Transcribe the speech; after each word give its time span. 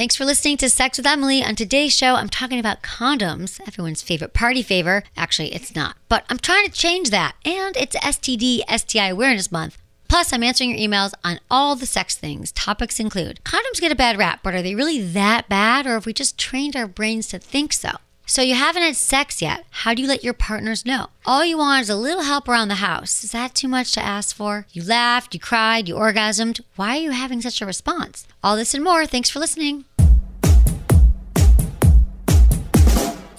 Thanks 0.00 0.16
for 0.16 0.24
listening 0.24 0.56
to 0.56 0.70
Sex 0.70 0.96
with 0.96 1.06
Emily. 1.06 1.44
On 1.44 1.54
today's 1.54 1.94
show, 1.94 2.14
I'm 2.14 2.30
talking 2.30 2.58
about 2.58 2.80
condoms, 2.80 3.60
everyone's 3.68 4.00
favorite 4.00 4.32
party 4.32 4.62
favor. 4.62 5.02
Actually, 5.14 5.52
it's 5.52 5.76
not, 5.76 5.94
but 6.08 6.24
I'm 6.30 6.38
trying 6.38 6.64
to 6.64 6.72
change 6.72 7.10
that. 7.10 7.34
And 7.44 7.76
it's 7.76 7.94
STD, 7.96 8.62
STI 8.66 9.08
Awareness 9.08 9.52
Month. 9.52 9.76
Plus, 10.08 10.32
I'm 10.32 10.42
answering 10.42 10.70
your 10.70 10.88
emails 10.88 11.12
on 11.22 11.38
all 11.50 11.76
the 11.76 11.84
sex 11.84 12.16
things. 12.16 12.50
Topics 12.52 12.98
include 12.98 13.40
condoms 13.44 13.78
get 13.78 13.92
a 13.92 13.94
bad 13.94 14.16
rap, 14.16 14.40
but 14.42 14.54
are 14.54 14.62
they 14.62 14.74
really 14.74 15.02
that 15.02 15.50
bad, 15.50 15.84
or 15.86 15.90
have 15.90 16.06
we 16.06 16.14
just 16.14 16.38
trained 16.38 16.76
our 16.76 16.86
brains 16.86 17.26
to 17.26 17.38
think 17.38 17.74
so? 17.74 17.90
So, 18.24 18.42
you 18.42 18.54
haven't 18.54 18.84
had 18.84 18.96
sex 18.96 19.42
yet. 19.42 19.66
How 19.70 19.92
do 19.92 20.00
you 20.00 20.08
let 20.08 20.22
your 20.22 20.32
partners 20.32 20.86
know? 20.86 21.08
All 21.26 21.44
you 21.44 21.58
want 21.58 21.82
is 21.82 21.90
a 21.90 21.96
little 21.96 22.22
help 22.22 22.48
around 22.48 22.68
the 22.68 22.76
house. 22.76 23.24
Is 23.24 23.32
that 23.32 23.56
too 23.56 23.66
much 23.66 23.92
to 23.94 24.00
ask 24.00 24.34
for? 24.34 24.66
You 24.70 24.84
laughed, 24.84 25.34
you 25.34 25.40
cried, 25.40 25.88
you 25.88 25.96
orgasmed. 25.96 26.60
Why 26.76 26.96
are 26.96 27.00
you 27.00 27.10
having 27.10 27.42
such 27.42 27.60
a 27.60 27.66
response? 27.66 28.28
All 28.42 28.56
this 28.56 28.72
and 28.72 28.82
more. 28.84 29.04
Thanks 29.04 29.28
for 29.28 29.40
listening. 29.40 29.84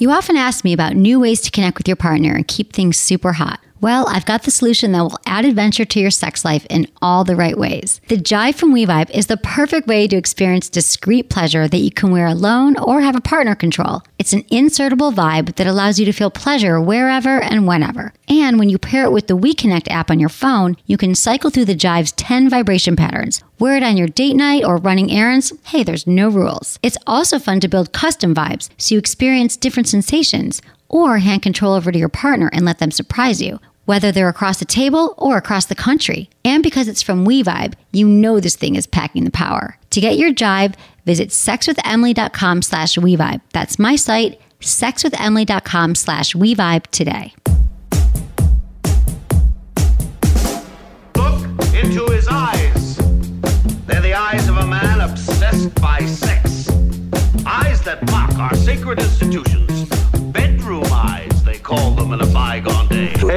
You 0.01 0.09
often 0.09 0.35
ask 0.35 0.63
me 0.63 0.73
about 0.73 0.95
new 0.95 1.19
ways 1.19 1.41
to 1.41 1.51
connect 1.51 1.77
with 1.77 1.87
your 1.87 1.95
partner 1.95 2.33
and 2.33 2.47
keep 2.47 2.73
things 2.73 2.97
super 2.97 3.33
hot. 3.33 3.59
Well, 3.81 4.05
I've 4.07 4.27
got 4.27 4.43
the 4.43 4.51
solution 4.51 4.91
that 4.91 5.01
will 5.01 5.17
add 5.25 5.43
adventure 5.43 5.85
to 5.85 5.99
your 5.99 6.11
sex 6.11 6.45
life 6.45 6.67
in 6.69 6.87
all 7.01 7.23
the 7.23 7.35
right 7.35 7.57
ways. 7.57 7.99
The 8.09 8.15
Jive 8.15 8.53
from 8.53 8.75
WeVibe 8.75 9.09
is 9.09 9.25
the 9.25 9.37
perfect 9.37 9.87
way 9.87 10.07
to 10.07 10.15
experience 10.15 10.69
discreet 10.69 11.31
pleasure 11.31 11.67
that 11.67 11.79
you 11.79 11.89
can 11.89 12.11
wear 12.11 12.27
alone 12.27 12.77
or 12.77 13.01
have 13.01 13.15
a 13.15 13.21
partner 13.21 13.55
control. 13.55 14.03
It's 14.19 14.33
an 14.33 14.43
insertable 14.43 15.11
vibe 15.11 15.55
that 15.55 15.65
allows 15.65 15.97
you 15.97 16.05
to 16.05 16.11
feel 16.11 16.29
pleasure 16.29 16.79
wherever 16.79 17.41
and 17.41 17.67
whenever. 17.67 18.13
And 18.29 18.59
when 18.59 18.69
you 18.69 18.77
pair 18.77 19.05
it 19.05 19.11
with 19.11 19.25
the 19.25 19.35
WeConnect 19.35 19.89
app 19.89 20.11
on 20.11 20.19
your 20.19 20.29
phone, 20.29 20.77
you 20.85 20.95
can 20.95 21.15
cycle 21.15 21.49
through 21.49 21.65
the 21.65 21.73
Jive's 21.73 22.11
10 22.11 22.51
vibration 22.51 22.95
patterns. 22.95 23.43
Wear 23.57 23.77
it 23.77 23.83
on 23.83 23.97
your 23.97 24.07
date 24.07 24.35
night 24.35 24.63
or 24.63 24.77
running 24.77 25.11
errands. 25.11 25.53
Hey, 25.65 25.81
there's 25.81 26.05
no 26.05 26.29
rules. 26.29 26.77
It's 26.83 26.99
also 27.07 27.39
fun 27.39 27.59
to 27.61 27.67
build 27.67 27.93
custom 27.93 28.35
vibes 28.35 28.69
so 28.77 28.93
you 28.93 28.99
experience 28.99 29.57
different 29.57 29.87
sensations 29.87 30.61
or 30.87 31.17
hand 31.17 31.41
control 31.41 31.73
over 31.73 31.91
to 31.91 31.97
your 31.97 32.09
partner 32.09 32.51
and 32.53 32.63
let 32.63 32.77
them 32.77 32.91
surprise 32.91 33.41
you 33.41 33.59
whether 33.91 34.09
they're 34.09 34.29
across 34.29 34.57
the 34.57 34.63
table 34.63 35.13
or 35.17 35.35
across 35.35 35.65
the 35.65 35.75
country. 35.75 36.29
And 36.45 36.63
because 36.63 36.87
it's 36.87 37.01
from 37.01 37.25
WeVibe, 37.25 37.73
you 37.91 38.07
know 38.07 38.39
this 38.39 38.55
thing 38.55 38.77
is 38.77 38.87
packing 38.87 39.25
the 39.25 39.31
power. 39.31 39.77
To 39.89 39.99
get 39.99 40.17
your 40.17 40.31
jive, 40.31 40.75
visit 41.05 41.27
sexwithemily.com 41.27 42.61
slash 42.61 42.95
WeVibe. 42.95 43.41
That's 43.51 43.77
my 43.77 43.97
site, 43.97 44.39
sexwithemily.com 44.61 45.95
slash 45.95 46.33
WeVibe 46.33 46.87
today. 46.87 47.33
Look 51.17 51.41
into 51.75 52.05
his 52.13 52.29
eyes. 52.29 52.95
They're 53.87 53.99
the 53.99 54.13
eyes 54.13 54.47
of 54.47 54.55
a 54.55 54.67
man 54.67 55.01
obsessed 55.01 55.75
by 55.81 55.99
sex. 56.05 56.69
Eyes 57.45 57.81
that 57.81 58.09
mock 58.09 58.33
our 58.35 58.55
sacred 58.55 59.01
institutions. 59.01 60.00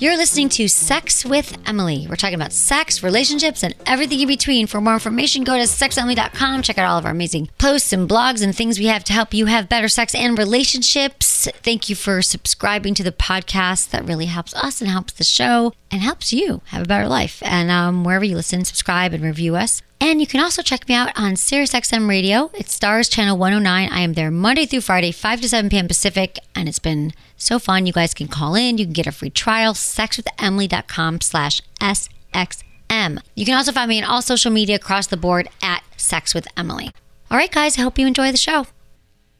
You're 0.00 0.16
listening 0.16 0.48
to 0.50 0.68
Sex 0.68 1.24
with 1.24 1.58
Emily. 1.66 2.06
We're 2.08 2.14
talking 2.14 2.36
about 2.36 2.52
sex, 2.52 3.02
relationships, 3.02 3.64
and 3.64 3.74
everything 3.84 4.20
in 4.20 4.28
between. 4.28 4.68
For 4.68 4.80
more 4.80 4.94
information, 4.94 5.42
go 5.42 5.56
to 5.56 5.64
sexemily.com. 5.64 6.62
Check 6.62 6.78
out 6.78 6.88
all 6.88 6.98
of 6.98 7.04
our 7.04 7.10
amazing 7.10 7.48
posts 7.58 7.92
and 7.92 8.08
blogs 8.08 8.40
and 8.40 8.54
things 8.54 8.78
we 8.78 8.86
have 8.86 9.02
to 9.04 9.12
help 9.12 9.34
you 9.34 9.46
have 9.46 9.68
better 9.68 9.88
sex 9.88 10.14
and 10.14 10.38
relationships. 10.38 11.48
Thank 11.64 11.88
you 11.88 11.96
for 11.96 12.22
subscribing 12.22 12.94
to 12.94 13.02
the 13.02 13.10
podcast. 13.10 13.90
That 13.90 14.06
really 14.06 14.26
helps 14.26 14.54
us 14.54 14.80
and 14.80 14.88
helps 14.88 15.14
the 15.14 15.24
show 15.24 15.72
and 15.90 16.00
helps 16.00 16.32
you 16.32 16.62
have 16.66 16.82
a 16.82 16.88
better 16.88 17.08
life. 17.08 17.42
And 17.44 17.68
um, 17.68 18.04
wherever 18.04 18.24
you 18.24 18.36
listen, 18.36 18.64
subscribe 18.64 19.12
and 19.12 19.24
review 19.24 19.56
us. 19.56 19.82
And 20.00 20.20
you 20.20 20.28
can 20.28 20.38
also 20.38 20.62
check 20.62 20.88
me 20.88 20.94
out 20.94 21.08
on 21.18 21.32
SiriusXM 21.32 22.08
Radio. 22.08 22.52
It's 22.54 22.72
Stars 22.72 23.08
Channel 23.08 23.36
109. 23.36 23.90
I 23.90 24.00
am 24.00 24.12
there 24.12 24.30
Monday 24.30 24.64
through 24.64 24.82
Friday, 24.82 25.10
5 25.10 25.40
to 25.40 25.48
7 25.48 25.68
p.m. 25.70 25.88
Pacific, 25.88 26.38
and 26.54 26.68
it's 26.68 26.78
been 26.78 27.12
so 27.38 27.58
fun. 27.58 27.86
You 27.86 27.92
guys 27.92 28.12
can 28.14 28.28
call 28.28 28.54
in. 28.54 28.78
You 28.78 28.84
can 28.84 28.92
get 28.92 29.06
a 29.06 29.12
free 29.12 29.30
trial, 29.30 29.72
sexwithemily.com 29.74 31.20
slash 31.20 31.62
SXM. 31.80 33.20
You 33.34 33.46
can 33.46 33.56
also 33.56 33.72
find 33.72 33.88
me 33.88 34.02
on 34.02 34.08
all 34.08 34.20
social 34.20 34.50
media 34.50 34.76
across 34.76 35.06
the 35.06 35.16
board 35.16 35.48
at 35.62 35.82
Sex 35.96 36.34
with 36.34 36.46
Emily. 36.56 36.90
All 37.30 37.38
right, 37.38 37.50
guys, 37.50 37.78
I 37.78 37.82
hope 37.82 37.98
you 37.98 38.06
enjoy 38.06 38.30
the 38.30 38.36
show. 38.36 38.66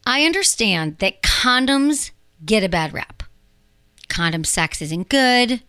I 0.06 0.24
understand 0.24 0.98
that 0.98 1.22
condoms 1.22 2.12
get 2.44 2.64
a 2.64 2.68
bad 2.68 2.94
rap. 2.94 3.22
Condom 4.08 4.44
sex 4.44 4.80
isn't 4.80 5.10
good 5.10 5.62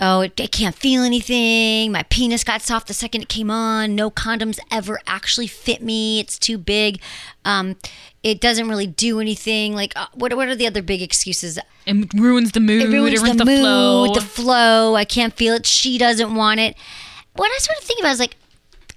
oh, 0.00 0.22
it, 0.22 0.40
I 0.40 0.46
can't 0.46 0.74
feel 0.74 1.02
anything. 1.02 1.92
My 1.92 2.02
penis 2.04 2.44
got 2.44 2.62
soft 2.62 2.88
the 2.88 2.94
second 2.94 3.22
it 3.22 3.28
came 3.28 3.50
on. 3.50 3.94
No 3.94 4.10
condoms 4.10 4.58
ever 4.70 5.00
actually 5.06 5.46
fit 5.46 5.82
me. 5.82 6.20
It's 6.20 6.38
too 6.38 6.58
big. 6.58 7.00
Um, 7.44 7.76
it 8.22 8.40
doesn't 8.40 8.68
really 8.68 8.86
do 8.86 9.20
anything. 9.20 9.74
Like, 9.74 9.92
uh, 9.96 10.06
what, 10.14 10.34
what 10.34 10.48
are 10.48 10.56
the 10.56 10.66
other 10.66 10.82
big 10.82 11.02
excuses? 11.02 11.58
It 11.86 12.14
ruins 12.14 12.52
the 12.52 12.60
mood. 12.60 12.82
It 12.82 12.88
ruins, 12.88 13.22
the, 13.22 13.34
the, 13.34 13.44
mood, 13.44 13.60
flow. 13.60 14.14
the 14.14 14.20
flow. 14.20 14.94
I 14.94 15.04
can't 15.04 15.34
feel 15.34 15.54
it. 15.54 15.66
She 15.66 15.98
doesn't 15.98 16.34
want 16.34 16.60
it. 16.60 16.76
What 17.34 17.50
I 17.50 17.58
started 17.58 17.84
thinking 17.84 18.04
about 18.04 18.12
is 18.12 18.20
like, 18.20 18.36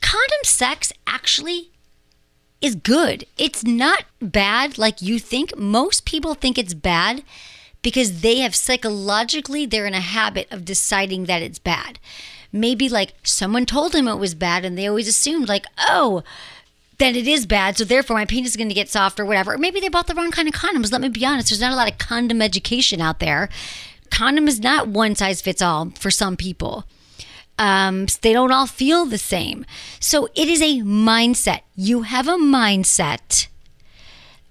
condom 0.01 0.39
sex 0.43 0.91
actually 1.05 1.71
is 2.61 2.75
good. 2.75 3.25
It's 3.37 3.63
not 3.63 4.05
bad 4.21 4.77
like 4.77 5.01
you 5.01 5.19
think. 5.19 5.55
Most 5.57 6.05
people 6.05 6.33
think 6.33 6.57
it's 6.57 6.73
bad 6.73 7.23
because 7.83 8.21
they 8.21 8.39
have 8.39 8.55
psychologically, 8.55 9.67
they're 9.67 9.85
in 9.85 9.93
a 9.93 9.99
habit 10.01 10.47
of 10.51 10.65
deciding 10.65 11.25
that 11.25 11.43
it's 11.43 11.59
bad. 11.59 11.99
Maybe 12.51 12.89
like 12.89 13.13
someone 13.23 13.67
told 13.67 13.93
him 13.93 14.07
it 14.07 14.15
was 14.15 14.33
bad 14.33 14.65
and 14.65 14.75
they 14.75 14.87
always 14.87 15.07
assumed, 15.07 15.47
like, 15.47 15.65
oh, 15.77 16.23
then 16.97 17.15
it 17.15 17.27
is 17.27 17.45
bad, 17.45 17.77
so 17.77 17.83
therefore 17.83 18.15
my 18.15 18.25
penis 18.25 18.51
is 18.51 18.57
going 18.57 18.69
to 18.69 18.75
get 18.75 18.89
soft 18.89 19.19
or 19.19 19.25
whatever. 19.25 19.53
Or 19.53 19.57
maybe 19.57 19.79
they 19.79 19.89
bought 19.89 20.07
the 20.07 20.15
wrong 20.15 20.31
kind 20.31 20.47
of 20.47 20.53
condoms. 20.53 20.91
Let 20.91 21.01
me 21.01 21.09
be 21.09 21.25
honest, 21.25 21.49
there's 21.49 21.61
not 21.61 21.73
a 21.73 21.75
lot 21.75 21.91
of 21.91 21.97
condom 21.97 22.41
education 22.41 23.01
out 23.01 23.19
there. 23.19 23.49
Condom 24.09 24.47
is 24.47 24.59
not 24.59 24.87
one 24.87 25.15
size 25.15 25.41
fits 25.41 25.61
all 25.61 25.89
for 25.99 26.11
some 26.11 26.37
people. 26.37 26.85
Um, 27.57 28.07
they 28.21 28.33
don't 28.33 28.51
all 28.51 28.67
feel 28.67 29.05
the 29.05 29.17
same. 29.17 29.65
So 29.99 30.27
it 30.35 30.47
is 30.47 30.61
a 30.61 30.81
mindset. 30.81 31.61
You 31.75 32.03
have 32.03 32.27
a 32.27 32.37
mindset 32.37 33.47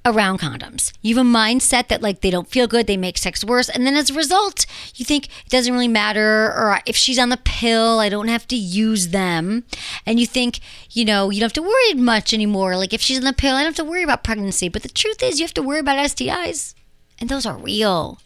around 0.05 0.41
condoms. 0.41 0.93
You 1.01 1.17
have 1.17 1.27
a 1.27 1.29
mindset 1.29 1.89
that 1.89 2.03
like 2.03 2.21
they 2.21 2.31
don't 2.31 2.49
feel 2.49 2.67
good, 2.67 2.87
they 2.87 2.97
make 2.97 3.19
sex 3.19 3.45
worse, 3.45 3.69
and 3.69 3.87
then 3.87 3.97
as 3.97 4.11
a 4.11 4.15
result, 4.15 4.67
you 4.95 5.05
think 5.05 5.27
it 5.27 5.49
doesn't 5.49 5.73
really 5.73 5.89
matter 5.89 6.47
or 6.47 6.81
if 6.87 6.97
she's 6.97 7.19
on 7.19 7.29
the 7.29 7.37
pill, 7.37 8.01
I 8.01 8.09
don't 8.09 8.29
have 8.29 8.47
to 8.49 8.57
use 8.57 9.09
them. 9.09 9.65
And 10.05 10.19
you 10.19 10.27
think, 10.27 10.61
you 10.91 11.05
know, 11.05 11.31
you 11.31 11.41
don't 11.41 11.47
have 11.47 11.53
to 11.55 11.63
worry 11.63 11.95
much 11.95 12.35
anymore. 12.35 12.77
Like 12.77 12.93
if 12.93 13.01
she's 13.01 13.19
on 13.19 13.25
the 13.25 13.33
pill, 13.33 13.55
I 13.55 13.63
don't 13.63 13.77
have 13.77 13.85
to 13.87 13.91
worry 13.91 14.03
about 14.03 14.25
pregnancy. 14.25 14.69
But 14.69 14.83
the 14.83 14.89
truth 14.89 15.23
is 15.23 15.39
you 15.39 15.45
have 15.45 15.55
to 15.55 15.63
worry 15.63 15.81
about 15.81 15.99
STIs. 15.99 16.75
And 17.21 17.29
those 17.29 17.47
are 17.47 17.57
real. 17.57 18.19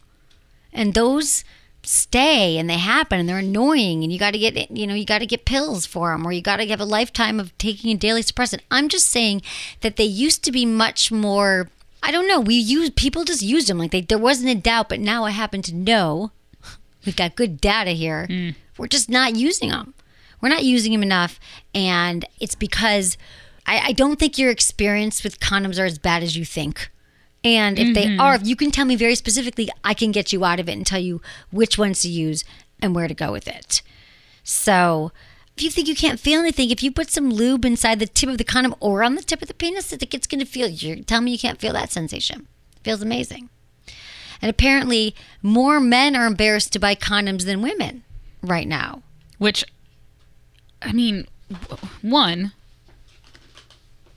And 0.72 0.94
those 0.94 1.44
stay 1.88 2.58
and 2.58 2.68
they 2.68 2.78
happen 2.78 3.20
and 3.20 3.28
they're 3.28 3.38
annoying 3.38 4.02
and 4.02 4.12
you 4.12 4.18
got 4.18 4.32
to 4.32 4.38
get 4.38 4.70
you 4.70 4.86
know 4.86 4.94
you 4.94 5.04
got 5.04 5.18
to 5.18 5.26
get 5.26 5.44
pills 5.44 5.86
for 5.86 6.10
them 6.10 6.26
or 6.26 6.32
you 6.32 6.42
got 6.42 6.56
to 6.56 6.66
have 6.66 6.80
a 6.80 6.84
lifetime 6.84 7.38
of 7.38 7.56
taking 7.58 7.90
a 7.90 7.96
daily 7.96 8.22
suppressant. 8.22 8.60
I'm 8.70 8.88
just 8.88 9.08
saying 9.08 9.42
that 9.80 9.96
they 9.96 10.04
used 10.04 10.42
to 10.44 10.52
be 10.52 10.66
much 10.66 11.12
more 11.12 11.70
i 12.02 12.10
don't 12.10 12.28
know 12.28 12.40
we 12.40 12.54
use 12.54 12.90
people 12.90 13.24
just 13.24 13.42
used 13.42 13.68
them 13.68 13.78
like 13.78 13.90
they, 13.90 14.00
there 14.00 14.18
wasn't 14.18 14.48
a 14.48 14.54
doubt 14.54 14.88
but 14.88 15.00
now 15.00 15.24
i 15.24 15.30
happen 15.30 15.62
to 15.62 15.74
know 15.74 16.30
we've 17.04 17.16
got 17.16 17.36
good 17.36 17.60
data 17.60 17.90
here 17.90 18.26
mm. 18.28 18.54
we're 18.76 18.86
just 18.86 19.08
not 19.08 19.34
using 19.34 19.70
them 19.70 19.94
we're 20.40 20.48
not 20.48 20.64
using 20.64 20.92
them 20.92 21.02
enough 21.02 21.40
and 21.74 22.24
it's 22.40 22.54
because 22.54 23.16
I, 23.66 23.88
I 23.88 23.92
don't 23.92 24.18
think 24.18 24.38
your 24.38 24.50
experience 24.50 25.24
with 25.24 25.40
condoms 25.40 25.80
are 25.80 25.84
as 25.84 25.98
bad 25.98 26.22
as 26.22 26.36
you 26.36 26.44
think 26.44 26.90
and 27.54 27.78
if 27.78 27.94
they 27.94 28.06
mm-hmm. 28.06 28.20
are, 28.20 28.34
if 28.34 28.46
you 28.46 28.56
can 28.56 28.70
tell 28.70 28.84
me 28.84 28.96
very 28.96 29.14
specifically, 29.14 29.68
I 29.84 29.94
can 29.94 30.10
get 30.10 30.32
you 30.32 30.44
out 30.44 30.58
of 30.58 30.68
it 30.68 30.72
and 30.72 30.86
tell 30.86 30.98
you 30.98 31.20
which 31.50 31.78
ones 31.78 32.02
to 32.02 32.08
use 32.08 32.44
and 32.80 32.94
where 32.94 33.08
to 33.08 33.14
go 33.14 33.32
with 33.32 33.46
it. 33.46 33.82
So 34.42 35.12
if 35.56 35.62
you 35.62 35.70
think 35.70 35.88
you 35.88 35.96
can't 35.96 36.20
feel 36.20 36.40
anything, 36.40 36.70
if 36.70 36.82
you 36.82 36.90
put 36.92 37.10
some 37.10 37.30
lube 37.30 37.64
inside 37.64 37.98
the 37.98 38.06
tip 38.06 38.28
of 38.28 38.38
the 38.38 38.44
condom 38.44 38.74
or 38.80 39.02
on 39.02 39.14
the 39.14 39.22
tip 39.22 39.42
of 39.42 39.48
the 39.48 39.54
penis, 39.54 39.92
I 39.92 39.96
think 39.96 40.12
it's 40.12 40.26
going 40.26 40.40
to 40.40 40.46
feel. 40.46 40.68
You're 40.68 40.96
telling 40.96 41.24
me 41.24 41.32
you 41.32 41.38
can't 41.38 41.60
feel 41.60 41.72
that 41.72 41.90
sensation. 41.90 42.46
It 42.76 42.84
feels 42.84 43.02
amazing. 43.02 43.48
And 44.42 44.50
apparently, 44.50 45.14
more 45.42 45.80
men 45.80 46.14
are 46.14 46.26
embarrassed 46.26 46.72
to 46.74 46.78
buy 46.78 46.94
condoms 46.94 47.44
than 47.44 47.62
women 47.62 48.04
right 48.42 48.68
now. 48.68 49.02
Which, 49.38 49.64
I 50.82 50.92
mean, 50.92 51.26
one, 52.02 52.52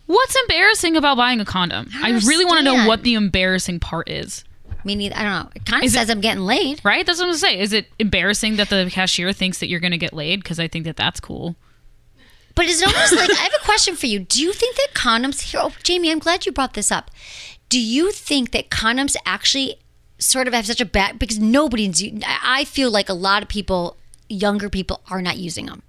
what's 0.09 0.35
embarrassing 0.35 0.95
about 0.97 1.17
buying 1.17 1.39
a 1.39 1.45
condom? 1.45 1.87
I, 2.01 2.11
don't 2.11 2.25
really 2.25 2.45
want 2.45 2.59
to 2.59 2.63
know 2.65 2.87
what 2.87 3.03
the 3.03 3.13
embarrassing 3.13 3.79
part 3.79 4.09
is. 4.09 4.43
Me 4.83 4.95
neither. 4.95 5.15
I 5.15 5.23
don't 5.23 5.43
know. 5.45 5.49
It 5.55 5.65
kind 5.65 5.83
of 5.83 5.85
Is 5.85 5.93
it- 5.93 5.97
says 5.97 6.09
I'm 6.09 6.19
getting 6.21 6.43
laid. 6.43 6.81
Right? 6.83 7.05
That's 7.05 7.19
what 7.19 7.27
I'm 7.27 7.35
saying. 7.35 7.59
Is 7.59 7.73
it 7.73 7.87
embarrassing 7.99 8.55
that 8.55 8.69
the 8.69 8.89
cashier 8.91 9.31
thinks 9.33 9.59
that 9.59 9.67
you're 9.67 9.79
going 9.79 9.91
to 9.91 9.97
get 9.97 10.13
laid? 10.13 10.41
Because 10.41 10.59
I 10.59 10.67
think 10.67 10.85
that 10.85 10.95
that's 10.95 11.19
cool. 11.19 11.55
But 12.55 12.65
is 12.65 12.81
it 12.81 12.87
almost 12.87 13.15
like 13.15 13.29
I 13.29 13.41
have 13.43 13.53
a 13.61 13.63
question 13.65 13.95
for 13.95 14.07
you? 14.07 14.19
Do 14.19 14.41
you 14.41 14.51
think 14.51 14.75
that 14.77 14.87
condoms 14.93 15.41
here? 15.41 15.61
Oh, 15.63 15.71
Jamie, 15.83 16.11
I'm 16.11 16.19
glad 16.19 16.45
you 16.45 16.51
brought 16.51 16.73
this 16.73 16.91
up. 16.91 17.11
Do 17.69 17.79
you 17.79 18.11
think 18.11 18.51
that 18.51 18.69
condoms 18.69 19.15
actually 19.25 19.75
sort 20.17 20.47
of 20.47 20.53
have 20.53 20.65
such 20.65 20.81
a 20.81 20.85
bad 20.85 21.19
because 21.19 21.39
nobody's? 21.39 22.03
I 22.25 22.65
feel 22.65 22.89
like 22.89 23.09
a 23.09 23.13
lot 23.13 23.43
of 23.43 23.47
people, 23.49 23.95
younger 24.27 24.69
people, 24.69 25.01
are 25.09 25.21
not 25.21 25.37
using 25.37 25.67
them. 25.67 25.83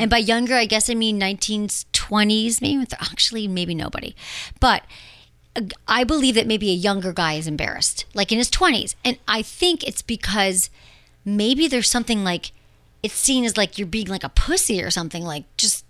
And 0.00 0.10
by 0.10 0.18
younger, 0.18 0.54
I 0.54 0.66
guess 0.66 0.90
I 0.90 0.94
mean 0.94 1.18
1920s, 1.20 2.60
maybe 2.60 2.86
actually 3.00 3.48
maybe 3.48 3.74
nobody, 3.74 4.14
but 4.60 4.82
uh, 5.56 5.62
I 5.88 6.04
believe 6.04 6.34
that 6.34 6.46
maybe 6.46 6.70
a 6.70 6.74
younger 6.74 7.12
guy 7.12 7.34
is 7.34 7.46
embarrassed, 7.46 8.04
like 8.14 8.32
in 8.32 8.38
his 8.38 8.50
20s. 8.50 8.94
And 9.04 9.18
I 9.26 9.42
think 9.42 9.82
it's 9.84 10.02
because 10.02 10.70
maybe 11.24 11.68
there's 11.68 11.88
something 11.90 12.24
like 12.24 12.52
it's 13.02 13.14
seen 13.14 13.44
as 13.44 13.56
like 13.56 13.78
you're 13.78 13.86
being 13.86 14.06
like 14.08 14.24
a 14.24 14.28
pussy 14.28 14.82
or 14.82 14.90
something, 14.90 15.24
like 15.24 15.44
just 15.56 15.84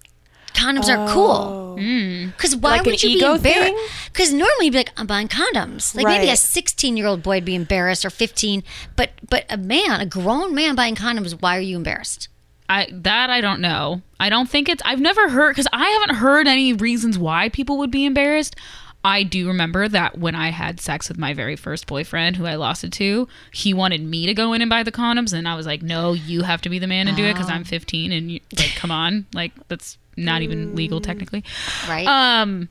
condoms 0.55 0.89
are 0.89 1.13
cool. 1.13 1.77
Because 1.77 2.55
why 2.57 2.77
Like 2.77 2.85
would 2.85 3.03
you 3.03 3.19
be 3.19 3.25
embarrassed? 3.25 3.75
Because 4.13 4.33
normally 4.33 4.67
you'd 4.67 4.73
be 4.73 4.79
like, 4.79 4.93
I'm 4.97 5.07
buying 5.07 5.29
condoms. 5.29 5.95
Like 5.95 6.05
maybe 6.19 6.31
a 6.31 6.37
16 6.37 6.97
year 6.97 7.07
old 7.07 7.23
boy 7.23 7.37
would 7.37 7.45
be 7.45 7.55
embarrassed 7.55 8.05
or 8.05 8.11
15, 8.11 8.63
but 8.97 9.11
but 9.29 9.45
a 9.51 9.57
man, 9.57 10.01
a 10.01 10.07
grown 10.07 10.55
man 10.55 10.75
buying 10.75 10.95
condoms, 10.95 11.41
why 11.41 11.57
are 11.57 11.61
you 11.61 11.77
embarrassed? 11.77 12.29
I 12.73 12.89
that 12.91 13.29
I 13.29 13.43
don't 13.43 13.61
know. 13.61 14.01
I 14.19 14.31
don't 14.31 14.49
think 14.49 14.69
it's. 14.69 14.83
I've 14.85 15.01
never 15.01 15.29
heard 15.29 15.51
because 15.51 15.69
I 15.75 15.91
haven't 15.91 16.17
heard 16.17 16.49
any 16.49 16.73
reasons 16.73 17.19
why 17.19 17.51
people 17.51 17.77
would 17.79 17.91
be 17.91 18.07
embarrassed. 18.07 18.57
I 19.05 19.25
do 19.25 19.49
remember 19.49 19.89
that 19.89 20.17
when 20.17 20.35
I 20.35 20.51
had 20.51 20.81
sex 20.81 21.09
with 21.09 21.19
my 21.19 21.35
very 21.35 21.57
first 21.57 21.87
boyfriend, 21.87 22.37
who 22.37 22.47
I 22.47 22.55
lost 22.55 22.85
it 22.85 22.93
to, 22.93 23.29
he 23.51 23.75
wanted 23.75 24.01
me 24.01 24.27
to 24.27 24.33
go 24.33 24.53
in 24.55 24.63
and 24.63 24.71
buy 24.71 24.85
the 24.85 24.93
condoms, 24.93 25.35
and 25.35 25.47
I 25.47 25.55
was 25.55 25.67
like, 25.67 25.83
"No, 25.83 26.15
you 26.15 26.43
have 26.43 26.63
to 26.63 26.71
be 26.71 26.79
the 26.79 26.87
man 26.87 27.09
and 27.09 27.17
do 27.17 27.25
it 27.25 27.35
because 27.35 27.51
I'm 27.51 27.65
15, 27.65 28.11
and 28.11 28.31
you, 28.31 28.41
like, 28.57 28.75
come 28.77 28.91
on, 28.91 29.27
like 29.35 29.53
that's 29.69 29.99
not 30.17 30.41
even 30.41 30.75
legal 30.75 31.03
technically." 31.03 31.45
Right? 31.87 32.07
Um, 32.07 32.71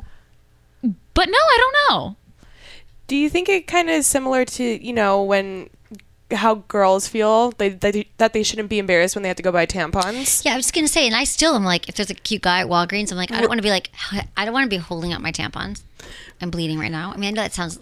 but 1.13 1.29
no, 1.29 1.37
I 1.37 1.57
don't 1.59 1.75
know. 1.89 2.15
Do 3.05 3.15
you 3.15 3.29
think 3.29 3.49
it 3.49 3.67
kind 3.67 3.87
of 3.87 3.95
is 3.95 4.07
similar 4.07 4.45
to 4.45 4.63
you 4.63 4.93
know 4.93 5.21
when 5.21 5.69
how 6.31 6.55
girls 6.67 7.07
feel 7.07 7.51
they, 7.51 7.69
they, 7.69 8.07
that 8.17 8.33
they 8.33 8.43
shouldn't 8.43 8.69
be 8.69 8.79
embarrassed 8.79 9.15
when 9.15 9.23
they 9.23 9.27
have 9.29 9.37
to 9.37 9.43
go 9.43 9.51
buy 9.51 9.65
tampons? 9.65 10.43
Yeah, 10.45 10.53
I 10.53 10.55
was 10.55 10.65
just 10.65 10.75
gonna 10.75 10.87
say, 10.87 11.05
and 11.05 11.15
I 11.15 11.23
still 11.23 11.55
am 11.55 11.63
like, 11.63 11.89
if 11.89 11.95
there's 11.95 12.09
a 12.09 12.15
cute 12.15 12.41
guy 12.41 12.61
at 12.61 12.67
Walgreens, 12.67 13.11
I'm 13.11 13.17
like, 13.17 13.31
I 13.31 13.39
don't 13.39 13.49
want 13.49 13.59
to 13.59 13.63
be 13.63 13.69
like, 13.69 13.89
I 14.37 14.45
don't 14.45 14.53
want 14.53 14.65
to 14.65 14.69
be 14.69 14.77
holding 14.77 15.13
up 15.13 15.21
my 15.21 15.31
tampons. 15.31 15.81
I'm 16.41 16.49
bleeding 16.49 16.79
right 16.79 16.91
now. 16.91 17.11
I 17.13 17.17
mean, 17.17 17.29
I 17.29 17.31
know 17.31 17.41
that 17.41 17.53
sounds. 17.53 17.79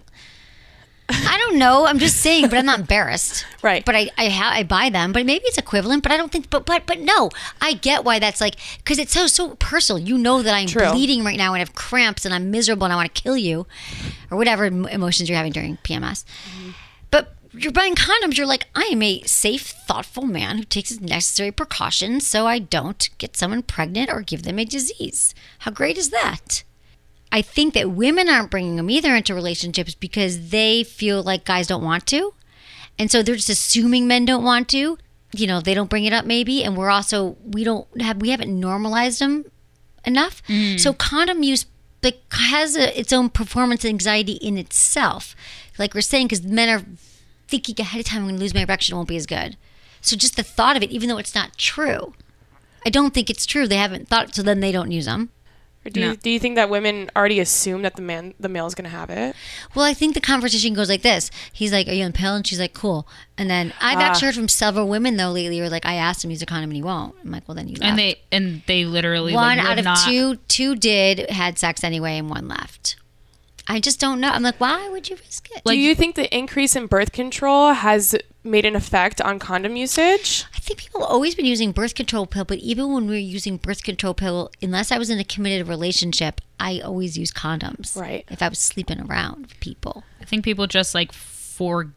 I 1.11 1.43
don't 1.43 1.57
know. 1.57 1.87
I'm 1.87 1.97
just 1.97 2.17
saying, 2.17 2.49
but 2.49 2.59
I'm 2.59 2.65
not 2.65 2.79
embarrassed. 2.79 3.45
Right. 3.61 3.83
But 3.83 3.93
I 3.93 4.09
I, 4.17 4.29
ha- 4.29 4.51
I 4.53 4.63
buy 4.63 4.89
them, 4.89 5.11
but 5.11 5.25
maybe 5.25 5.43
it's 5.45 5.57
equivalent. 5.57 6.01
But 6.01 6.13
I 6.13 6.17
don't 6.17 6.31
think. 6.31 6.49
But 6.49 6.65
but 6.65 6.85
but 6.85 6.99
no, 6.99 7.29
I 7.59 7.73
get 7.73 8.05
why 8.05 8.17
that's 8.17 8.39
like 8.39 8.55
because 8.77 8.99
it's 8.99 9.11
so 9.11 9.27
so 9.27 9.55
personal. 9.55 10.01
You 10.01 10.17
know 10.17 10.41
that 10.41 10.53
I'm 10.53 10.67
True. 10.67 10.89
bleeding 10.91 11.25
right 11.25 11.37
now 11.37 11.53
and 11.53 11.57
I 11.57 11.59
have 11.59 11.75
cramps 11.75 12.23
and 12.23 12.33
I'm 12.33 12.51
miserable 12.51 12.85
and 12.85 12.93
I 12.93 12.95
want 12.95 13.13
to 13.13 13.21
kill 13.21 13.35
you, 13.35 13.67
or 14.31 14.37
whatever 14.37 14.65
emotions 14.65 15.27
you're 15.27 15.35
having 15.35 15.51
during 15.51 15.75
PMS. 15.83 16.23
But 16.23 16.61
mm-hmm. 16.61 16.69
You're 17.51 17.71
buying 17.71 17.95
condoms. 17.95 18.37
You're 18.37 18.45
like, 18.45 18.67
I 18.75 18.89
am 18.91 19.01
a 19.01 19.21
safe, 19.23 19.67
thoughtful 19.67 20.25
man 20.25 20.57
who 20.57 20.63
takes 20.63 20.89
his 20.89 21.01
necessary 21.01 21.51
precautions 21.51 22.27
so 22.27 22.47
I 22.47 22.59
don't 22.59 23.09
get 23.17 23.35
someone 23.35 23.63
pregnant 23.63 24.11
or 24.11 24.21
give 24.21 24.43
them 24.43 24.59
a 24.59 24.65
disease. 24.65 25.33
How 25.59 25.71
great 25.71 25.97
is 25.97 26.09
that? 26.09 26.63
I 27.31 27.41
think 27.41 27.73
that 27.73 27.91
women 27.91 28.29
aren't 28.29 28.51
bringing 28.51 28.75
them 28.75 28.89
either 28.89 29.15
into 29.15 29.35
relationships 29.35 29.93
because 29.93 30.49
they 30.49 30.83
feel 30.83 31.21
like 31.21 31.45
guys 31.45 31.67
don't 31.67 31.83
want 31.83 32.07
to. 32.07 32.33
And 32.97 33.11
so 33.11 33.21
they're 33.21 33.35
just 33.35 33.49
assuming 33.49 34.07
men 34.07 34.25
don't 34.25 34.43
want 34.43 34.67
to. 34.69 34.97
You 35.31 35.47
know, 35.47 35.61
they 35.61 35.75
don't 35.75 35.89
bring 35.89 36.05
it 36.05 36.13
up 36.13 36.25
maybe. 36.25 36.63
And 36.63 36.75
we're 36.75 36.89
also, 36.89 37.37
we 37.43 37.63
don't 37.63 37.87
have, 38.01 38.17
we 38.17 38.31
haven't 38.31 38.59
normalized 38.59 39.21
them 39.21 39.45
enough. 40.05 40.41
Mm. 40.47 40.79
So 40.79 40.93
condom 40.93 41.43
use 41.43 41.65
like 42.01 42.21
has 42.31 42.75
a, 42.75 42.97
its 42.97 43.13
own 43.13 43.29
performance 43.29 43.85
anxiety 43.85 44.33
in 44.33 44.57
itself. 44.57 45.35
Like 45.77 45.93
we're 45.93 46.01
saying, 46.01 46.27
because 46.27 46.43
men 46.43 46.69
are 46.69 46.85
thinking 47.49 47.75
ahead 47.79 47.99
of 47.99 48.05
time, 48.05 48.19
I'm 48.19 48.27
going 48.27 48.35
to 48.35 48.41
lose 48.41 48.53
my 48.53 48.61
erection, 48.61 48.93
it 48.93 48.97
won't 48.97 49.09
be 49.09 49.17
as 49.17 49.25
good. 49.25 49.57
So 50.01 50.15
just 50.15 50.35
the 50.35 50.43
thought 50.43 50.77
of 50.77 50.83
it, 50.83 50.91
even 50.91 51.09
though 51.09 51.17
it's 51.17 51.35
not 51.35 51.57
true, 51.57 52.13
I 52.85 52.89
don't 52.89 53.13
think 53.13 53.29
it's 53.29 53.45
true. 53.45 53.67
They 53.67 53.75
haven't 53.75 54.07
thought, 54.07 54.33
so 54.33 54.43
then 54.43 54.59
they 54.59 54.71
don't 54.71 54.91
use 54.91 55.05
them. 55.05 55.29
Or 55.85 55.89
do 55.89 56.01
you, 56.01 56.15
do 56.17 56.29
you 56.29 56.39
think 56.39 56.55
that 56.55 56.69
women 56.69 57.09
already 57.15 57.39
assume 57.39 57.83
that 57.83 57.95
the 57.95 58.01
man 58.01 58.33
the 58.37 58.49
male 58.49 58.67
is 58.67 58.75
going 58.75 58.83
to 58.83 58.95
have 58.95 59.09
it? 59.09 59.33
Well, 59.73 59.85
I 59.85 59.93
think 59.93 60.13
the 60.13 60.19
conversation 60.19 60.73
goes 60.73 60.89
like 60.89 61.03
this. 61.03 61.31
He's 61.53 61.71
like, 61.71 61.87
"Are 61.87 61.93
you 61.93 62.03
on 62.03 62.11
pill?" 62.11 62.35
And 62.35 62.45
she's 62.45 62.59
like, 62.59 62.73
"Cool." 62.73 63.07
And 63.37 63.49
then 63.49 63.73
I've 63.79 63.99
actually 63.99 64.25
ah. 64.25 64.27
heard 64.27 64.35
from 64.35 64.49
several 64.49 64.89
women 64.89 65.15
though 65.15 65.31
lately, 65.31 65.57
who 65.57 65.63
are 65.63 65.69
like, 65.69 65.85
"I 65.85 65.95
asked 65.95 66.23
him 66.23 66.29
to 66.29 66.33
use 66.33 66.41
a 66.41 66.45
condom 66.45 66.71
and 66.71 66.75
he 66.75 66.83
won't." 66.83 67.15
I'm 67.23 67.31
like, 67.31 67.47
"Well, 67.47 67.55
then 67.55 67.69
you." 67.69 67.77
And 67.81 67.97
they 67.97 68.19
and 68.29 68.61
they 68.67 68.83
literally 68.83 69.33
one 69.33 69.57
like, 69.57 69.65
out 69.65 69.79
of 69.79 69.85
not- 69.85 70.05
two, 70.05 70.35
two 70.49 70.75
did 70.75 71.29
had 71.29 71.57
sex 71.57 71.81
anyway, 71.81 72.17
and 72.17 72.29
one 72.29 72.49
left. 72.49 72.97
I 73.69 73.79
just 73.79 73.99
don't 73.99 74.19
know. 74.19 74.29
I'm 74.29 74.41
like, 74.41 74.59
why 74.59 74.89
would 74.89 75.11
you 75.11 75.15
risk 75.15 75.47
it? 75.51 75.63
do 75.63 75.77
you 75.77 75.93
think 75.93 76.15
the 76.15 76.35
increase 76.35 76.75
in 76.75 76.87
birth 76.87 77.11
control 77.11 77.73
has 77.73 78.15
made 78.43 78.65
an 78.65 78.75
effect 78.75 79.21
on 79.21 79.37
condom 79.37 79.75
usage? 79.75 80.45
I 80.55 80.59
think 80.59 80.79
people 80.79 81.01
have 81.01 81.09
always 81.11 81.35
been 81.35 81.45
using 81.45 81.71
birth 81.71 81.93
control 81.93 82.25
pill, 82.25 82.45
but 82.45 82.57
even 82.57 82.91
when 82.91 83.05
we 83.05 83.11
were 83.11 83.19
using 83.19 83.57
birth 83.57 83.83
control 83.83 84.15
pill, 84.15 84.49
unless 84.59 84.91
I 84.91 84.97
was 84.97 85.11
in 85.11 85.19
a 85.19 85.23
committed 85.23 85.67
relationship, 85.67 86.41
I 86.59 86.79
always 86.79 87.15
use 87.15 87.31
condoms. 87.31 87.95
Right. 87.95 88.25
If 88.29 88.41
I 88.41 88.49
was 88.49 88.57
sleeping 88.57 89.01
around 89.01 89.43
with 89.43 89.59
people. 89.59 90.03
I 90.19 90.25
think 90.25 90.43
people 90.43 90.65
just 90.65 90.95
like 90.95 91.13
forget 91.13 91.91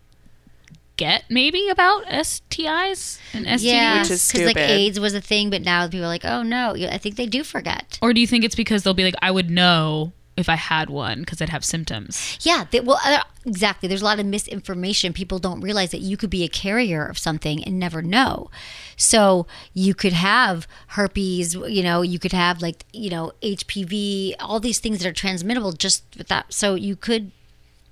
maybe 1.31 1.71
about 1.71 2.05
STIs 2.05 3.19
and 3.33 3.47
STDs. 3.47 3.63
Yeah, 3.63 4.03
Which 4.03 4.11
is 4.11 4.31
because 4.31 4.47
like. 4.47 4.59
AIDS 4.59 5.01
was 5.01 5.15
a 5.15 5.23
thing, 5.23 5.49
but 5.49 5.63
now 5.63 5.89
people 5.89 6.05
are 6.05 6.09
like, 6.09 6.27
oh 6.27 6.43
no, 6.43 6.75
I 6.75 6.99
think 6.99 7.17
they 7.17 7.25
do 7.25 7.43
forget. 7.43 7.99
Or 8.03 8.13
do 8.13 8.21
you 8.21 8.27
think 8.27 8.45
it's 8.45 8.55
because 8.55 8.83
they'll 8.83 8.93
be 8.93 9.05
like, 9.05 9.15
I 9.23 9.31
would 9.31 9.49
know 9.49 10.13
if 10.37 10.49
I 10.49 10.55
had 10.55 10.89
one 10.89 11.21
because 11.21 11.43
I'd 11.43 11.51
have 11.51 11.65
symptoms? 11.65 12.39
Yeah, 12.41 12.65
they, 12.71 12.81
well, 12.81 12.99
uh, 13.05 13.23
exactly. 13.45 13.89
There's 13.89 14.03
a 14.03 14.05
lot 14.05 14.19
of 14.19 14.27
misinformation. 14.27 15.13
People 15.13 15.39
don't 15.39 15.61
realize 15.61 15.91
that 15.91 16.01
you 16.01 16.17
could 16.17 16.31
be 16.31 16.45
a 16.45 16.49
carrier 16.49 17.05
of 17.05 17.19
something 17.19 17.63
and 17.65 17.79
never 17.79 18.03
know. 18.03 18.51
So 18.97 19.47
you 19.75 19.95
could 19.95 20.15
have 20.15 20.67
herpes, 20.89 21.55
you 21.55 21.83
know, 21.83 22.03
you 22.03 22.19
could 22.19 22.33
have 22.33 22.63
like, 22.63 22.85
you 22.93 23.11
know, 23.11 23.33
HPV, 23.43 24.35
all 24.41 24.61
these 24.61 24.79
things 24.79 25.01
that 25.01 25.09
are 25.09 25.13
transmittable 25.13 25.73
just 25.73 26.05
with 26.17 26.29
that. 26.29 26.53
So 26.53 26.75
you 26.75 26.97
could, 26.97 27.31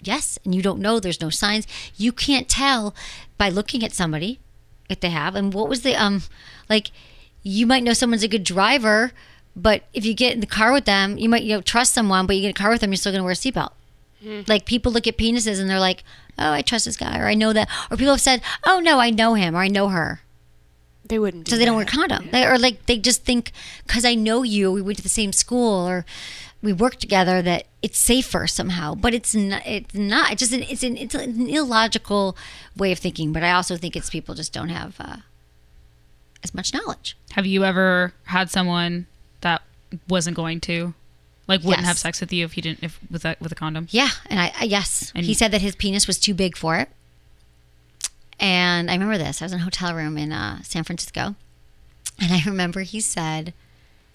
yes, 0.02 0.38
and 0.44 0.54
you 0.54 0.62
don't 0.62 0.80
know. 0.80 0.98
There's 0.98 1.20
no 1.20 1.30
signs. 1.30 1.66
You 1.96 2.12
can't 2.12 2.48
tell 2.48 2.94
by 3.36 3.48
looking 3.50 3.84
at 3.84 3.92
somebody 3.92 4.40
if 4.88 5.00
they 5.00 5.10
have. 5.10 5.34
And 5.34 5.52
what 5.52 5.68
was 5.68 5.82
the, 5.82 5.94
um, 5.94 6.22
like, 6.68 6.90
you 7.42 7.66
might 7.66 7.82
know 7.82 7.92
someone's 7.92 8.22
a 8.22 8.28
good 8.28 8.44
driver. 8.44 9.12
But 9.56 9.84
if 9.92 10.04
you 10.04 10.14
get 10.14 10.32
in 10.32 10.40
the 10.40 10.46
car 10.46 10.72
with 10.72 10.84
them, 10.84 11.18
you 11.18 11.28
might 11.28 11.42
you 11.42 11.54
know 11.54 11.60
trust 11.60 11.92
someone, 11.94 12.26
but 12.26 12.36
you 12.36 12.42
get 12.42 12.48
in 12.48 12.50
a 12.52 12.62
car 12.62 12.70
with 12.70 12.80
them, 12.80 12.90
you're 12.90 12.96
still 12.96 13.12
gonna 13.12 13.24
wear 13.24 13.32
a 13.32 13.36
seatbelt. 13.36 13.72
Like 14.46 14.66
people 14.66 14.92
look 14.92 15.06
at 15.06 15.16
penises 15.16 15.58
and 15.58 15.68
they're 15.68 15.80
like, 15.80 16.04
"Oh, 16.38 16.52
I 16.52 16.60
trust 16.62 16.84
this 16.84 16.96
guy," 16.96 17.18
or 17.18 17.26
"I 17.26 17.34
know 17.34 17.52
that," 17.54 17.68
or 17.90 17.96
people 17.96 18.12
have 18.12 18.20
said, 18.20 18.42
"Oh 18.64 18.78
no, 18.78 19.00
I 19.00 19.10
know 19.10 19.34
him," 19.34 19.56
or 19.56 19.60
"I 19.60 19.68
know 19.68 19.88
her," 19.88 20.20
They 21.06 21.18
wouldn't. 21.18 21.44
Do 21.46 21.52
so 21.52 21.56
they 21.56 21.64
don't 21.64 21.74
wear 21.76 21.86
that. 21.86 21.90
condom. 21.92 22.28
They, 22.30 22.44
or 22.46 22.58
like 22.58 22.84
they 22.86 22.98
just 22.98 23.24
think, 23.24 23.50
"Cause 23.88 24.04
I 24.04 24.14
know 24.14 24.42
you, 24.42 24.70
we 24.70 24.82
went 24.82 24.98
to 24.98 25.02
the 25.02 25.08
same 25.08 25.32
school, 25.32 25.88
or 25.88 26.04
we 26.62 26.72
work 26.72 26.96
together," 26.96 27.40
that 27.42 27.64
it's 27.80 27.98
safer 27.98 28.46
somehow. 28.46 28.94
But 28.94 29.14
it's 29.14 29.34
not. 29.34 29.62
It's 29.66 29.94
not. 29.94 30.32
It's 30.32 30.40
just 30.40 30.52
an, 30.52 30.64
it's 30.64 30.82
an 30.82 30.98
it's 30.98 31.14
an 31.14 31.48
illogical 31.48 32.36
way 32.76 32.92
of 32.92 32.98
thinking. 32.98 33.32
But 33.32 33.42
I 33.42 33.52
also 33.52 33.76
think 33.76 33.96
it's 33.96 34.10
people 34.10 34.34
just 34.34 34.52
don't 34.52 34.68
have 34.68 34.96
uh, 35.00 35.16
as 36.44 36.52
much 36.54 36.74
knowledge. 36.74 37.16
Have 37.32 37.46
you 37.46 37.64
ever 37.64 38.12
had 38.24 38.50
someone 38.50 39.06
that 39.42 39.62
wasn't 40.08 40.36
going 40.36 40.60
to, 40.60 40.94
like, 41.48 41.60
wouldn't 41.62 41.80
Yes. 41.82 41.86
have 41.88 41.98
sex 41.98 42.20
with 42.20 42.32
you 42.32 42.44
if 42.44 42.52
he 42.52 42.60
didn't, 42.60 42.82
if 42.82 42.98
with 43.10 43.24
a 43.24 43.36
with 43.40 43.52
a 43.52 43.54
condom? 43.54 43.88
Yeah, 43.90 44.10
and 44.26 44.38
I, 44.40 44.52
I 44.60 44.64
yes, 44.64 45.12
And- 45.14 45.24
he 45.26 45.34
said 45.34 45.50
that 45.52 45.60
his 45.62 45.74
penis 45.76 46.06
was 46.06 46.18
too 46.18 46.34
big 46.34 46.56
for 46.56 46.76
it. 46.76 46.88
And 48.38 48.90
I 48.90 48.94
remember 48.94 49.18
this. 49.18 49.42
I 49.42 49.44
was 49.44 49.52
in 49.52 49.60
a 49.60 49.64
hotel 49.64 49.94
room 49.94 50.16
in 50.16 50.32
uh, 50.32 50.62
San 50.62 50.82
Francisco, 50.84 51.34
and 52.18 52.32
I 52.32 52.42
remember 52.46 52.80
he 52.80 53.00
said, 53.00 53.52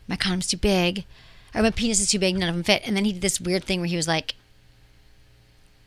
"My 0.08 0.16
condom's 0.16 0.48
too 0.48 0.58
big, 0.58 1.06
or 1.54 1.62
my 1.62 1.70
penis 1.70 2.00
is 2.00 2.10
too 2.10 2.18
big. 2.20 2.36
None 2.38 2.50
of 2.50 2.56
them 2.56 2.64
fit." 2.64 2.82
And 2.88 2.96
then 2.98 3.06
he 3.06 3.14
did 3.14 3.22
this 3.22 3.40
weird 3.40 3.64
thing 3.66 3.82
where 3.82 3.88
he 3.90 3.96
was 3.96 4.08
like, 4.08 4.34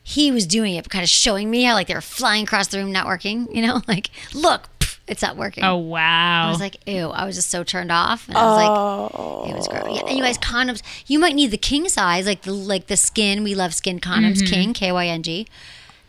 he 0.05 0.31
was 0.31 0.47
doing 0.47 0.75
it, 0.75 0.89
kind 0.89 1.03
of 1.03 1.09
showing 1.11 1.51
me 1.51 1.65
how 1.65 1.75
like 1.75 1.89
they 1.89 1.95
were 1.95 2.01
flying 2.01 2.45
across 2.45 2.69
the 2.69 2.79
room, 2.79 2.93
not 2.93 3.07
working. 3.07 3.49
You 3.55 3.67
know, 3.67 3.83
like 3.89 4.11
look, 4.33 4.69
it's 5.09 5.23
not 5.23 5.37
working. 5.37 5.65
Oh 5.65 5.77
wow! 5.77 6.47
I 6.47 6.51
was 6.51 6.61
like, 6.61 6.77
ew. 6.87 7.09
I 7.09 7.25
was 7.25 7.37
just 7.37 7.51
so 7.51 7.65
turned 7.65 7.91
off, 7.91 8.29
and 8.29 8.37
I 8.37 8.45
was 8.45 8.57
like, 8.57 9.51
it 9.51 9.57
was 9.57 9.69
gross. 9.69 9.97
Yeah, 9.97 10.07
and 10.07 10.17
you 10.17 10.23
guys, 10.23 10.39
condoms. 10.39 10.83
You 11.07 11.19
might 11.19 11.35
need 11.35 11.51
the 11.51 11.59
king 11.59 11.89
size, 11.89 12.27
like 12.27 12.43
the 12.43 12.53
like 12.53 12.87
the 12.87 12.95
SKYN. 12.95 13.43
We 13.43 13.55
love 13.55 13.73
SKYN 13.73 14.01
condoms. 14.01 14.47
King, 14.47 14.73
K 14.73 14.93
Y 14.93 15.07
N 15.07 15.23
G. 15.23 15.47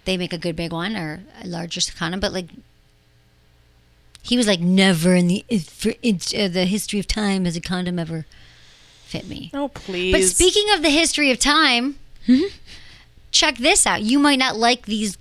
They 0.06 0.18
make 0.18 0.34
a 0.34 0.38
good 0.38 0.56
big 0.56 0.72
one 0.72 0.96
or 0.96 1.22
a 1.42 1.48
larger 1.48 1.82
condom, 1.98 2.20
but 2.20 2.34
like. 2.34 2.48
He 4.22 4.36
was 4.36 4.48
like, 4.48 4.60
never 4.60 5.16
in 5.16 5.28
the 5.28 5.46
for 5.60 5.94
in, 6.02 6.20
uh, 6.38 6.50
the 6.50 6.66
history 6.66 7.00
of 7.00 7.08
time 7.08 7.46
has 7.46 7.56
a 7.56 7.62
condom 7.62 7.98
ever 7.98 8.26
fit 9.06 9.28
me. 9.28 9.50
Oh 9.54 9.70
please. 9.70 10.12
But 10.12 10.24
speaking 10.24 10.66
of 10.74 10.84
the 10.84 10.90
history 10.90 11.32
of 11.32 11.40
time, 11.40 11.96
check 13.32 13.58
this 13.58 13.88
out. 13.88 14.02
You 14.02 14.20
might 14.20 14.38
not 14.38 14.58
like 14.58 14.86
these 14.88 15.18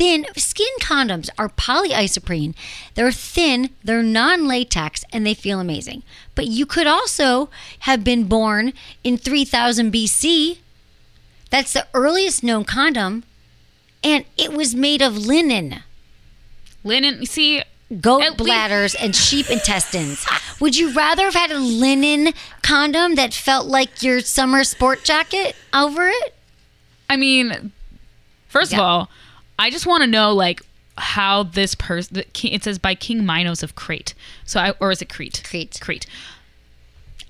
thin. 0.00 0.24
SKYN 0.34 0.80
condoms 0.80 1.28
are 1.36 1.50
polyisoprene. 1.50 2.54
They're 2.94 3.12
thin, 3.12 3.68
they're 3.84 4.02
non 4.02 4.48
latex, 4.48 5.04
and 5.12 5.26
they 5.26 5.34
feel 5.34 5.60
amazing. 5.60 6.04
But 6.34 6.46
you 6.46 6.64
could 6.64 6.86
also 6.86 7.50
have 7.80 8.02
been 8.02 8.24
born 8.24 8.72
in 9.04 9.18
3000 9.18 9.92
BC. 9.92 10.56
That's 11.50 11.74
the 11.74 11.86
earliest 11.92 12.42
known 12.42 12.64
condom, 12.64 13.24
and 14.02 14.24
it 14.38 14.54
was 14.54 14.74
made 14.74 15.02
of 15.02 15.18
linen 15.18 15.82
Linen. 16.82 17.26
See, 17.26 17.62
goat 18.00 18.22
At 18.22 18.38
bladders 18.38 18.94
and 18.94 19.14
sheep 19.14 19.50
intestines. 19.50 20.24
Would 20.60 20.78
you 20.78 20.94
rather 20.94 21.24
have 21.24 21.34
had 21.34 21.50
a 21.50 21.58
linen 21.58 22.32
condom 22.62 23.16
that 23.16 23.34
felt 23.34 23.66
like 23.66 24.02
your 24.02 24.20
summer 24.20 24.64
sport 24.64 25.04
jacket 25.04 25.56
over 25.74 26.08
it? 26.08 26.34
I 27.10 27.16
mean, 27.16 27.72
first 28.48 28.72
of 28.72 28.78
all, 28.78 29.10
I 29.60 29.70
just 29.70 29.86
want 29.86 30.02
to 30.02 30.06
know 30.06 30.32
like 30.32 30.62
how 30.98 31.44
this 31.44 31.74
person. 31.74 32.22
It 32.42 32.64
says 32.64 32.78
by 32.78 32.94
King 32.94 33.24
Minos 33.24 33.62
of 33.62 33.74
Crete. 33.76 34.14
So 34.44 34.58
I 34.60 34.70
or 34.80 34.90
is 34.90 35.00
it 35.02 35.08
Crete? 35.08 35.42
Crete. 35.48 35.78
Crete. 35.80 36.06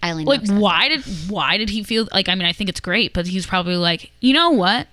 Eileen 0.03 0.25
Like 0.27 0.41
knows 0.41 0.49
that. 0.49 0.61
why 0.61 0.89
did 0.89 1.03
why 1.29 1.59
did 1.59 1.69
he 1.71 1.83
feel 1.83 2.09
like? 2.13 2.29
I 2.29 2.35
mean, 2.35 2.47
I 2.47 2.53
think 2.53 2.71
it's 2.71 2.81
great, 2.81 3.13
but 3.13 3.27
he's 3.27 3.45
probably 3.47 3.77
like, 3.77 4.11
you 4.21 4.33
know 4.33 4.51
what? 4.51 4.87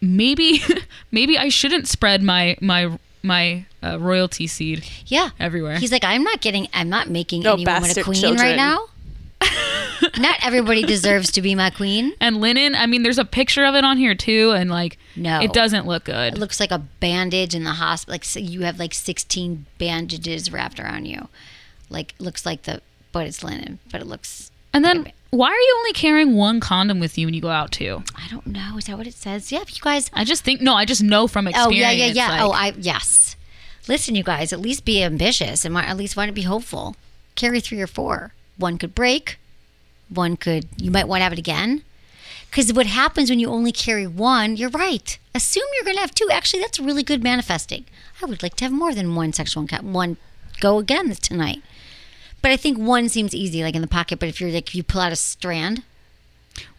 Maybe 0.00 0.62
maybe 1.10 1.36
I 1.36 1.48
shouldn't 1.48 1.88
spread 1.88 2.22
my 2.22 2.56
my 2.60 2.98
my 3.22 3.66
uh, 3.82 3.98
royalty 3.98 4.46
seed 4.46 4.84
Yeah. 5.06 5.30
everywhere. 5.40 5.76
He's 5.78 5.90
like, 5.90 6.04
I'm 6.04 6.22
not 6.22 6.40
getting, 6.40 6.68
I'm 6.72 6.88
not 6.88 7.10
making 7.10 7.42
No 7.42 7.54
any 7.54 7.64
woman 7.66 7.90
a 7.90 8.02
queen 8.04 8.14
children. 8.20 8.40
right 8.40 8.56
now. 8.56 8.86
not 10.18 10.36
everybody 10.42 10.82
deserves 10.82 11.30
to 11.32 11.42
be 11.42 11.54
my 11.54 11.70
queen. 11.70 12.14
and 12.20 12.40
linen. 12.40 12.74
I 12.74 12.86
mean, 12.86 13.02
there's 13.02 13.18
a 13.18 13.24
picture 13.24 13.64
of 13.64 13.74
it 13.74 13.84
on 13.84 13.96
here 13.98 14.14
too, 14.14 14.52
and 14.52 14.70
like, 14.70 14.98
No. 15.16 15.40
it 15.40 15.52
doesn't 15.52 15.86
look 15.86 16.04
good. 16.04 16.34
It 16.34 16.38
looks 16.38 16.60
like 16.60 16.70
a 16.70 16.78
bandage 16.78 17.54
in 17.54 17.64
the 17.64 17.72
hospital. 17.72 18.14
Like 18.14 18.24
so 18.24 18.40
you 18.40 18.62
have 18.62 18.78
like 18.78 18.94
16 18.94 19.66
bandages 19.78 20.52
wrapped 20.52 20.78
around 20.80 21.06
you. 21.06 21.28
Like 21.90 22.14
looks 22.18 22.44
like 22.46 22.62
the, 22.62 22.80
but 23.12 23.26
it's 23.26 23.42
linen. 23.42 23.78
But 23.90 24.00
it 24.00 24.06
looks. 24.06 24.50
and 24.72 24.84
then 24.84 25.12
why 25.30 25.48
are 25.48 25.58
you 25.58 25.74
only 25.78 25.92
carrying 25.92 26.34
one 26.36 26.58
condom 26.60 27.00
with 27.00 27.18
you 27.18 27.26
when 27.26 27.34
you 27.34 27.40
go 27.42 27.50
out 27.50 27.70
too? 27.72 28.02
I 28.14 28.28
don't 28.30 28.46
know. 28.46 28.76
Is 28.78 28.84
that 28.86 28.96
what 28.96 29.06
it 29.06 29.14
says? 29.14 29.52
Yeah, 29.52 29.60
you 29.60 29.80
guys. 29.82 30.10
I 30.14 30.24
just 30.24 30.42
think 30.44 30.60
no. 30.60 30.74
I 30.74 30.84
just 30.84 31.02
know 31.02 31.26
from 31.28 31.48
experience. 31.48 31.74
Oh 31.74 31.76
yeah, 31.78 31.90
yeah, 31.90 32.06
yeah. 32.06 32.42
Oh, 32.44 32.48
like- 32.48 32.74
oh, 32.74 32.76
I 32.78 32.80
yes. 32.80 33.36
Listen, 33.88 34.14
you 34.14 34.22
guys. 34.22 34.52
At 34.52 34.60
least 34.60 34.84
be 34.84 35.02
ambitious 35.02 35.64
and 35.64 35.76
at 35.76 35.96
least 35.96 36.16
want 36.16 36.28
to 36.28 36.32
be 36.34 36.42
hopeful. 36.42 36.94
Carry 37.34 37.60
three 37.60 37.80
or 37.80 37.86
four. 37.86 38.32
One 38.58 38.76
could 38.78 38.94
break. 38.94 39.38
One 40.08 40.36
could. 40.36 40.68
You 40.76 40.90
might 40.90 41.08
want 41.08 41.20
to 41.20 41.24
have 41.24 41.32
it 41.32 41.38
again. 41.38 41.82
Because 42.50 42.72
what 42.72 42.86
happens 42.86 43.28
when 43.28 43.40
you 43.40 43.48
only 43.48 43.72
carry 43.72 44.06
one? 44.06 44.56
You're 44.56 44.70
right. 44.70 45.18
Assume 45.34 45.64
you're 45.74 45.84
going 45.84 45.96
to 45.96 46.00
have 46.00 46.14
two. 46.14 46.28
Actually, 46.32 46.60
that's 46.62 46.80
really 46.80 47.02
good 47.02 47.22
manifesting. 47.22 47.84
I 48.22 48.26
would 48.26 48.42
like 48.42 48.56
to 48.56 48.64
have 48.64 48.72
more 48.72 48.94
than 48.94 49.14
one 49.14 49.32
sexual 49.32 49.62
encounter. 49.62 49.86
One 49.86 50.16
go 50.60 50.78
again 50.78 51.14
tonight. 51.14 51.62
But 52.40 52.52
I 52.52 52.56
think 52.56 52.78
one 52.78 53.08
seems 53.08 53.34
easy, 53.34 53.62
like 53.62 53.74
in 53.74 53.82
the 53.82 53.88
pocket. 53.88 54.18
But 54.18 54.28
if 54.28 54.40
you're 54.40 54.50
like, 54.50 54.68
if 54.68 54.74
you 54.74 54.82
pull 54.82 55.00
out 55.00 55.12
a 55.12 55.16
strand, 55.16 55.82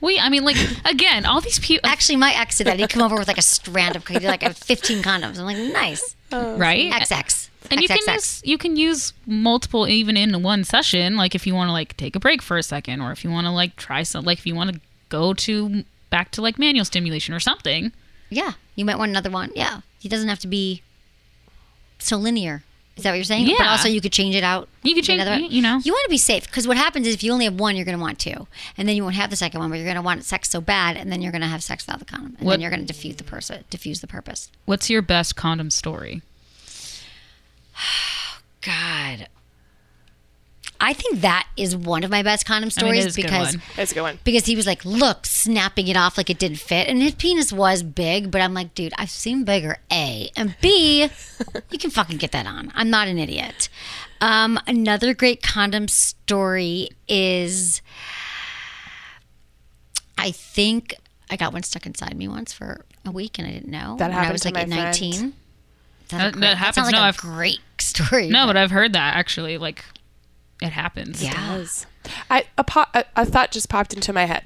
we, 0.01 0.19
I 0.19 0.29
mean, 0.29 0.43
like 0.43 0.57
again, 0.85 1.25
all 1.25 1.41
these 1.41 1.59
people, 1.59 1.89
actually, 1.89 2.15
my 2.15 2.33
ex 2.33 2.57
did 2.57 2.67
that. 2.67 2.79
He'd 2.79 2.89
come 2.89 3.03
over 3.03 3.15
with 3.15 3.27
like 3.27 3.37
a 3.37 3.43
strand 3.43 3.95
of, 3.95 4.07
he 4.07 4.19
like 4.19 4.43
15 4.43 5.03
condoms. 5.03 5.37
I'm 5.37 5.45
like, 5.45 5.57
nice. 5.57 6.15
Oh. 6.31 6.57
right? 6.57 6.91
XX. 6.91 7.49
and 7.71 7.81
you 7.81 7.87
can 7.87 7.97
use 8.07 8.41
you 8.45 8.57
can 8.57 8.75
use 8.75 9.13
multiple 9.25 9.87
even 9.87 10.15
in 10.17 10.41
one 10.43 10.63
session. 10.63 11.15
Like 11.15 11.35
if 11.35 11.47
you 11.47 11.55
want 11.55 11.69
to 11.69 11.73
like 11.73 11.97
take 11.97 12.15
a 12.15 12.19
break 12.19 12.41
for 12.41 12.57
a 12.57 12.63
second, 12.63 13.01
or 13.01 13.11
if 13.11 13.23
you 13.23 13.31
want 13.31 13.45
to 13.45 13.51
like 13.51 13.75
try 13.75 14.03
some, 14.03 14.25
like 14.25 14.37
if 14.37 14.45
you 14.45 14.55
want 14.55 14.73
to 14.73 14.81
go 15.09 15.33
to 15.33 15.83
back 16.09 16.31
to 16.31 16.41
like 16.41 16.57
manual 16.59 16.85
stimulation 16.85 17.33
or 17.33 17.39
something. 17.39 17.91
Yeah, 18.29 18.53
you 18.75 18.85
might 18.85 18.97
want 18.97 19.09
another 19.09 19.29
one. 19.29 19.51
Yeah, 19.55 19.81
it 20.03 20.09
doesn't 20.09 20.29
have 20.29 20.39
to 20.39 20.47
be 20.47 20.83
so 21.97 22.17
linear. 22.17 22.63
Is 22.99 23.03
that 23.03 23.11
what 23.11 23.15
you're 23.15 23.23
saying? 23.23 23.47
Yeah. 23.47 23.55
But 23.57 23.67
also, 23.67 23.87
you 23.89 24.01
could 24.01 24.11
change 24.13 24.35
it 24.35 24.43
out. 24.43 24.67
You 24.83 24.93
could 24.95 25.03
change- 25.03 25.25
one. 25.25 25.51
you 25.51 25.61
know. 25.61 25.79
You 25.83 25.91
want 25.93 26.03
to 26.05 26.09
be 26.09 26.17
safe 26.17 26.45
because 26.45 26.67
what 26.67 26.77
happens 26.77 27.07
is 27.07 27.13
if 27.15 27.23
you 27.23 27.31
only 27.33 27.45
have 27.45 27.59
one, 27.59 27.75
you're 27.75 27.85
going 27.85 27.97
to 27.97 28.01
want 28.01 28.19
two, 28.19 28.47
and 28.77 28.87
then 28.87 28.95
you 28.95 29.03
won't 29.03 29.15
have 29.15 29.29
the 29.29 29.35
second 29.35 29.59
one, 29.59 29.69
but 29.69 29.77
you're 29.77 29.85
going 29.85 29.95
to 29.95 30.01
want 30.01 30.23
sex 30.23 30.49
so 30.49 30.61
bad, 30.61 30.95
and 30.97 31.11
then 31.11 31.21
you're 31.21 31.31
going 31.31 31.41
to 31.41 31.47
have 31.47 31.63
sex 31.63 31.85
without 31.85 31.99
the 31.99 32.05
condom, 32.05 32.35
and 32.37 32.45
What- 32.45 32.53
then 32.53 32.61
you're 32.61 32.69
going 32.71 32.81
to 32.81 32.85
diffuse 32.85 33.15
the 33.15 33.23
person, 33.23 33.63
diffuse 33.69 34.01
the 34.01 34.07
purpose. 34.07 34.49
What's 34.65 34.89
your 34.89 35.01
best 35.01 35.35
condom 35.35 35.69
story? 35.71 36.21
Oh, 37.77 38.39
God, 38.61 39.27
I 40.81 40.93
think 40.93 41.19
that 41.21 41.45
is 41.57 41.75
one 41.75 42.03
of 42.05 42.09
my 42.09 42.23
best 42.23 42.45
condom 42.45 42.63
I 42.63 42.65
mean, 42.67 42.71
stories 42.71 43.05
it 43.05 43.07
is 43.09 43.17
a 43.17 43.21
good 43.21 43.27
because 43.27 43.57
one. 43.57 43.63
A 43.77 43.85
good 43.85 44.01
one. 44.01 44.19
because 44.23 44.45
he 44.45 44.55
was 44.55 44.65
like, 44.65 44.85
look, 44.85 45.25
snapping 45.25 45.87
it 45.89 45.97
off 45.97 46.17
like 46.17 46.29
it 46.29 46.39
didn't 46.39 46.59
fit. 46.59 46.87
And 46.87 47.01
his 47.01 47.15
penis 47.15 47.51
was 47.51 47.83
big, 47.83 48.31
but 48.31 48.39
I'm 48.41 48.53
like, 48.53 48.73
dude, 48.75 48.93
I've 48.97 49.09
seen 49.09 49.43
bigger, 49.43 49.77
A. 49.91 50.29
And 50.37 50.55
B, 50.61 51.09
you 51.71 51.77
can 51.77 51.89
fucking 51.91 52.15
get 52.17 52.31
that 52.31 52.45
on. 52.47 52.71
I'm 52.75 52.89
not 52.89 53.09
an 53.09 53.17
idiot. 53.19 53.67
Um, 54.21 54.57
another 54.67 55.13
great 55.13 55.41
condom 55.43 55.87
story 55.89 56.89
is 57.09 57.81
I 60.17 60.31
think 60.31 60.95
I 61.29 61.35
got 61.35 61.53
one 61.53 61.63
stuck 61.63 61.85
inside 61.85 62.15
me 62.17 62.27
once 62.27 62.51
for 62.53 62.85
a 63.05 63.11
week 63.11 63.37
and 63.39 63.47
I 63.47 63.51
didn't 63.51 63.69
know. 63.71 63.95
That 63.97 64.09
when 64.09 64.11
I 64.11 64.21
happened 64.21 64.33
was 64.33 64.41
to 64.41 64.47
like 64.47 64.53
my 64.55 64.61
at 64.61 64.67
friend. 64.97 65.01
19. 65.11 65.13
Is 65.13 65.31
That- 66.09 66.19
a 66.19 66.31
that 66.31 66.33
great- 66.33 66.57
happens. 66.57 66.75
sounds 66.75 66.85
like 66.87 66.95
No, 66.95 67.01
a 67.01 67.03
I've- 67.05 67.17
great 67.17 67.59
story. 67.79 68.29
No, 68.29 68.47
but 68.47 68.57
I've 68.57 68.71
heard 68.71 68.93
that 68.93 69.15
actually. 69.15 69.57
Like, 69.57 69.85
it 70.61 70.71
happens. 70.71 71.23
yeah. 71.23 71.33
does. 71.57 71.85
I 72.29 72.45
a, 72.57 72.63
po- 72.63 72.85
a, 72.93 73.05
a 73.15 73.25
thought 73.25 73.51
just 73.51 73.69
popped 73.69 73.93
into 73.93 74.13
my 74.13 74.25
head. 74.25 74.43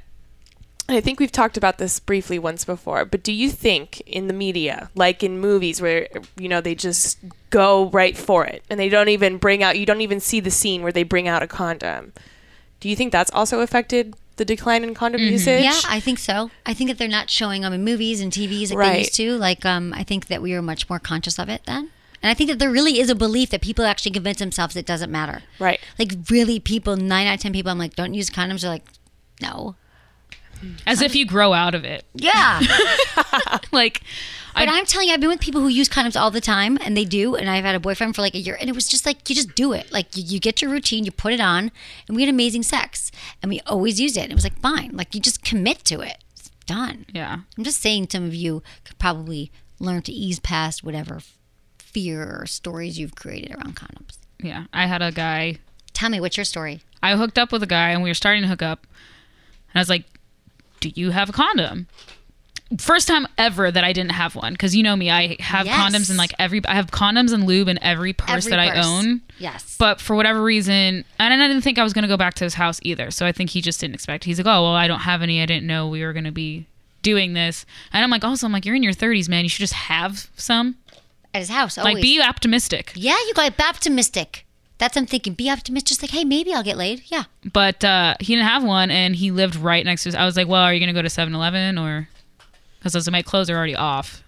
I 0.90 1.00
think 1.00 1.20
we've 1.20 1.32
talked 1.32 1.56
about 1.56 1.78
this 1.78 2.00
briefly 2.02 2.38
once 2.38 2.66
before, 2.66 3.06
but 3.06 3.24
do 3.24 3.32
you 3.32 3.50
think 3.50 4.02
in 4.02 4.28
the 4.28 4.34
media, 4.34 4.90
like 4.96 5.24
in 5.24 5.40
movies 5.40 5.82
where 5.82 6.08
you 6.38 6.50
know 6.50 6.60
they 6.60 6.76
just 6.76 7.18
go 7.50 7.90
right 7.92 8.18
for 8.18 8.46
it 8.46 8.64
and 8.70 8.80
they 8.80 8.90
don't 8.90 9.08
even 9.10 9.38
bring 9.38 9.64
out 9.64 9.78
you 9.78 9.86
don't 9.86 10.02
even 10.02 10.20
see 10.20 10.40
the 10.42 10.52
scene 10.52 10.84
where 10.84 10.92
they 10.92 11.04
bring 11.04 11.28
out 11.28 11.42
a 11.42 11.48
condom. 11.48 12.12
Do 12.82 12.90
you 12.90 12.96
think 12.98 13.14
that's 13.14 13.32
also 13.32 13.62
affected 13.62 14.14
the 14.36 14.44
decline 14.44 14.84
in 14.84 14.94
condom 14.94 15.22
usage? 15.22 15.64
Yeah, 15.64 15.80
I 15.88 16.02
think 16.02 16.20
so. 16.20 16.52
I 16.66 16.74
think 16.74 16.90
that 16.90 16.98
they're 16.98 17.08
not 17.08 17.30
showing 17.30 17.62
them 17.62 17.72
in 17.72 17.84
movies 17.86 18.20
and 18.20 18.30
TVs 18.32 18.72
like 18.72 18.78
Right. 18.78 18.92
they 18.94 19.00
used 19.00 19.16
to. 19.16 19.38
Like, 19.38 19.64
um, 19.66 19.94
I 19.94 20.04
think 20.04 20.28
that 20.28 20.42
we 20.42 20.54
were 20.54 20.62
much 20.62 20.90
more 20.90 21.00
conscious 21.00 21.40
of 21.40 21.48
it 21.48 21.62
then. 21.66 21.92
And 22.24 22.30
I 22.32 22.34
think 22.34 22.50
that 22.50 22.58
there 22.58 22.72
really 22.72 23.00
is 23.00 23.10
a 23.10 23.16
belief 23.16 23.50
that 23.52 23.62
people 23.62 23.86
actually 23.86 24.12
convince 24.14 24.40
themselves 24.40 24.76
it 24.76 24.86
doesn't 24.88 25.12
matter. 25.12 25.44
Right. 25.60 25.80
Like, 26.00 26.14
really, 26.32 26.60
people, 26.60 26.96
nine 26.96 27.28
out 27.28 27.36
of 27.36 27.42
10 27.42 27.52
people, 27.54 27.70
I'm 27.72 27.78
like, 27.78 27.96
don't 27.96 28.14
use 28.16 28.30
condoms. 28.32 28.62
They're 28.62 28.72
like, 28.72 28.86
no. 29.42 29.76
As 30.88 31.02
if 31.02 31.14
you 31.14 31.26
grow 31.26 31.52
out 31.52 31.76
of 31.76 31.84
it. 31.84 32.06
Yeah. 32.16 32.62
Like, 33.72 34.02
But 34.54 34.70
I, 34.70 34.78
I'm 34.78 34.86
telling 34.86 35.08
you, 35.08 35.14
I've 35.16 35.20
been 35.20 35.30
with 35.30 35.40
people 35.42 35.62
who 35.62 35.68
use 35.68 35.90
condoms 35.90 36.20
all 36.20 36.30
the 36.32 36.40
time, 36.40 36.78
and 36.82 36.96
they 36.96 37.06
do. 37.06 37.36
And 37.36 37.50
I've 37.50 37.64
had 37.66 37.74
a 37.76 37.80
boyfriend 37.80 38.16
for 38.16 38.22
like 38.22 38.36
a 38.36 38.40
year, 38.40 38.56
and 38.60 38.70
it 38.70 38.76
was 38.76 38.88
just 38.88 39.06
like 39.06 39.28
you 39.30 39.36
just 39.36 39.56
do 39.56 39.74
it. 39.74 39.92
Like 39.92 40.16
you, 40.16 40.24
you 40.24 40.40
get 40.40 40.62
your 40.62 40.70
routine, 40.72 41.04
you 41.06 41.12
put 41.12 41.34
it 41.34 41.40
on, 41.40 41.72
and 42.08 42.16
we 42.16 42.22
had 42.22 42.30
amazing 42.30 42.64
sex, 42.64 43.12
and 43.42 43.50
we 43.50 43.60
always 43.62 44.00
used 44.00 44.16
it. 44.16 44.22
And 44.22 44.32
it 44.32 44.36
was 44.36 44.44
like 44.44 44.60
fine, 44.60 44.92
like 44.94 45.14
you 45.16 45.20
just 45.22 45.44
commit 45.44 45.84
to 45.86 46.02
it. 46.02 46.24
It's 46.38 46.50
done. 46.68 47.06
yeah. 47.12 47.40
I'm 47.58 47.64
just 47.64 47.82
saying, 47.82 48.08
some 48.12 48.24
of 48.26 48.36
you 48.36 48.62
could 48.86 48.98
probably 49.00 49.52
learn 49.80 50.04
to 50.04 50.12
ease 50.14 50.40
past 50.40 50.84
whatever 50.84 51.16
f- 51.16 51.38
fear 51.94 52.40
or 52.42 52.46
stories 52.46 52.98
you've 53.00 53.16
created 53.16 53.52
around 53.56 53.76
condoms. 53.76 54.18
Yeah. 54.42 54.66
I 54.74 54.88
had 54.88 55.02
a 55.02 55.12
guy 55.12 55.58
Tell 55.94 56.10
me, 56.10 56.20
what's 56.20 56.38
your 56.38 56.44
story? 56.44 56.82
I 57.04 57.16
hooked 57.16 57.38
up 57.38 57.52
with 57.52 57.62
a 57.62 57.68
guy 57.68 57.92
and 57.92 58.02
we 58.02 58.10
were 58.10 58.16
starting 58.16 58.42
to 58.42 58.48
hook 58.50 58.64
up. 58.64 58.88
And 59.70 59.76
I 59.76 59.80
was 59.80 59.90
like, 59.90 60.06
Do 60.80 60.92
you 60.96 61.12
have 61.12 61.30
a 61.30 61.32
condom? 61.34 61.88
First 62.80 63.08
time 63.08 63.28
ever 63.38 63.70
that 63.70 63.84
I 63.84 63.94
didn't 63.94 64.14
have 64.14 64.36
one. 64.36 64.54
Because 64.54 64.76
you 64.76 64.82
know 64.82 64.96
me, 64.96 65.12
I 65.12 65.38
have 65.40 65.68
Yes. 65.68 65.76
condoms 65.78 66.10
in 66.10 66.18
like 66.18 66.34
every, 66.40 66.62
I 66.66 66.74
have 66.74 66.88
condoms 66.88 67.32
and 67.32 67.46
lube 67.46 67.68
in 67.68 67.78
every 67.84 68.14
purse 68.14 68.48
Every 68.48 68.50
that 68.52 68.60
I 68.60 68.82
own. 68.82 69.22
Yes. 69.38 69.76
But 69.78 70.02
for 70.02 70.16
whatever 70.16 70.42
reason, 70.42 71.06
and 71.20 71.34
I 71.34 71.48
didn't 71.48 71.62
think 71.62 71.78
I 71.78 71.84
was 71.84 71.94
going 71.94 72.02
to 72.02 72.08
go 72.08 72.18
back 72.18 72.34
to 72.36 72.44
his 72.44 72.56
house 72.56 72.80
either. 72.82 73.12
So 73.12 73.28
I 73.28 73.32
think 73.32 73.52
he 73.52 73.62
just 73.62 73.80
didn't 73.80 73.94
expect. 73.94 74.24
He's 74.24 74.40
like, 74.40 74.48
oh, 74.48 74.64
well, 74.64 74.74
I 74.74 74.88
don't 74.88 75.02
have 75.02 75.22
any. 75.22 75.42
I 75.44 75.46
didn't 75.46 75.68
know 75.68 75.88
we 75.88 76.04
were 76.04 76.14
going 76.14 76.24
to 76.26 76.32
be 76.32 76.66
doing 77.04 77.34
this. 77.34 77.68
And 77.92 78.04
I'm 78.04 78.10
like, 78.10 78.24
also, 78.24 78.48
I'm 78.48 78.52
like, 78.52 78.66
you're 78.66 78.76
in 78.76 78.82
your 78.82 78.94
30s, 78.94 79.30
man. 79.30 79.44
You 79.46 79.50
should 79.50 79.60
just 79.60 79.74
have 79.74 80.32
some. 80.36 80.78
At 81.34 81.40
his 81.40 81.50
house, 81.50 81.78
always. 81.78 81.96
Like, 81.96 82.02
be 82.02 82.22
optimistic. 82.22 82.92
yeah, 82.96 83.18
you 83.28 83.34
got 83.34 83.46
to 83.46 83.52
be 83.52 83.64
optimistic. 83.64 84.46
That's 84.78 84.96
what 84.96 85.02
I'm 85.04 85.08
thinking. 85.08 85.34
Be 85.34 85.50
optimistic. 85.50 85.88
Just 85.88 86.02
like, 86.02 86.12
hey, 86.12 86.24
maybe 86.24 86.54
I'll 86.54 86.64
get 86.64 86.78
laid. 86.78 87.04
Yeah. 87.08 87.24
But 87.52 87.84
uh, 87.84 88.16
he 88.20 88.36
didn't 88.36 88.48
have 88.48 88.64
one, 88.64 88.92
and 88.92 89.16
he 89.16 89.32
lived 89.32 89.56
right 89.56 89.86
next 89.86 90.04
to 90.04 90.10
us. 90.10 90.16
I 90.16 90.26
was 90.26 90.36
like, 90.36 90.48
well, 90.48 90.62
are 90.62 90.74
you 90.74 90.80
going 90.80 90.94
to 90.94 90.94
go 90.94 91.02
to 91.02 91.10
7 91.10 91.34
Eleven 91.34 91.78
or. 91.78 92.08
Because 92.80 92.94
those 92.94 93.10
my 93.10 93.22
clothes 93.22 93.50
are 93.50 93.56
already 93.56 93.76
off. 93.76 94.24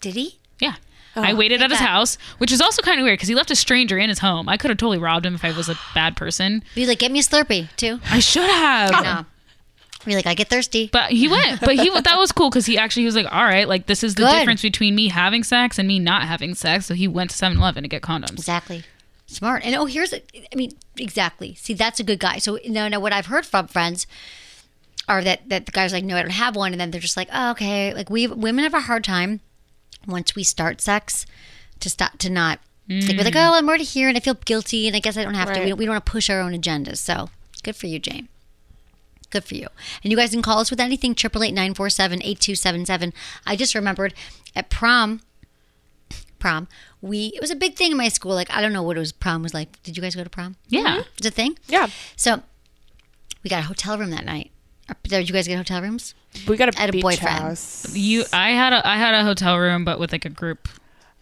Did 0.00 0.14
he? 0.14 0.38
Yeah. 0.60 0.74
I 1.16 1.34
waited 1.34 1.60
at 1.60 1.70
his 1.70 1.78
that. 1.78 1.88
house, 1.88 2.16
which 2.38 2.52
is 2.52 2.60
also 2.60 2.80
kind 2.80 2.98
of 2.98 3.04
weird 3.04 3.18
because 3.18 3.28
he 3.28 3.34
left 3.34 3.50
a 3.50 3.56
stranger 3.56 3.98
in 3.98 4.08
his 4.08 4.20
home. 4.20 4.48
I 4.48 4.56
could 4.56 4.70
have 4.70 4.78
totally 4.78 4.98
robbed 4.98 5.26
him 5.26 5.34
if 5.34 5.44
I 5.44 5.52
was 5.52 5.68
a 5.68 5.76
bad 5.94 6.16
person. 6.16 6.62
Be 6.74 6.86
like, 6.86 7.00
get 7.00 7.12
me 7.12 7.18
a 7.18 7.22
Slurpee 7.22 7.74
too. 7.76 8.00
I 8.10 8.20
should 8.20 8.48
have. 8.48 8.90
No. 8.92 9.26
Be 10.04 10.14
like, 10.14 10.26
I 10.26 10.34
get 10.34 10.48
thirsty. 10.48 10.88
But 10.92 11.10
he 11.10 11.28
went. 11.28 11.60
But 11.60 11.76
he 11.76 11.90
that 11.90 12.18
was 12.18 12.32
cool 12.32 12.50
because 12.50 12.66
he 12.66 12.78
actually 12.78 13.02
he 13.02 13.06
was 13.06 13.16
like, 13.16 13.32
all 13.32 13.44
right, 13.44 13.68
like 13.68 13.86
this 13.86 14.02
is 14.02 14.14
the 14.14 14.22
Good. 14.22 14.38
difference 14.38 14.62
between 14.62 14.94
me 14.94 15.08
having 15.08 15.44
sex 15.44 15.78
and 15.78 15.86
me 15.86 15.98
not 15.98 16.22
having 16.24 16.54
sex. 16.54 16.86
So 16.86 16.94
he 16.94 17.06
went 17.08 17.30
to 17.30 17.36
7-Eleven 17.36 17.82
to 17.82 17.88
get 17.88 18.02
condoms. 18.02 18.32
Exactly. 18.32 18.84
Smart. 19.26 19.64
And 19.64 19.74
oh, 19.74 19.86
here's, 19.86 20.12
a, 20.12 20.22
I 20.52 20.56
mean, 20.56 20.72
exactly. 20.98 21.54
See, 21.54 21.74
that's 21.74 21.98
a 22.00 22.04
good 22.04 22.18
guy. 22.18 22.38
So, 22.38 22.58
no, 22.68 22.88
no, 22.88 23.00
what 23.00 23.12
I've 23.12 23.26
heard 23.26 23.46
from 23.46 23.66
friends 23.66 24.06
are 25.08 25.22
that, 25.24 25.48
that 25.48 25.66
the 25.66 25.72
guy's 25.72 25.92
like, 25.92 26.04
no, 26.04 26.16
I 26.16 26.22
don't 26.22 26.32
have 26.32 26.54
one. 26.54 26.72
And 26.72 26.80
then 26.80 26.90
they're 26.90 27.00
just 27.00 27.16
like, 27.16 27.28
oh, 27.32 27.52
okay. 27.52 27.94
Like, 27.94 28.10
we 28.10 28.26
women 28.26 28.64
have 28.64 28.74
a 28.74 28.80
hard 28.80 29.04
time 29.04 29.40
once 30.06 30.34
we 30.34 30.42
start 30.42 30.80
sex 30.80 31.24
to 31.80 31.88
stop 31.88 32.18
to 32.18 32.30
not 32.30 32.58
like 32.88 33.16
we're 33.16 33.24
like, 33.24 33.34
mm. 33.34 33.48
oh, 33.48 33.54
I'm 33.54 33.68
already 33.68 33.84
here 33.84 34.08
and 34.08 34.16
I 34.16 34.20
feel 34.20 34.34
guilty 34.34 34.86
and 34.86 34.96
I 34.96 35.00
guess 35.00 35.16
I 35.16 35.24
don't 35.24 35.34
have 35.34 35.52
to. 35.52 35.60
We 35.60 35.68
don't, 35.68 35.78
we 35.78 35.84
don't 35.84 35.94
want 35.94 36.04
to 36.04 36.12
push 36.12 36.28
our 36.28 36.40
own 36.40 36.52
agendas. 36.52 36.98
So 36.98 37.30
good 37.62 37.76
for 37.76 37.86
you, 37.86 37.98
Jane. 37.98 38.28
Good 39.32 39.44
for 39.44 39.54
you. 39.56 39.66
And 40.04 40.10
you 40.12 40.16
guys 40.16 40.30
can 40.30 40.42
call 40.42 40.58
us 40.60 40.70
with 40.70 40.78
anything, 40.78 41.14
888-947-8277. 41.16 43.12
I 43.46 43.56
just 43.56 43.74
remembered 43.74 44.14
at 44.54 44.70
prom, 44.70 45.22
prom, 46.38 46.68
we, 47.00 47.32
it 47.34 47.40
was 47.40 47.50
a 47.50 47.56
big 47.56 47.74
thing 47.74 47.90
in 47.92 47.96
my 47.96 48.08
school. 48.08 48.34
Like, 48.34 48.50
I 48.54 48.60
don't 48.60 48.72
know 48.72 48.82
what 48.82 48.96
it 48.96 49.00
was, 49.00 49.10
prom 49.12 49.42
was 49.42 49.54
like. 49.54 49.82
Did 49.82 49.96
you 49.96 50.02
guys 50.02 50.14
go 50.14 50.22
to 50.22 50.30
prom? 50.30 50.56
Yeah. 50.68 51.02
It's 51.16 51.26
a 51.26 51.30
thing? 51.30 51.58
Yeah. 51.66 51.88
So 52.14 52.42
we 53.42 53.50
got 53.50 53.60
a 53.60 53.66
hotel 53.66 53.98
room 53.98 54.10
that 54.10 54.24
night. 54.24 54.50
Uh, 54.88 54.94
Did 55.04 55.28
you 55.28 55.32
guys 55.32 55.48
get 55.48 55.56
hotel 55.56 55.80
rooms? 55.82 56.14
We 56.46 56.56
got 56.56 56.74
a, 56.74 56.80
At 56.80 56.88
a 56.90 56.92
beach 56.92 57.02
boyfriend. 57.02 57.38
house. 57.38 57.94
You, 57.96 58.24
I 58.32 58.50
had 58.50 58.72
a, 58.72 58.86
I 58.86 58.96
had 58.96 59.14
a 59.14 59.24
hotel 59.24 59.58
room, 59.58 59.84
but 59.84 59.98
with 59.98 60.12
like 60.12 60.24
a 60.24 60.28
group, 60.30 60.68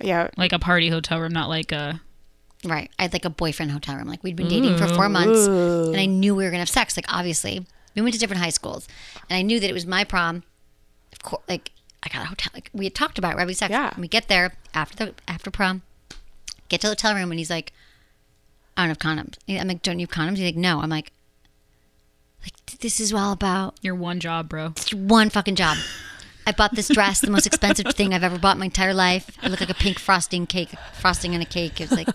Yeah. 0.00 0.28
like 0.36 0.52
a 0.52 0.58
party 0.58 0.88
hotel 0.88 1.20
room, 1.20 1.32
not 1.32 1.48
like 1.48 1.70
a. 1.72 2.00
Right. 2.64 2.90
I 2.98 3.02
had 3.02 3.12
like 3.14 3.24
a 3.24 3.30
boyfriend 3.30 3.70
hotel 3.70 3.96
room. 3.96 4.06
Like 4.08 4.22
we'd 4.22 4.36
been 4.36 4.48
dating 4.48 4.76
for 4.76 4.86
four 4.88 5.08
months 5.08 5.46
and 5.46 5.96
I 5.96 6.04
knew 6.04 6.34
we 6.34 6.44
were 6.44 6.50
going 6.50 6.58
to 6.58 6.62
have 6.62 6.68
sex. 6.68 6.94
Like 6.94 7.06
obviously, 7.08 7.66
we 7.94 8.02
went 8.02 8.14
to 8.14 8.20
different 8.20 8.42
high 8.42 8.50
schools 8.50 8.88
and 9.28 9.36
I 9.36 9.42
knew 9.42 9.60
that 9.60 9.70
it 9.70 9.74
was 9.74 9.86
my 9.86 10.04
prom. 10.04 10.42
Of 11.12 11.20
course, 11.22 11.42
like 11.48 11.72
I 12.02 12.08
got 12.08 12.22
a 12.22 12.26
hotel. 12.26 12.50
Like 12.54 12.70
we 12.72 12.84
had 12.84 12.94
talked 12.94 13.18
about 13.18 13.32
it, 13.32 13.34
we're 13.34 13.40
having 13.40 13.54
sex. 13.54 13.70
Yeah. 13.70 13.90
And 13.92 14.00
we 14.00 14.08
get 14.08 14.28
there 14.28 14.54
after 14.74 15.06
the 15.06 15.14
after 15.28 15.50
prom, 15.50 15.82
get 16.68 16.80
to 16.82 16.86
the 16.86 16.92
hotel 16.92 17.14
room 17.14 17.30
and 17.30 17.38
he's 17.38 17.50
like, 17.50 17.72
I 18.76 18.82
don't 18.82 18.88
have 18.88 18.98
condoms. 18.98 19.36
I'm 19.48 19.68
like, 19.68 19.82
don't 19.82 19.98
you 19.98 20.06
have 20.06 20.14
condoms? 20.14 20.38
He's 20.38 20.46
like, 20.46 20.56
no. 20.56 20.80
I'm 20.80 20.90
like, 20.90 21.12
like 22.42 22.80
this 22.80 23.00
is 23.00 23.12
all 23.12 23.32
about 23.32 23.74
Your 23.82 23.94
one 23.94 24.20
job, 24.20 24.48
bro. 24.48 24.66
It's 24.68 24.94
one 24.94 25.30
fucking 25.30 25.56
job. 25.56 25.76
I 26.46 26.52
bought 26.52 26.74
this 26.74 26.88
dress, 26.88 27.20
the 27.20 27.30
most 27.30 27.46
expensive 27.46 27.86
thing 27.94 28.14
I've 28.14 28.24
ever 28.24 28.38
bought 28.38 28.56
in 28.56 28.60
my 28.60 28.64
entire 28.66 28.94
life. 28.94 29.30
It 29.42 29.50
looked 29.50 29.60
like 29.60 29.70
a 29.70 29.74
pink 29.74 29.98
frosting 29.98 30.46
cake, 30.46 30.70
frosting 30.94 31.34
in 31.34 31.42
a 31.42 31.46
cake. 31.46 31.80
It 31.80 31.90
was 31.90 31.98
like, 31.98 32.08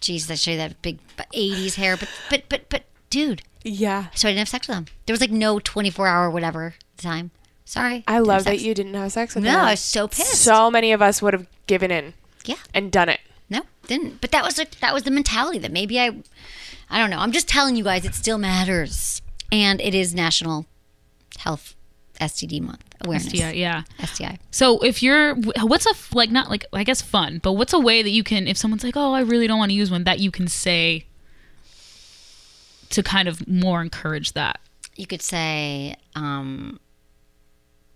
Jesus, 0.00 0.30
I 0.30 0.34
show 0.34 0.50
you 0.52 0.58
that 0.58 0.82
big 0.82 0.98
'80s 1.34 1.74
hair, 1.74 1.96
but 1.96 2.08
but 2.30 2.44
but 2.48 2.68
but, 2.68 2.82
dude. 3.10 3.42
Yeah. 3.64 4.06
So 4.14 4.28
I 4.28 4.32
didn't 4.32 4.40
have 4.40 4.48
sex 4.48 4.68
with 4.68 4.76
him. 4.76 4.86
There 5.06 5.12
was 5.12 5.20
like 5.20 5.30
no 5.30 5.58
24 5.58 6.06
hour 6.06 6.30
whatever 6.30 6.74
time. 6.96 7.30
Sorry. 7.64 8.02
I 8.08 8.18
love 8.20 8.44
that 8.44 8.60
you 8.60 8.74
didn't 8.74 8.94
have 8.94 9.12
sex 9.12 9.34
with 9.34 9.44
No, 9.44 9.50
him. 9.50 9.56
No, 9.56 9.62
I 9.64 9.70
was 9.72 9.80
so 9.80 10.08
pissed. 10.08 10.42
So 10.42 10.70
many 10.70 10.92
of 10.92 11.02
us 11.02 11.20
would 11.20 11.34
have 11.34 11.46
given 11.66 11.90
in 11.90 12.14
Yeah. 12.44 12.54
and 12.72 12.90
done 12.90 13.08
it. 13.08 13.20
No, 13.50 13.62
didn't. 13.86 14.20
But 14.20 14.30
that 14.30 14.44
was 14.44 14.56
like 14.58 14.78
that 14.80 14.94
was 14.94 15.02
the 15.02 15.10
mentality 15.10 15.58
that 15.58 15.72
maybe 15.72 15.98
I, 16.00 16.16
I 16.90 16.98
don't 16.98 17.10
know. 17.10 17.18
I'm 17.18 17.32
just 17.32 17.48
telling 17.48 17.76
you 17.76 17.84
guys, 17.84 18.04
it 18.04 18.14
still 18.14 18.38
matters, 18.38 19.20
and 19.52 19.80
it 19.80 19.94
is 19.94 20.14
National 20.14 20.66
Health 21.38 21.74
STD 22.20 22.60
Month 22.60 22.84
awareness. 23.00 23.32
Yeah, 23.32 23.50
yeah. 23.50 23.82
STI. 24.04 24.38
So 24.50 24.80
if 24.80 25.02
you're, 25.02 25.34
what's 25.62 25.86
a 25.86 25.94
like 26.16 26.30
not 26.30 26.50
like 26.50 26.64
I 26.72 26.84
guess 26.84 27.00
fun, 27.00 27.40
but 27.42 27.52
what's 27.52 27.72
a 27.72 27.78
way 27.78 28.02
that 28.02 28.10
you 28.10 28.22
can 28.24 28.46
if 28.46 28.56
someone's 28.56 28.84
like, 28.84 28.96
oh, 28.96 29.12
I 29.12 29.20
really 29.20 29.46
don't 29.46 29.58
want 29.58 29.70
to 29.70 29.74
use 29.76 29.90
one, 29.90 30.04
that 30.04 30.20
you 30.20 30.30
can 30.30 30.46
say 30.48 31.06
to 32.90 33.02
kind 33.02 33.28
of 33.28 33.46
more 33.48 33.80
encourage 33.82 34.32
that. 34.32 34.60
you 34.96 35.06
could 35.06 35.22
say 35.22 35.94
um 36.14 36.78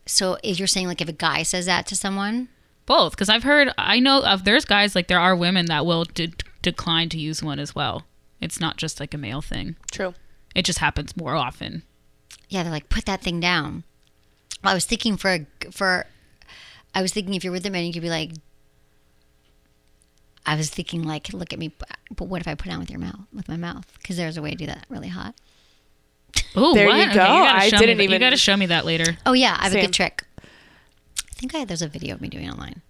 so 0.06 0.36
if 0.42 0.58
you're 0.58 0.66
saying 0.68 0.86
like 0.88 1.00
if 1.00 1.08
a 1.08 1.12
guy 1.12 1.42
says 1.42 1.66
that 1.66 1.86
to 1.86 1.96
someone 1.96 2.48
Both, 2.86 3.12
because 3.12 3.28
I've 3.28 3.44
heard, 3.44 3.68
I 3.78 4.00
know 4.00 4.22
of 4.24 4.42
there's 4.44 4.64
guys 4.64 4.94
like 4.96 5.06
there 5.06 5.20
are 5.20 5.36
women 5.36 5.66
that 5.66 5.86
will 5.86 6.04
de- 6.04 6.32
decline 6.62 7.08
to 7.10 7.18
use 7.18 7.40
one 7.42 7.60
as 7.60 7.74
well. 7.76 8.02
It's 8.40 8.58
not 8.58 8.76
just 8.76 8.98
like 8.98 9.14
a 9.14 9.18
male 9.18 9.40
thing. 9.40 9.76
True. 9.92 10.14
It 10.54 10.64
just 10.64 10.80
happens 10.80 11.16
more 11.16 11.36
often. 11.36 11.84
yeah 12.48 12.62
they're 12.64 12.72
like 12.72 12.88
put 12.88 13.04
that 13.06 13.22
thing 13.22 13.38
down 13.40 13.84
i 14.64 14.74
was 14.74 14.84
thinking 14.84 15.16
for 15.16 15.30
a, 15.32 15.46
for 15.70 16.04
i 16.94 17.00
was 17.00 17.12
thinking 17.12 17.34
if 17.34 17.42
you're 17.44 17.52
with 17.52 17.64
a 17.66 17.70
man 17.70 17.84
you 17.86 17.92
could 17.92 18.02
be 18.02 18.10
like 18.10 18.32
i 20.46 20.54
was 20.56 20.70
thinking 20.70 21.02
like 21.02 21.32
look 21.32 21.52
at 21.52 21.58
me 21.58 21.72
but 22.14 22.26
what 22.26 22.40
if 22.40 22.48
i 22.48 22.54
put 22.54 22.68
it 22.68 22.72
on 22.72 22.80
with 22.80 22.90
your 22.90 22.98
mouth 23.00 23.20
with 23.32 23.48
my 23.48 23.56
mouth 23.56 23.86
because 23.98 24.16
there's 24.16 24.36
a 24.36 24.42
way 24.42 24.50
to 24.50 24.56
do 24.56 24.66
that 24.66 24.86
really 24.88 25.08
hot 25.08 25.34
Oh, 26.56 26.74
There 26.74 26.86
what? 26.88 26.96
you 26.98 27.06
go. 27.08 27.14
gotta 27.14 27.58
I 27.58 27.68
didn't 27.70 27.80
me 27.80 27.86
that. 27.94 28.02
You 28.04 28.08
even- 28.16 28.20
got 28.20 28.30
to 28.30 28.36
show 28.38 28.56
me 28.56 28.66
that 28.66 28.84
later. 28.86 29.18
oh 29.26 29.32
yeah 29.34 29.56
i 29.60 29.64
have 29.64 29.74
a 29.74 29.80
good 29.80 29.92
trick 29.92 30.24
i 30.42 31.34
think 31.34 31.54
I, 31.54 31.64
there's 31.64 31.82
a 31.82 31.88
video 31.88 32.14
of 32.14 32.20
me 32.20 32.28
doing 32.28 32.44
it 32.46 32.52
online 32.52 32.80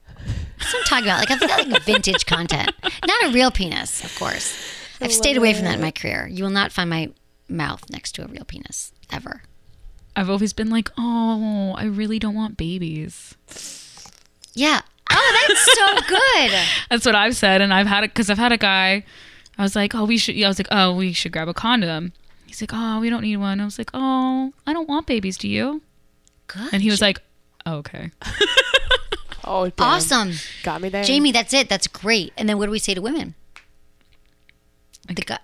that's 0.59 0.73
what 0.73 0.81
i'm 0.81 0.85
talking 0.85 1.05
about 1.07 1.19
like 1.21 1.31
i've 1.31 1.41
got 1.41 1.69
like 1.69 1.83
vintage 1.83 2.27
content 2.27 2.73
not 3.07 3.25
a 3.25 3.33
real 3.33 3.51
penis 3.51 4.05
of 4.05 4.17
course 4.19 4.57
i've 5.01 5.13
stayed 5.13 5.37
away 5.37 5.55
from 5.55 5.65
that 5.65 5.75
in 5.77 5.81
my 5.81 5.91
career 5.91 6.29
you 6.31 6.45
will 6.45 6.51
not 6.51 6.71
find 6.73 6.89
my 6.91 7.11
mouth 7.49 7.83
next 7.91 8.13
to 8.13 8.25
a 8.25 8.29
real 8.29 8.45
penis 8.45 8.93
ever 9.11 9.43
I've 10.15 10.29
always 10.29 10.53
been 10.53 10.69
like, 10.69 10.91
oh, 10.99 11.73
I 11.75 11.85
really 11.85 12.19
don't 12.19 12.35
want 12.35 12.59
babies. 12.59 13.35
Yeah. 14.53 14.83
Oh, 15.15 15.47
that's 15.49 15.75
so 15.77 16.09
good. 16.09 16.67
That's 16.91 17.07
what 17.07 17.15
I've 17.15 17.37
said, 17.37 17.61
and 17.61 17.73
I've 17.73 17.87
had 17.87 18.05
it 18.05 18.11
because 18.11 18.31
I've 18.31 18.39
had 18.39 18.53
a 18.53 18.59
guy. 18.59 19.05
I 19.59 19.63
was 19.63 19.77
like, 19.77 19.95
oh, 19.95 20.05
we 20.05 20.17
should. 20.19 20.41
I 20.43 20.49
was 20.49 20.59
like, 20.59 20.69
oh, 20.71 20.95
we 20.95 21.13
should 21.13 21.33
grab 21.33 21.49
a 21.49 21.55
condom. 21.55 22.13
He's 22.47 22.61
like, 22.61 22.71
oh, 22.73 23.01
we 23.01 23.11
don't 23.11 23.23
need 23.23 23.37
one. 23.37 23.61
I 23.61 23.65
was 23.65 23.79
like, 23.79 23.91
oh, 23.95 24.53
I 24.67 24.73
don't 24.73 24.89
want 24.89 25.07
babies. 25.07 25.37
Do 25.39 25.49
you? 25.49 25.83
Good. 26.47 26.73
And 26.73 26.83
he 26.83 26.91
was 26.91 27.01
like, 27.01 27.21
oh, 27.67 27.77
okay. 27.77 28.11
Oh, 29.45 29.69
damn. 29.69 29.87
awesome. 29.89 30.33
Got 30.63 30.81
me 30.81 30.89
there. 30.89 31.03
Jamie, 31.03 31.33
that's 31.33 31.53
it. 31.53 31.69
That's 31.69 31.89
great. 31.89 32.33
And 32.37 32.49
then 32.49 32.59
what 32.59 32.67
do 32.67 32.73
we 32.73 32.79
say 32.79 32.95
to 32.95 33.03
women? 33.03 33.35
The 35.09 35.15
guy, 35.15 35.39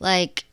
like, 0.00 0.44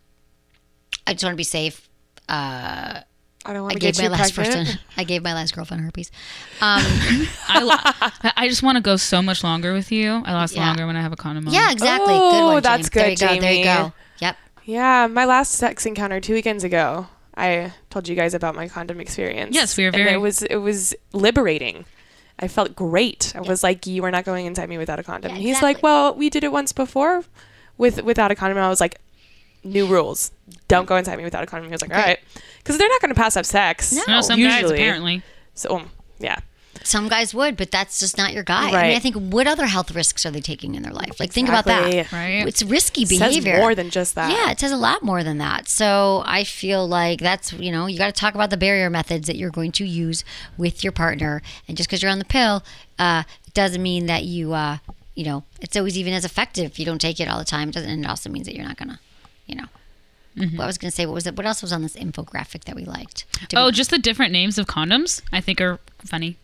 I 1.07 1.13
just 1.13 1.23
want 1.23 1.33
to 1.33 1.37
be 1.37 1.45
safe. 1.45 1.87
Uh, 2.27 2.99
I 3.45 3.53
don't 3.53 3.63
want 3.63 3.73
to 3.73 3.79
gave 3.79 3.95
get 3.95 4.03
my 4.11 4.17
last 4.17 4.33
pregnant. 4.35 4.67
person. 4.67 4.79
I 4.97 5.03
gave 5.03 5.21
my 5.23 5.33
last 5.33 5.53
girlfriend 5.55 5.83
herpes. 5.83 6.11
Um, 6.61 6.81
I, 7.47 7.61
lo- 7.61 8.31
I 8.37 8.47
just 8.47 8.63
want 8.63 8.77
to 8.77 8.81
go 8.81 8.95
so 8.95 9.21
much 9.21 9.43
longer 9.43 9.73
with 9.73 9.91
you. 9.91 10.23
I 10.25 10.33
last 10.33 10.55
Yeah. 10.55 10.67
longer 10.67 10.87
when 10.87 10.95
I 10.95 11.01
have 11.01 11.11
a 11.11 11.17
condom 11.17 11.47
on. 11.47 11.53
yeah, 11.53 11.71
exactly. 11.71 12.13
Oh, 12.15 12.31
good 12.31 12.53
one. 12.53 12.63
that's 12.63 12.89
James. 12.89 13.19
There 13.19 13.31
you 13.33 13.37
good, 13.37 13.39
go. 13.39 13.41
There 13.41 13.53
you 13.53 13.63
go. 13.63 13.93
Yep. 14.19 14.37
Yeah, 14.65 15.07
my 15.07 15.25
last 15.25 15.53
sex 15.53 15.85
encounter 15.85 16.19
two 16.21 16.33
weekends 16.33 16.63
ago. 16.63 17.07
I 17.35 17.73
told 17.89 18.07
you 18.07 18.15
guys 18.15 18.33
about 18.33 18.53
my 18.55 18.67
condom 18.67 18.99
experience. 19.01 19.55
Yes, 19.55 19.75
we 19.75 19.83
were 19.83 19.87
And 19.87 19.97
very- 19.97 20.13
it 20.13 20.17
was 20.21 20.43
it 20.43 20.57
was 20.57 20.93
liberating. 21.13 21.85
I 22.39 22.47
felt 22.47 22.75
great. 22.75 23.33
I 23.35 23.41
was 23.41 23.63
like, 23.63 23.85
you 23.87 24.03
are 24.05 24.11
not 24.11 24.23
going 24.25 24.45
inside 24.45 24.67
me 24.69 24.77
without 24.77 24.99
a 24.99 25.03
condom. 25.03 25.29
Yeah, 25.31 25.35
And 25.37 25.43
He's 25.43 25.61
like, 25.61 25.81
well, 25.83 26.15
we 26.15 26.29
did 26.29 26.43
it 26.43 26.51
once 26.51 26.71
before, 26.73 27.23
with 27.77 28.03
without 28.03 28.31
a 28.31 28.35
condom. 28.35 28.57
And 28.57 28.65
I 28.65 28.69
was 28.69 28.79
like, 28.81 28.99
new 29.63 29.85
rules. 29.87 30.31
Don't 30.67 30.85
go 30.85 30.95
inside 30.97 31.17
me 31.17 31.23
without 31.23 31.43
a 31.43 31.45
condom. 31.45 31.69
He 31.69 31.71
was 31.73 31.81
like, 31.81 31.91
all 31.93 31.97
right, 32.01 32.19
because 32.57 32.77
they're 32.77 32.89
not 32.89 33.01
going 33.01 33.13
to 33.13 33.19
pass 33.19 33.35
up 33.37 33.45
sex. 33.45 33.93
No. 33.93 34.03
No, 34.07 34.21
some 34.21 34.39
guys 34.39 34.61
usually. 34.61 34.77
apparently. 34.79 35.21
So 35.55 35.75
um, 35.77 35.91
yeah, 36.19 36.39
Some 36.83 37.07
guys 37.07 37.33
would, 37.33 37.55
but 37.57 37.69
that's 37.71 37.99
just 37.99 38.17
not 38.17 38.33
your 38.33 38.43
guy. 38.43 38.69
I 38.69 38.87
mean, 38.87 38.95
I 38.95 38.99
think 38.99 39.15
what 39.15 39.45
other 39.47 39.65
health 39.67 39.93
risks 39.93 40.25
are 40.25 40.31
they 40.31 40.41
taking 40.41 40.73
in 40.75 40.81
their 40.83 40.91
life? 40.93 41.19
Like, 41.19 41.31
think 41.31 41.47
about 41.47 41.65
Exactly. 41.67 42.01
that. 42.01 42.11
Right. 42.11 42.47
It's 42.47 42.63
risky 42.63 43.03
It 43.03 43.09
says 43.09 43.19
behavior. 43.19 43.57
more 43.59 43.75
than 43.75 43.89
just 43.89 44.15
that. 44.15 44.31
Yeah, 44.31 44.51
it 44.51 44.59
says 44.59 44.71
a 44.71 44.77
lot 44.77 45.03
more 45.03 45.23
than 45.23 45.37
that. 45.37 45.67
So 45.67 46.23
I 46.25 46.43
feel 46.43 46.87
like 46.87 47.19
that's, 47.19 47.53
you 47.53 47.71
know, 47.71 47.85
you 47.85 47.97
got 47.97 48.07
to 48.07 48.19
talk 48.19 48.35
about 48.35 48.49
the 48.49 48.57
barrier 48.57 48.89
methods 48.89 49.27
that 49.27 49.35
you're 49.37 49.51
going 49.51 49.71
to 49.73 49.85
use 49.85 50.25
with 50.57 50.83
your 50.83 50.91
partner. 50.91 51.41
And 51.67 51.77
just 51.77 51.87
because 51.89 52.01
you're 52.01 52.11
on 52.11 52.19
the 52.19 52.25
pill, 52.25 52.63
uh, 52.99 53.23
doesn't 53.53 53.81
mean 53.83 54.07
that 54.07 54.23
you, 54.23 54.53
uh, 54.53 54.77
you 55.15 55.23
know, 55.25 55.43
it's 55.61 55.77
always 55.77 55.97
even 55.97 56.13
as 56.13 56.25
effective 56.25 56.65
if 56.65 56.79
you 56.79 56.85
don't 56.85 56.99
take 56.99 57.19
it 57.19 57.27
all 57.27 57.37
the 57.37 57.45
time. 57.45 57.69
It 57.69 57.75
doesn't, 57.75 57.89
and 57.89 58.03
it 58.03 58.09
also 58.09 58.29
means 58.31 58.47
that 58.47 58.55
you're 58.55 58.65
not 58.67 58.77
going 58.77 58.89
to, 58.89 58.99
you 59.45 59.55
know. 59.55 59.65
Mm-hmm. 60.37 60.57
What 60.57 60.63
I 60.63 60.67
was 60.67 60.77
going 60.79 60.89
to 60.89 60.95
say, 60.95 61.05
what 61.05 61.13
was 61.13 61.27
it? 61.27 61.35
What 61.35 61.45
else 61.45 61.61
was 61.61 61.71
on 61.71 61.83
this 61.83 61.95
infographic 61.95 62.63
that 62.63 62.75
we 62.75 62.85
liked? 62.85 63.25
Did 63.49 63.57
Oh, 63.59 63.67
we- 63.67 63.71
just 63.71 63.91
the 63.91 63.99
different 63.99 64.31
names 64.31 64.57
of 64.57 64.65
condoms. 64.65 65.21
I 65.31 65.41
think 65.41 65.61
are 65.61 65.79
funny. 66.05 66.37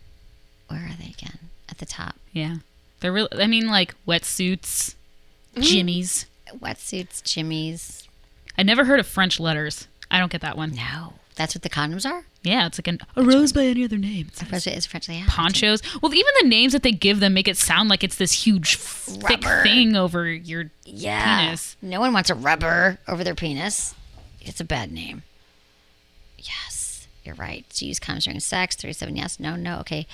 where 0.67 0.85
are 0.85 0.95
they 0.99 1.09
again? 1.09 1.39
At 1.69 1.79
the 1.79 1.85
top. 1.87 2.15
Yeah, 2.31 2.57
they're 2.99 3.11
real. 3.11 3.27
I 3.31 3.47
mean, 3.47 3.67
like 3.67 3.95
wetsuits, 4.07 4.95
Mm-hmm. 5.55 5.61
jimmies. 5.63 6.25
Wetsuits, 6.55 7.23
jimmies. 7.23 8.07
I 8.57 8.63
never 8.63 8.85
heard 8.85 8.99
of 8.99 9.07
French 9.07 9.39
letters. 9.39 9.87
I 10.11 10.19
don't 10.19 10.31
get 10.31 10.41
that 10.41 10.57
one. 10.57 10.75
No, 10.75 11.13
that's 11.39 11.55
what 11.55 11.61
the 11.63 11.69
condoms 11.69 12.05
are? 12.05 12.25
Yeah, 12.43 12.67
it's 12.67 12.77
like 12.77 12.87
an, 12.87 12.99
a 13.15 13.23
rose 13.23 13.51
by 13.53 13.65
any 13.65 13.83
other 13.85 13.97
name. 13.97 14.27
It's 14.27 14.43
French 14.43 14.67
is 14.67 14.85
French. 14.85 15.07
Yeah. 15.09 15.23
ponchos. 15.27 15.81
Well, 16.01 16.13
even 16.13 16.31
the 16.41 16.47
names 16.49 16.73
that 16.73 16.83
they 16.83 16.91
give 16.91 17.19
them 17.21 17.33
make 17.33 17.47
it 17.47 17.57
sound 17.57 17.89
like 17.89 18.03
it's 18.03 18.17
this 18.17 18.43
huge, 18.45 18.75
thick 18.75 19.23
Rubber. 19.43 19.63
thing 19.63 19.95
over 19.95 20.27
your 20.27 20.69
Yeah. 20.85 21.45
penis. 21.45 21.77
No 21.81 21.99
one 22.01 22.13
wants 22.13 22.29
a 22.29 22.35
rubber 22.35 22.99
over 23.07 23.23
their 23.23 23.35
penis. 23.35 23.95
It's 24.41 24.59
a 24.59 24.65
bad 24.65 24.91
name. 24.91 25.23
Yes, 26.37 27.07
you're 27.23 27.35
right. 27.35 27.65
So 27.69 27.85
use 27.85 27.99
condoms 27.99 28.23
during 28.25 28.39
sex. 28.39 28.75
37 28.75 29.15
yes. 29.15 29.39
No, 29.39 29.55
no. 29.55 29.79
Okay. 29.79 30.07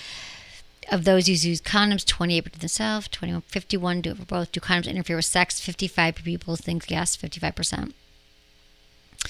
Of 0.92 1.04
those 1.06 1.26
who 1.26 1.34
use 1.34 1.62
condoms, 1.62 2.06
28 2.06 2.42
protect 2.42 2.62
themselves, 2.62 3.08
21, 3.08 3.42
51 3.42 4.02
do 4.02 4.12
it 4.12 4.18
for 4.18 4.26
both. 4.26 4.52
Do 4.52 4.60
condoms 4.60 4.88
interfere 4.88 5.16
with 5.16 5.26
sex? 5.26 5.60
55 5.60 6.16
people 6.18 6.56
think 6.56 6.90
yes, 6.92 7.18
55%. 7.18 7.94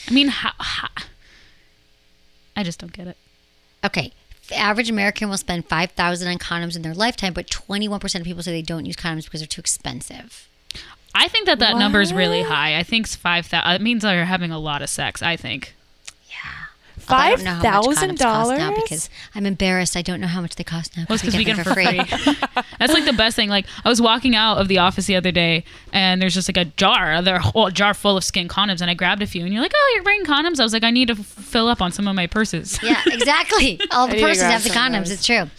I 0.08 0.12
mean, 0.12 0.28
how, 0.28 0.52
how? 0.60 0.90
I 2.56 2.64
just 2.64 2.80
don't 2.80 2.94
get 2.94 3.08
it. 3.08 3.18
Okay. 3.84 4.12
The 4.50 4.56
average 4.56 4.90
American 4.90 5.30
will 5.30 5.38
spend 5.38 5.66
5000 5.66 6.28
on 6.28 6.38
condoms 6.38 6.76
in 6.76 6.84
their 6.84 6.94
lifetime, 6.94 7.34
but 7.34 7.48
21% 7.48 8.16
of 8.20 8.24
people 8.24 8.44
say 8.44 8.52
they 8.52 8.62
don't 8.62 8.86
use 8.86 8.96
condoms 8.96 9.24
because 9.26 9.42
they're 9.42 9.48
too 9.48 9.62
expensive. 9.62 10.48
I 11.16 11.30
think 11.30 11.46
that 11.46 11.60
that 11.60 11.78
number 11.78 12.02
is 12.02 12.14
really 12.14 12.44
high. 12.44 12.78
I 12.78 12.84
think 12.84 13.08
five 13.08 13.46
thousand. 13.46 13.76
It 13.76 13.82
means 13.82 14.04
they're 14.04 14.26
having 14.26 14.52
a 14.52 14.60
lot 14.60 14.82
of 14.82 14.90
sex. 14.90 15.24
I 15.24 15.38
think. 15.38 15.74
Although 17.10 17.22
I 17.24 17.36
don't 17.36 17.44
know 17.44 17.54
how 17.54 17.82
much 17.82 17.98
condoms 17.98 18.20
now 18.20 18.72
$5,000? 18.72 18.76
because 18.84 19.10
I'm 19.34 19.46
embarrassed. 19.46 19.96
I 19.98 20.02
don't 20.02 20.20
know 20.22 20.28
how 20.28 20.42
much 20.42 20.56
they 20.56 20.64
cost 20.64 20.96
now. 20.98 21.06
Well, 21.10 21.16
it's 21.16 21.24
because 21.24 21.38
we 21.38 21.44
get 21.44 21.56
them 21.56 21.66
for 21.66 21.74
free. 21.74 21.86
free. 22.04 22.34
That's 22.80 22.94
like 22.94 23.06
the 23.06 23.14
best 23.14 23.36
thing. 23.36 23.50
Like 23.50 23.66
I 23.84 23.90
was 23.90 24.02
walking 24.02 24.36
out 24.36 24.58
of 24.58 24.68
the 24.68 24.80
office 24.80 25.06
the 25.06 25.16
other 25.16 25.32
day, 25.32 25.64
and 25.94 26.22
there's 26.22 26.34
just 26.34 26.50
like 26.50 26.58
a 26.58 26.66
jar, 26.66 27.22
there 27.22 27.36
a 27.36 27.42
whole 27.42 27.70
jar 27.70 27.94
full 27.94 28.18
of 28.18 28.24
SKYN 28.24 28.48
condoms, 28.48 28.82
and 28.82 28.90
I 28.90 28.94
grabbed 28.94 29.22
a 29.22 29.28
few, 29.28 29.44
and 29.44 29.54
you're 29.54 29.62
like, 29.62 29.74
"Oh, 29.76 29.92
you're 29.96 30.04
bringing 30.04 30.26
condoms?" 30.26 30.60
I 30.60 30.64
was 30.64 30.74
like, 30.74 30.84
"I 30.84 30.92
need 30.92 31.08
to 31.10 31.14
f- 31.14 31.26
fill 31.26 31.68
up 31.68 31.82
on 31.82 31.92
some 31.92 32.08
of 32.08 32.16
my 32.16 32.28
purses." 32.28 32.80
yeah, 32.84 33.02
exactly. 33.08 33.80
All 33.92 34.08
the 34.08 34.20
purses 34.20 34.44
have 34.44 34.64
the 34.64 34.70
condoms. 34.70 35.06
those. 35.06 35.12
It's 35.12 35.26
true. 35.26 35.50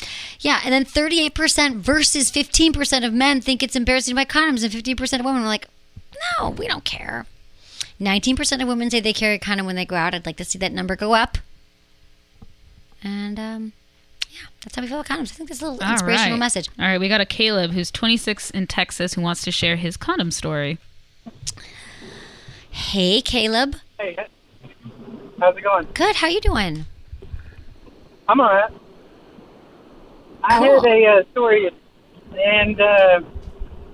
Yeah, 0.40 0.60
and 0.64 0.72
then 0.72 0.84
38% 0.84 1.76
versus 1.76 2.30
15% 2.30 3.06
of 3.06 3.12
men 3.14 3.40
think 3.40 3.62
it's 3.62 3.74
embarrassing 3.74 4.12
to 4.12 4.16
buy 4.16 4.24
condoms, 4.26 4.62
and 4.62 4.72
15% 4.72 5.18
of 5.20 5.24
women 5.24 5.42
are 5.42 5.46
like, 5.46 5.66
no, 6.38 6.50
we 6.50 6.68
don't 6.68 6.84
care. 6.84 7.26
19% 8.00 8.62
of 8.62 8.68
women 8.68 8.90
say 8.90 9.00
they 9.00 9.12
carry 9.12 9.34
a 9.34 9.38
condom 9.38 9.66
when 9.66 9.76
they 9.76 9.84
go 9.86 9.96
out. 9.96 10.14
I'd 10.14 10.26
like 10.26 10.36
to 10.36 10.44
see 10.44 10.58
that 10.58 10.72
number 10.72 10.96
go 10.96 11.14
up. 11.14 11.38
And 13.02 13.38
um, 13.38 13.72
yeah, 14.30 14.46
that's 14.62 14.74
how 14.76 14.82
we 14.82 14.88
feel 14.88 15.00
about 15.00 15.06
condoms. 15.16 15.32
I 15.32 15.34
think 15.36 15.48
that's 15.48 15.62
a 15.62 15.66
little 15.70 15.82
All 15.84 15.92
inspirational 15.92 16.32
right. 16.32 16.38
message. 16.38 16.68
All 16.78 16.86
right, 16.86 16.98
we 17.00 17.08
got 17.08 17.20
a 17.20 17.26
Caleb 17.26 17.70
who's 17.72 17.90
26 17.90 18.50
in 18.50 18.66
Texas 18.66 19.14
who 19.14 19.20
wants 19.22 19.42
to 19.44 19.50
share 19.50 19.76
his 19.76 19.96
condom 19.96 20.30
story. 20.30 20.78
Hey, 22.70 23.22
Caleb. 23.22 23.76
Hey, 23.98 24.16
how's 25.40 25.56
it 25.56 25.62
going? 25.62 25.86
Good. 25.94 26.16
How 26.16 26.28
you 26.28 26.40
doing? 26.40 26.84
I'm 28.28 28.40
alright. 28.40 28.70
I 30.44 30.58
Cool. 30.58 30.80
heard 30.82 30.86
a 30.86 31.06
uh, 31.06 31.22
story, 31.32 31.70
and 32.38 32.80
uh, 32.80 33.20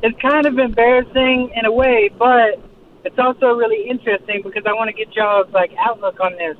it's 0.03 0.19
kind 0.21 0.47
of 0.47 0.59
embarrassing 0.59 1.53
in 1.55 1.65
a 1.65 1.73
way, 1.73 2.11
but 2.19 2.61
it's 3.05 3.19
also 3.19 3.55
really 3.55 3.89
interesting 3.89 4.43
because 4.43 4.65
I 4.67 4.73
want 4.73 4.89
to 4.89 4.93
get 4.93 5.15
y'all's 5.15 5.53
like 5.53 5.73
outlook 5.79 6.21
on 6.21 6.33
this. 6.37 6.57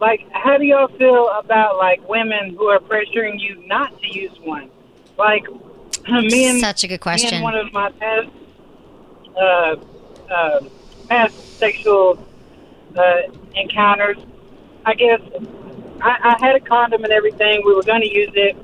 Like, 0.00 0.20
how 0.32 0.58
do 0.58 0.64
y'all 0.64 0.88
feel 0.88 1.28
about 1.30 1.76
like 1.76 2.08
women 2.08 2.54
who 2.56 2.66
are 2.66 2.78
pressuring 2.78 3.40
you 3.40 3.66
not 3.66 3.98
to 4.00 4.06
use 4.18 4.36
one? 4.40 4.70
Like, 5.16 5.44
me 6.08 6.48
and 6.48 6.60
Such 6.60 6.84
a 6.84 6.88
good 6.88 6.94
me 6.94 6.98
question. 6.98 7.34
and 7.34 7.42
one 7.42 7.56
of 7.56 7.72
my 7.72 7.90
past 7.92 8.28
uh, 9.36 9.76
uh, 10.30 10.60
past 11.08 11.58
sexual 11.58 12.24
uh, 12.96 13.22
encounters, 13.54 14.18
I 14.84 14.94
guess 14.94 15.20
I, 16.00 16.36
I 16.36 16.36
had 16.46 16.56
a 16.56 16.60
condom 16.60 17.04
and 17.04 17.12
everything. 17.12 17.62
We 17.64 17.74
were 17.74 17.82
going 17.82 18.02
to 18.02 18.12
use 18.12 18.30
it, 18.34 18.56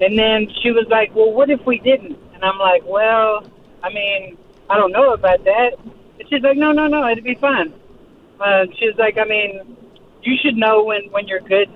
and 0.00 0.18
then 0.18 0.52
she 0.62 0.70
was 0.70 0.86
like, 0.88 1.14
"Well, 1.14 1.32
what 1.32 1.50
if 1.50 1.64
we 1.66 1.78
didn't?" 1.78 2.18
And 2.34 2.44
I'm 2.44 2.58
like, 2.58 2.82
"Well, 2.84 3.44
I 3.82 3.92
mean, 3.92 4.38
I 4.70 4.76
don't 4.76 4.92
know 4.92 5.12
about 5.12 5.44
that." 5.44 5.70
And 6.18 6.28
she's 6.28 6.42
like, 6.42 6.56
"No, 6.56 6.72
no, 6.72 6.86
no, 6.86 7.08
it'd 7.08 7.24
be 7.24 7.34
fine." 7.34 7.72
Uh, 8.40 8.64
she's 8.78 8.96
like, 8.96 9.18
"I 9.18 9.24
mean, 9.24 9.76
you 10.22 10.36
should 10.40 10.56
know 10.56 10.84
when 10.84 11.02
when 11.10 11.26
you're 11.28 11.40
good, 11.40 11.68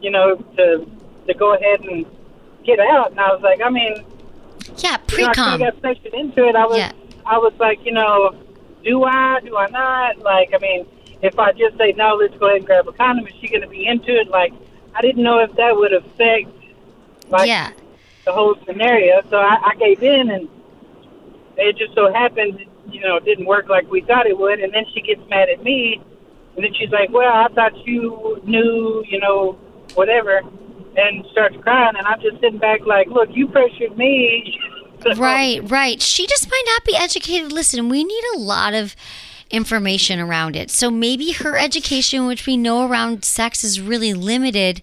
you 0.00 0.10
know, 0.10 0.36
to 0.56 0.86
to 1.26 1.34
go 1.34 1.54
ahead 1.54 1.80
and 1.80 2.06
get 2.64 2.78
out." 2.78 3.10
And 3.10 3.20
I 3.20 3.32
was 3.32 3.42
like, 3.42 3.60
"I 3.64 3.70
mean." 3.70 4.04
Yeah, 4.78 4.96
you 5.12 5.18
know, 5.18 5.24
I 5.24 5.32
pre-com. 5.34 5.58
got 5.60 5.80
pressured 5.80 6.14
into 6.14 6.46
it. 6.48 6.56
I 6.56 6.66
was, 6.66 6.78
Yeah. 6.78 6.92
I 7.26 7.36
was 7.38 7.52
like, 7.60 7.84
you 7.84 7.92
know, 7.92 8.34
do 8.82 9.04
I, 9.04 9.40
do 9.44 9.56
I 9.56 9.68
not? 9.68 10.18
Like, 10.18 10.50
I 10.54 10.58
mean, 10.58 10.86
if 11.22 11.38
I 11.38 11.52
just 11.52 11.76
say 11.76 11.92
no, 11.96 12.14
let's 12.14 12.34
go 12.38 12.46
ahead 12.46 12.58
and 12.58 12.66
grab 12.66 12.88
a 12.88 12.92
condom, 12.92 13.26
is 13.26 13.34
she 13.40 13.48
going 13.48 13.60
to 13.60 13.68
be 13.68 13.86
into 13.86 14.18
it? 14.18 14.28
Like, 14.28 14.52
I 14.94 15.02
didn't 15.02 15.22
know 15.22 15.38
if 15.40 15.52
that 15.56 15.76
would 15.76 15.92
affect, 15.92 16.48
like, 17.28 17.46
yeah. 17.46 17.72
the 18.24 18.32
whole 18.32 18.56
scenario. 18.66 19.22
So 19.28 19.36
I, 19.36 19.58
I 19.70 19.74
gave 19.76 20.02
in, 20.02 20.30
and 20.30 20.48
it 21.56 21.76
just 21.76 21.94
so 21.94 22.12
happened, 22.12 22.60
you 22.90 23.00
know, 23.00 23.16
it 23.16 23.24
didn't 23.24 23.46
work 23.46 23.68
like 23.68 23.90
we 23.90 24.00
thought 24.02 24.26
it 24.26 24.38
would. 24.38 24.60
And 24.60 24.72
then 24.72 24.84
she 24.94 25.00
gets 25.00 25.20
mad 25.28 25.48
at 25.48 25.62
me, 25.62 26.00
and 26.56 26.64
then 26.64 26.72
she's 26.74 26.90
like, 26.90 27.10
"Well, 27.10 27.32
I 27.32 27.48
thought 27.54 27.72
you 27.86 28.40
knew, 28.44 29.04
you 29.08 29.20
know, 29.20 29.58
whatever," 29.94 30.42
and 30.96 31.24
starts 31.32 31.56
crying. 31.62 31.96
And 31.96 32.06
I'm 32.06 32.20
just 32.20 32.40
sitting 32.40 32.58
back, 32.58 32.86
like, 32.86 33.08
"Look, 33.08 33.30
you 33.32 33.48
pressured 33.48 33.96
me." 33.96 34.58
Right, 35.16 35.60
right. 35.70 36.00
She 36.00 36.26
just 36.26 36.50
might 36.50 36.62
not 36.66 36.84
be 36.86 36.96
educated. 36.96 37.52
Listen, 37.52 37.90
we 37.90 38.04
need 38.04 38.24
a 38.36 38.38
lot 38.38 38.72
of 38.72 38.96
information 39.50 40.18
around 40.18 40.56
it. 40.56 40.70
So 40.70 40.90
maybe 40.90 41.32
her 41.32 41.56
education, 41.58 42.26
which 42.26 42.46
we 42.46 42.56
know 42.56 42.88
around 42.88 43.24
sex 43.24 43.64
is 43.64 43.80
really 43.80 44.14
limited, 44.14 44.82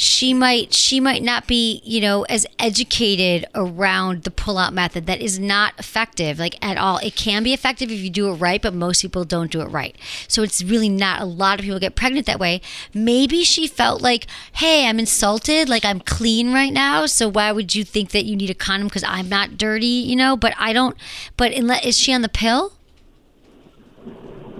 she 0.00 0.32
might 0.32 0.72
she 0.72 0.98
might 0.98 1.22
not 1.22 1.46
be, 1.46 1.82
you 1.84 2.00
know, 2.00 2.22
as 2.22 2.46
educated 2.58 3.44
around 3.54 4.22
the 4.22 4.30
pull-out 4.30 4.72
method 4.72 5.04
that 5.04 5.20
is 5.20 5.38
not 5.38 5.74
effective 5.78 6.38
like 6.38 6.56
at 6.64 6.78
all. 6.78 6.96
It 6.98 7.14
can 7.16 7.42
be 7.42 7.52
effective 7.52 7.90
if 7.90 8.00
you 8.00 8.08
do 8.08 8.30
it 8.30 8.36
right, 8.36 8.62
but 8.62 8.72
most 8.72 9.02
people 9.02 9.24
don't 9.24 9.50
do 9.50 9.60
it 9.60 9.66
right. 9.66 9.94
So 10.26 10.42
it's 10.42 10.64
really 10.64 10.88
not 10.88 11.20
a 11.20 11.26
lot 11.26 11.58
of 11.58 11.64
people 11.66 11.78
get 11.78 11.96
pregnant 11.96 12.24
that 12.24 12.40
way. 12.40 12.62
Maybe 12.94 13.44
she 13.44 13.66
felt 13.66 14.00
like, 14.00 14.26
"Hey, 14.52 14.88
I'm 14.88 14.98
insulted, 14.98 15.68
like 15.68 15.84
I'm 15.84 16.00
clean 16.00 16.50
right 16.50 16.72
now, 16.72 17.04
so 17.04 17.28
why 17.28 17.52
would 17.52 17.74
you 17.74 17.84
think 17.84 18.12
that 18.12 18.24
you 18.24 18.36
need 18.36 18.48
a 18.48 18.54
condom 18.54 18.88
cuz 18.88 19.04
I'm 19.04 19.28
not 19.28 19.58
dirty, 19.58 19.86
you 19.86 20.16
know?" 20.16 20.34
But 20.34 20.54
I 20.58 20.72
don't 20.72 20.96
but 21.36 21.52
unless 21.52 21.84
is 21.84 21.98
she 21.98 22.14
on 22.14 22.22
the 22.22 22.30
pill? 22.30 22.72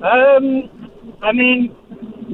Um, 0.03 0.68
I 1.22 1.33
mean, 1.33 1.74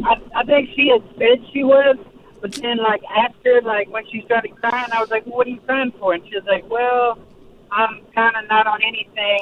I, 0.05 0.41
I 0.41 0.45
think 0.45 0.71
she 0.75 0.89
had 0.89 1.03
said 1.17 1.47
she 1.53 1.63
was, 1.63 1.97
but 2.41 2.53
then 2.53 2.79
like 2.79 3.03
after, 3.05 3.61
like 3.63 3.89
when 3.89 4.07
she 4.11 4.23
started 4.23 4.55
crying, 4.57 4.89
I 4.93 5.01
was 5.01 5.11
like, 5.11 5.27
well, 5.27 5.39
"What 5.39 5.47
are 5.47 5.51
you 5.51 5.61
crying 5.61 5.93
for?" 5.99 6.15
And 6.15 6.27
she 6.29 6.35
was 6.35 6.45
like, 6.47 6.69
"Well, 6.71 7.19
I'm 7.71 8.01
kind 8.15 8.37
of 8.37 8.49
not 8.49 8.67
on 8.67 8.81
anything." 8.83 9.41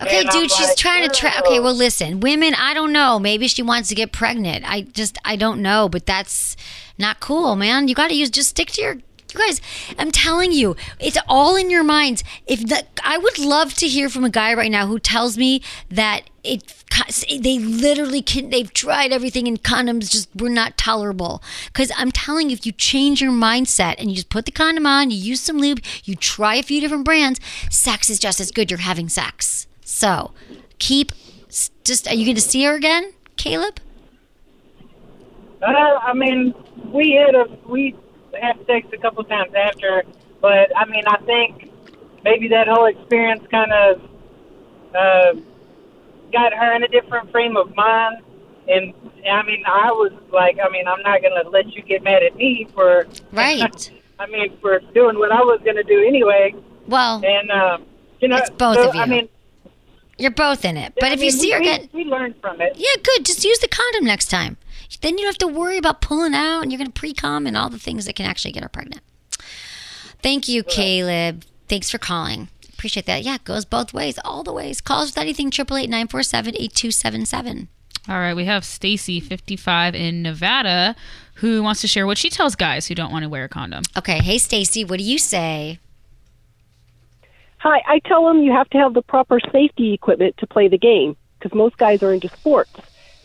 Okay, 0.00 0.20
And 0.20 0.30
I'm 0.30 0.40
dude, 0.40 0.50
she's 0.50 0.68
like, 0.68 0.76
trying 0.76 1.08
to 1.08 1.14
try. 1.14 1.32
Okay, 1.44 1.60
well, 1.60 1.74
listen, 1.74 2.20
women, 2.20 2.54
I 2.54 2.74
don't 2.74 2.92
know. 2.92 3.18
Maybe 3.18 3.46
she 3.46 3.62
wants 3.62 3.88
to 3.90 3.94
get 3.94 4.10
pregnant. 4.10 4.68
I 4.68 4.82
just, 4.82 5.16
I 5.24 5.36
don't 5.36 5.62
know, 5.62 5.88
but 5.88 6.06
that's 6.06 6.56
not 6.98 7.20
cool, 7.20 7.54
man. 7.54 7.86
You 7.88 7.94
got 7.94 8.08
to 8.08 8.14
use, 8.14 8.30
just 8.30 8.50
stick 8.50 8.68
to 8.72 8.82
your. 8.82 8.96
You 9.32 9.40
guys, 9.46 9.60
I'm 9.98 10.10
telling 10.10 10.52
you, 10.52 10.76
it's 11.00 11.18
all 11.26 11.56
in 11.56 11.70
your 11.70 11.84
minds. 11.84 12.22
If 12.46 12.68
the, 12.68 12.84
I 13.02 13.16
would 13.16 13.38
love 13.38 13.74
to 13.74 13.88
hear 13.88 14.08
from 14.08 14.24
a 14.24 14.30
guy 14.30 14.52
right 14.52 14.70
now 14.70 14.86
who 14.86 14.98
tells 14.98 15.38
me 15.38 15.62
that 15.90 16.28
it, 16.44 16.74
they 17.40 17.58
literally 17.58 18.20
can, 18.20 18.50
they've 18.50 18.72
tried 18.72 19.12
everything 19.12 19.48
and 19.48 19.62
condoms 19.62 20.10
just 20.10 20.28
were 20.36 20.50
not 20.50 20.76
tolerable. 20.76 21.42
Because 21.66 21.90
I'm 21.96 22.12
telling 22.12 22.50
you, 22.50 22.54
if 22.54 22.66
you 22.66 22.72
change 22.72 23.22
your 23.22 23.32
mindset 23.32 23.94
and 23.98 24.10
you 24.10 24.16
just 24.16 24.28
put 24.28 24.44
the 24.44 24.52
condom 24.52 24.86
on, 24.86 25.10
you 25.10 25.16
use 25.16 25.40
some 25.40 25.58
lube, 25.58 25.80
you 26.04 26.14
try 26.14 26.56
a 26.56 26.62
few 26.62 26.80
different 26.80 27.04
brands, 27.04 27.40
sex 27.70 28.10
is 28.10 28.18
just 28.18 28.40
as 28.40 28.50
good. 28.50 28.70
You're 28.70 28.80
having 28.80 29.08
sex. 29.08 29.66
So 29.84 30.32
keep 30.78 31.12
just. 31.84 32.08
Are 32.08 32.14
you 32.14 32.24
going 32.24 32.34
to 32.34 32.40
see 32.40 32.64
her 32.64 32.74
again, 32.74 33.12
Caleb? 33.36 33.78
Uh, 35.62 35.66
I 35.68 36.12
mean, 36.12 36.54
we 36.92 37.12
had 37.12 37.34
a 37.34 37.46
we 37.66 37.94
had 38.40 38.64
sex 38.66 38.86
a 38.92 38.98
couple 38.98 39.24
times 39.24 39.52
after, 39.54 40.02
but 40.40 40.70
I 40.76 40.84
mean, 40.86 41.04
I 41.06 41.16
think 41.18 41.70
maybe 42.24 42.48
that 42.48 42.68
whole 42.68 42.86
experience 42.86 43.44
kind 43.50 43.72
of 43.72 44.00
uh, 44.94 45.32
got 46.32 46.52
her 46.52 46.74
in 46.74 46.82
a 46.82 46.88
different 46.88 47.30
frame 47.30 47.56
of 47.56 47.74
mind. 47.76 48.22
And 48.68 48.94
I 49.30 49.42
mean, 49.42 49.64
I 49.66 49.90
was 49.90 50.12
like, 50.32 50.58
I 50.64 50.68
mean, 50.70 50.86
I'm 50.86 51.02
not 51.02 51.22
gonna 51.22 51.48
let 51.48 51.74
you 51.74 51.82
get 51.82 52.02
mad 52.02 52.22
at 52.22 52.36
me 52.36 52.66
for 52.74 53.06
Right. 53.32 53.90
I 54.18 54.26
mean, 54.26 54.56
for 54.60 54.78
doing 54.94 55.18
what 55.18 55.32
I 55.32 55.40
was 55.40 55.60
gonna 55.64 55.82
do 55.82 56.04
anyway. 56.06 56.54
Well, 56.86 57.22
And 57.24 57.50
um, 57.50 57.86
you 58.20 58.28
know, 58.28 58.36
It's 58.36 58.50
both 58.50 58.76
so, 58.76 58.88
of 58.88 58.94
you. 58.94 59.00
I 59.00 59.06
mean, 59.06 59.28
You're 60.18 60.30
both 60.30 60.64
in 60.64 60.76
it. 60.76 60.92
But 60.94 61.10
I 61.10 61.14
if 61.14 61.20
you 61.20 61.30
mean, 61.30 61.32
see 61.32 61.50
her 61.50 61.60
we, 61.60 61.68
again, 61.68 61.88
we 61.92 62.04
learned 62.04 62.36
from 62.40 62.60
it. 62.60 62.74
yeah, 62.76 63.02
good. 63.02 63.24
Just 63.24 63.44
use 63.44 63.58
the 63.58 63.68
condom 63.68 64.04
next 64.04 64.26
time. 64.26 64.56
Then 65.00 65.18
you 65.18 65.24
don't 65.24 65.40
have 65.40 65.50
to 65.50 65.58
worry 65.58 65.78
about 65.78 66.00
pulling 66.00 66.34
out 66.34 66.62
and 66.62 66.70
you're 66.70 66.78
going 66.78 66.90
to 66.90 66.98
pre 66.98 67.12
com 67.14 67.46
and 67.46 67.56
all 67.56 67.70
the 67.70 67.78
things 67.78 68.04
that 68.06 68.16
can 68.16 68.26
actually 68.26 68.52
get 68.52 68.62
her 68.62 68.68
pregnant. 68.68 69.02
Thank 70.22 70.48
you, 70.48 70.62
Caleb. 70.62 71.44
Thanks 71.68 71.90
for 71.90 71.98
calling. 71.98 72.48
Appreciate 72.72 73.06
that. 73.06 73.22
Yeah, 73.22 73.36
it 73.36 73.44
goes 73.44 73.64
both 73.64 73.94
ways, 73.94 74.18
all 74.24 74.42
the 74.42 74.52
ways. 74.52 74.80
Calls 74.80 75.10
with 75.10 75.18
anything, 75.18 75.48
888 75.48 75.88
947 75.88 76.54
8277. 76.56 77.68
All 78.08 78.18
right, 78.18 78.34
we 78.34 78.44
have 78.46 78.64
Stacy, 78.64 79.20
55 79.20 79.94
in 79.94 80.22
Nevada, 80.22 80.96
who 81.34 81.62
wants 81.62 81.80
to 81.82 81.88
share 81.88 82.06
what 82.06 82.18
she 82.18 82.28
tells 82.28 82.56
guys 82.56 82.88
who 82.88 82.96
don't 82.96 83.12
want 83.12 83.22
to 83.22 83.28
wear 83.28 83.44
a 83.44 83.48
condom. 83.48 83.84
Okay. 83.96 84.18
Hey, 84.18 84.38
Stacy, 84.38 84.84
what 84.84 84.98
do 84.98 85.04
you 85.04 85.18
say? 85.18 85.78
Hi, 87.58 87.80
I 87.86 88.00
tell 88.00 88.26
them 88.26 88.42
you 88.42 88.50
have 88.50 88.68
to 88.70 88.78
have 88.78 88.94
the 88.94 89.02
proper 89.02 89.38
safety 89.52 89.92
equipment 89.92 90.36
to 90.38 90.48
play 90.48 90.66
the 90.66 90.78
game 90.78 91.16
because 91.38 91.56
most 91.56 91.78
guys 91.78 92.02
are 92.02 92.12
into 92.12 92.28
sports. 92.28 92.72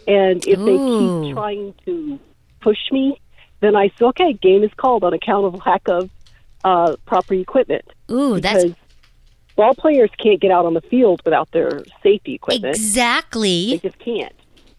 And 0.07 0.45
if 0.47 0.57
they 0.57 0.77
keep 0.77 1.35
trying 1.35 1.73
to 1.85 2.19
push 2.61 2.77
me, 2.91 3.19
then 3.59 3.75
I 3.75 3.89
say, 3.99 4.05
okay, 4.05 4.33
game 4.33 4.63
is 4.63 4.71
called 4.77 5.03
on 5.03 5.13
account 5.13 5.45
of 5.45 5.65
lack 5.65 5.87
of 5.89 6.09
uh, 6.63 6.95
proper 7.05 7.33
equipment. 7.33 7.83
Ooh, 8.09 8.39
that's 8.39 8.65
ball 9.55 9.73
players 9.73 10.09
can't 10.21 10.39
get 10.39 10.51
out 10.51 10.65
on 10.65 10.73
the 10.75 10.81
field 10.81 11.21
without 11.25 11.51
their 11.51 11.83
safety 12.03 12.35
equipment. 12.35 12.75
exactly. 12.75 13.71
They 13.81 13.89
just 13.89 13.99
can't. 13.99 14.33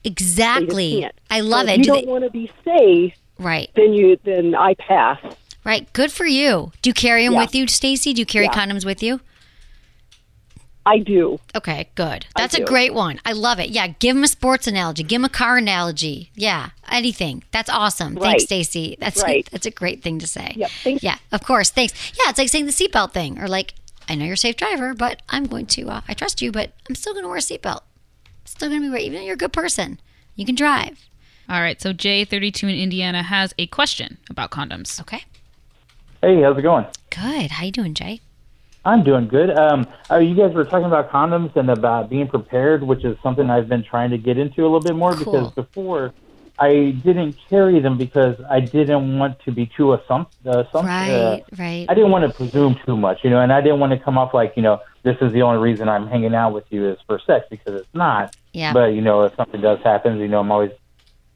They 0.04 0.10
just 0.10 0.20
Exactly. 0.20 1.00
can't. 1.00 1.14
I 1.30 1.40
love 1.40 1.66
So 1.66 1.72
it. 1.72 1.74
If 1.74 1.78
you 1.78 1.84
Do 1.84 1.90
don't 1.92 2.04
they- 2.06 2.10
want 2.12 2.24
to 2.24 2.30
be 2.30 2.50
safe, 2.64 3.14
right. 3.38 3.68
then 3.76 3.92
you 3.92 4.16
then 4.24 4.54
I 4.54 4.74
pass. 4.74 5.18
Right. 5.64 5.92
Good 5.92 6.10
for 6.12 6.24
you. 6.24 6.72
Do 6.80 6.90
you 6.90 6.94
carry 6.94 7.24
them 7.24 7.34
Yeah. 7.34 7.40
with 7.40 7.54
you, 7.54 7.66
Stacy? 7.66 8.14
Do 8.14 8.20
you 8.20 8.26
carry 8.26 8.46
Yeah. 8.46 8.52
condoms 8.52 8.86
with 8.86 9.02
you? 9.02 9.20
I 10.88 10.98
do. 11.00 11.38
Okay, 11.54 11.90
good. 11.94 12.24
That's 12.34 12.54
a 12.54 12.64
great 12.64 12.94
one. 12.94 13.20
I 13.26 13.32
love 13.32 13.60
it. 13.60 13.68
Yeah, 13.68 13.88
give 13.88 14.16
him 14.16 14.24
a 14.24 14.28
sports 14.28 14.66
analogy. 14.66 15.02
Give 15.02 15.20
him 15.20 15.24
a 15.26 15.28
car 15.28 15.58
analogy. 15.58 16.30
Yeah, 16.34 16.70
anything. 16.90 17.44
That's 17.50 17.68
awesome. 17.68 18.16
Thanks, 18.16 18.44
Stacy. 18.44 18.96
That's 18.98 19.22
Right. 19.22 19.46
that's 19.52 19.66
a 19.66 19.70
great 19.70 20.02
thing 20.02 20.18
to 20.20 20.26
say. 20.26 20.54
Yep, 20.56 20.70
thanks. 20.82 21.02
Yeah, 21.02 21.18
of 21.30 21.44
course. 21.44 21.68
Thanks. 21.70 22.12
Yeah, 22.18 22.30
it's 22.30 22.38
like 22.38 22.48
saying 22.48 22.64
the 22.64 22.72
seatbelt 22.72 23.12
thing, 23.12 23.38
or 23.38 23.48
like, 23.48 23.74
I 24.08 24.14
know 24.14 24.24
you're 24.24 24.34
a 24.34 24.38
safe 24.38 24.56
driver, 24.56 24.94
but 24.94 25.20
I'm 25.28 25.44
going 25.44 25.66
to. 25.66 25.88
Uh, 25.90 26.00
I 26.08 26.14
trust 26.14 26.40
you, 26.40 26.50
but 26.50 26.72
I'm 26.88 26.94
still 26.94 27.12
going 27.12 27.24
to 27.24 27.28
wear 27.28 27.36
a 27.36 27.40
seatbelt. 27.40 27.80
Still 28.46 28.70
going 28.70 28.80
to 28.80 28.88
be 28.88 28.92
right, 28.94 29.02
even 29.04 29.18
though 29.18 29.24
you're 29.24 29.34
a 29.34 29.36
good 29.36 29.52
person. 29.52 30.00
You 30.36 30.46
can 30.46 30.54
drive. 30.54 31.04
All 31.50 31.60
right, 31.60 31.80
so 31.80 31.92
J32 31.92 32.62
in 32.62 32.70
Indiana 32.70 33.22
has 33.22 33.52
a 33.58 33.66
question 33.66 34.16
about 34.30 34.50
condoms. 34.50 35.00
Okay. 35.02 35.24
Hey, 36.22 36.40
how's 36.42 36.56
it 36.58 36.62
going? 36.62 36.86
Good. 37.10 37.50
How 37.52 37.64
you 37.64 37.72
doing, 37.72 37.94
Jay? 37.94 38.20
I'm 38.88 39.04
doing 39.04 39.28
good. 39.28 39.50
Um, 39.50 39.86
uh, 40.10 40.16
you 40.16 40.34
guys 40.34 40.54
were 40.54 40.64
talking 40.64 40.86
about 40.86 41.10
condoms 41.10 41.54
and 41.56 41.70
about 41.70 42.08
being 42.08 42.26
prepared, 42.26 42.82
which 42.82 43.04
is 43.04 43.18
something 43.22 43.50
I've 43.50 43.68
been 43.68 43.84
trying 43.84 44.10
to 44.10 44.18
get 44.18 44.38
into 44.38 44.62
a 44.62 44.68
little 44.68 44.80
bit 44.80 44.96
more 44.96 45.12
Cool. 45.14 45.24
because 45.24 45.52
before 45.52 46.14
I 46.58 46.96
didn't 47.04 47.36
carry 47.50 47.80
them 47.80 47.98
because 47.98 48.36
I 48.50 48.60
didn't 48.60 49.18
want 49.18 49.40
to 49.44 49.52
be 49.52 49.66
too 49.66 49.96
assumpt. 49.96 50.28
Uh, 50.44 50.64
assumpt- 50.64 50.84
Right, 50.84 51.10
uh, 51.10 51.38
right. 51.58 51.86
I 51.88 51.94
didn't 51.94 52.10
want 52.10 52.24
to 52.26 52.34
presume 52.34 52.76
too 52.86 52.96
much, 52.96 53.18
you 53.24 53.30
know, 53.30 53.40
and 53.40 53.52
I 53.52 53.60
didn't 53.60 53.78
want 53.78 53.92
to 53.92 53.98
come 53.98 54.16
off 54.16 54.32
like, 54.32 54.54
you 54.56 54.62
know, 54.62 54.80
this 55.02 55.16
is 55.20 55.32
the 55.32 55.42
only 55.42 55.60
reason 55.60 55.88
I'm 55.88 56.08
hanging 56.08 56.34
out 56.34 56.54
with 56.54 56.64
you 56.70 56.88
is 56.88 56.98
for 57.06 57.20
sex 57.20 57.46
because 57.50 57.74
it's 57.80 57.94
not. 57.94 58.34
Yeah. 58.54 58.72
But 58.72 58.94
you 58.94 59.02
know, 59.02 59.22
if 59.22 59.36
something 59.36 59.60
does 59.60 59.80
happen, 59.82 60.18
you 60.18 60.28
know, 60.28 60.40
I'm 60.40 60.50
always 60.50 60.72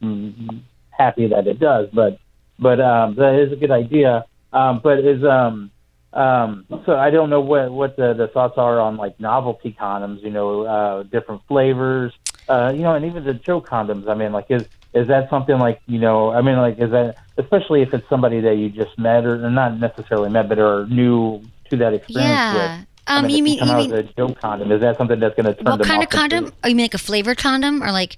mm, 0.02 0.60
happy 0.90 1.26
that 1.28 1.46
it 1.46 1.60
does. 1.60 1.88
But 1.92 2.18
but 2.58 2.80
um, 2.80 3.14
that 3.16 3.34
is 3.34 3.52
a 3.52 3.56
good 3.56 3.70
idea. 3.70 4.24
Um, 4.52 4.80
but 4.82 4.98
is 5.00 5.22
um 5.24 5.70
um 6.12 6.66
so 6.85 6.96
I 6.96 7.11
don't 7.11 7.31
know 7.31 7.40
what 7.40 7.72
what 7.72 7.96
the, 7.96 8.12
the 8.14 8.29
thoughts 8.29 8.59
are 8.59 8.79
on 8.81 8.96
like 8.96 9.18
novelty 9.18 9.77
condoms. 9.79 10.22
You 10.22 10.31
know, 10.31 10.62
uh, 10.62 11.03
different 11.05 11.42
flavors. 11.48 12.12
Uh, 12.48 12.72
you 12.75 12.83
know, 12.83 12.94
and 12.94 13.05
even 13.07 13.25
the 13.25 13.35
joke 13.35 13.68
condoms. 13.68 14.09
I 14.09 14.14
mean, 14.14 14.33
like 14.33 14.46
is 14.51 14.64
is 14.92 15.09
that 15.09 15.31
something 15.31 15.59
like 15.59 15.81
you 15.87 15.98
know? 15.98 16.31
I 16.33 16.42
mean, 16.42 16.57
like 16.57 16.79
is 16.79 16.90
that 16.90 17.16
especially 17.38 17.83
if 17.83 17.94
it's 17.94 18.09
somebody 18.09 18.40
that 18.40 18.57
you 18.57 18.68
just 18.68 18.98
met 18.98 19.25
or 19.25 19.51
not 19.51 19.79
necessarily 19.79 20.29
met, 20.29 20.48
but 20.48 20.59
are 20.59 20.87
new 20.87 21.42
to 21.70 21.77
that 21.79 21.94
experience 21.94 22.40
Yeah. 22.40 22.79
with. 22.79 22.87
Um, 23.08 23.24
I 23.24 23.28
mean, 23.28 23.36
you 23.36 23.42
mean 23.42 23.58
you 23.58 23.74
mean 23.74 23.92
a 23.92 24.02
joke 24.04 24.40
condom? 24.40 24.70
Is 24.70 24.80
that 24.80 24.96
something 24.96 25.18
that's 25.18 25.34
going 25.34 25.46
to 25.46 25.54
turn 25.54 25.64
the 25.64 25.70
what 25.72 25.78
them 25.78 25.86
kind 25.86 25.98
off 25.98 26.04
of 26.04 26.10
condom? 26.10 26.44
completely? 26.44 26.60
Oh, 26.62 26.68
you 26.68 26.76
mean 26.76 26.84
like 26.84 26.94
a 26.94 26.98
flavored 26.98 27.36
condom 27.36 27.82
or 27.82 27.90
like? 27.90 28.16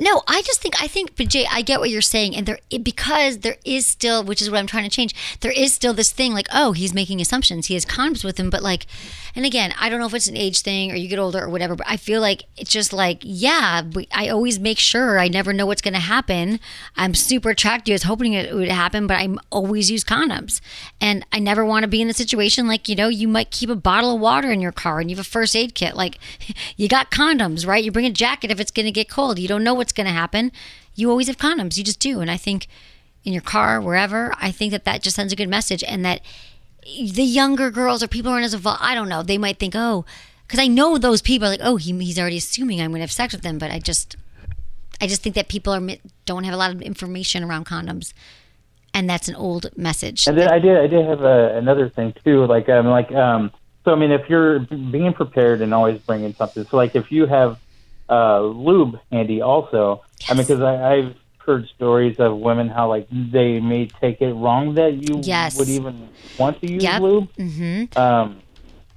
No, 0.00 0.22
I 0.26 0.42
just 0.42 0.60
think 0.60 0.82
I 0.82 0.88
think, 0.88 1.16
but 1.16 1.28
Jay, 1.28 1.46
I 1.50 1.62
get 1.62 1.78
what 1.78 1.88
you're 1.88 2.02
saying, 2.02 2.34
and 2.34 2.44
there 2.44 2.58
it, 2.68 2.82
because 2.82 3.38
there 3.38 3.58
is 3.64 3.86
still, 3.86 4.24
which 4.24 4.42
is 4.42 4.50
what 4.50 4.58
I'm 4.58 4.66
trying 4.66 4.84
to 4.84 4.90
change. 4.90 5.14
There 5.40 5.52
is 5.52 5.72
still 5.72 5.94
this 5.94 6.10
thing 6.10 6.34
like, 6.34 6.48
oh, 6.52 6.72
he's 6.72 6.92
making 6.92 7.20
assumptions. 7.20 7.66
He 7.66 7.74
has 7.74 7.86
condoms 7.86 8.24
with 8.24 8.38
him, 8.38 8.50
but 8.50 8.60
like, 8.60 8.86
and 9.36 9.46
again, 9.46 9.72
I 9.78 9.88
don't 9.88 10.00
know 10.00 10.06
if 10.06 10.14
it's 10.14 10.26
an 10.26 10.36
age 10.36 10.62
thing 10.62 10.90
or 10.90 10.96
you 10.96 11.08
get 11.08 11.20
older 11.20 11.42
or 11.44 11.48
whatever, 11.48 11.76
but 11.76 11.86
I 11.88 11.96
feel 11.96 12.20
like 12.20 12.42
it's 12.56 12.70
just 12.70 12.92
like, 12.92 13.20
yeah, 13.22 13.82
I 14.12 14.28
always 14.28 14.58
make 14.58 14.78
sure. 14.80 15.20
I 15.20 15.28
never 15.28 15.52
know 15.52 15.66
what's 15.66 15.82
going 15.82 15.94
to 15.94 16.00
happen. 16.00 16.58
I'm 16.96 17.14
super 17.14 17.50
attracted. 17.50 17.92
I 17.92 17.94
was 17.94 18.02
hoping 18.04 18.32
it 18.32 18.52
would 18.52 18.68
happen, 18.68 19.06
but 19.06 19.14
I'm 19.14 19.38
always 19.50 19.92
use 19.92 20.02
condoms, 20.02 20.60
and 21.00 21.24
I 21.32 21.38
never 21.38 21.64
want 21.64 21.84
to 21.84 21.88
be 21.88 22.02
in 22.02 22.10
a 22.10 22.14
situation 22.14 22.66
like 22.66 22.88
you 22.88 22.96
know 22.96 23.08
you 23.08 23.28
might 23.28 23.50
keep 23.52 23.70
a 23.70 23.76
bottle 23.76 24.14
of 24.14 24.20
water 24.24 24.50
in 24.50 24.60
your 24.60 24.72
car 24.72 24.98
and 24.98 25.10
you 25.10 25.16
have 25.16 25.24
a 25.24 25.28
first 25.28 25.54
aid 25.54 25.74
kit. 25.74 25.94
Like 25.94 26.18
you 26.76 26.88
got 26.88 27.10
condoms, 27.10 27.66
right? 27.66 27.84
You 27.84 27.92
bring 27.92 28.06
a 28.06 28.10
jacket 28.10 28.50
if 28.50 28.58
it's 28.58 28.72
going 28.72 28.86
to 28.86 28.92
get 28.92 29.08
cold. 29.08 29.38
You 29.38 29.48
don't 29.48 29.62
know 29.62 29.74
what's 29.74 29.92
going 29.92 30.06
to 30.06 30.12
happen. 30.12 30.50
You 30.94 31.10
always 31.10 31.28
have 31.28 31.38
condoms. 31.38 31.76
You 31.76 31.84
just 31.84 32.00
do, 32.00 32.20
and 32.20 32.30
I 32.30 32.36
think 32.36 32.66
in 33.24 33.32
your 33.32 33.42
car, 33.42 33.80
wherever, 33.80 34.32
I 34.38 34.50
think 34.50 34.70
that 34.72 34.84
that 34.84 35.02
just 35.02 35.16
sends 35.16 35.32
a 35.32 35.36
good 35.36 35.48
message, 35.48 35.82
and 35.82 36.04
that 36.04 36.20
the 36.84 37.22
younger 37.22 37.70
girls 37.70 38.02
or 38.02 38.08
people 38.08 38.30
aren't 38.30 38.44
as 38.44 38.54
involved, 38.54 38.80
I 38.82 38.94
don't 38.94 39.08
know, 39.08 39.22
they 39.22 39.38
might 39.38 39.58
think, 39.58 39.74
oh, 39.74 40.04
because 40.46 40.60
I 40.60 40.66
know 40.66 40.98
those 40.98 41.22
people 41.22 41.48
are 41.48 41.52
like, 41.52 41.60
oh, 41.62 41.76
he, 41.76 41.92
he's 42.04 42.18
already 42.18 42.36
assuming 42.36 42.80
I'm 42.80 42.90
going 42.90 42.98
to 42.98 43.04
have 43.04 43.12
sex 43.12 43.32
with 43.32 43.42
them, 43.42 43.58
but 43.58 43.70
I 43.70 43.78
just, 43.78 44.16
I 45.00 45.06
just 45.06 45.22
think 45.22 45.34
that 45.34 45.48
people 45.48 45.72
are 45.72 45.82
don't 46.26 46.44
have 46.44 46.54
a 46.54 46.56
lot 46.56 46.70
of 46.70 46.82
information 46.82 47.42
around 47.42 47.66
condoms, 47.66 48.12
and 48.92 49.08
that's 49.08 49.28
an 49.28 49.34
old 49.34 49.76
message. 49.76 50.26
And 50.26 50.38
then 50.38 50.50
I 50.50 50.58
did 50.58 50.76
I 50.76 50.86
did 50.86 51.04
have 51.06 51.22
a, 51.22 51.56
another 51.56 51.88
thing 51.88 52.14
too, 52.24 52.46
like 52.46 52.68
um 52.68 52.86
like 52.86 53.10
um 53.12 53.50
so 53.84 53.92
I 53.92 53.96
mean 53.96 54.10
if 54.12 54.28
you're 54.28 54.60
being 54.60 55.12
prepared 55.14 55.60
and 55.62 55.72
always 55.74 56.00
bringing 56.00 56.34
something, 56.34 56.66
so 56.70 56.76
like 56.76 56.94
if 56.96 57.10
you 57.10 57.26
have 57.26 57.58
uh 58.08 58.40
lube 58.40 58.98
handy 59.10 59.40
also, 59.40 60.02
I 60.28 60.34
mean 60.34 60.46
because 60.46 60.62
I've 60.62 61.14
heard 61.38 61.68
stories 61.76 62.16
of 62.18 62.38
women 62.38 62.68
how 62.68 62.88
like 62.88 63.06
they 63.10 63.60
may 63.60 63.86
take 64.00 64.20
it 64.22 64.32
wrong 64.32 64.74
that 64.74 64.94
you 64.94 65.20
Yes. 65.22 65.58
would 65.58 65.68
even 65.68 66.08
want 66.38 66.60
to 66.62 66.66
use 66.70 66.82
Yep. 66.82 67.02
lube. 67.02 67.28
Mm-hmm. 67.34 67.98
Um, 67.98 68.40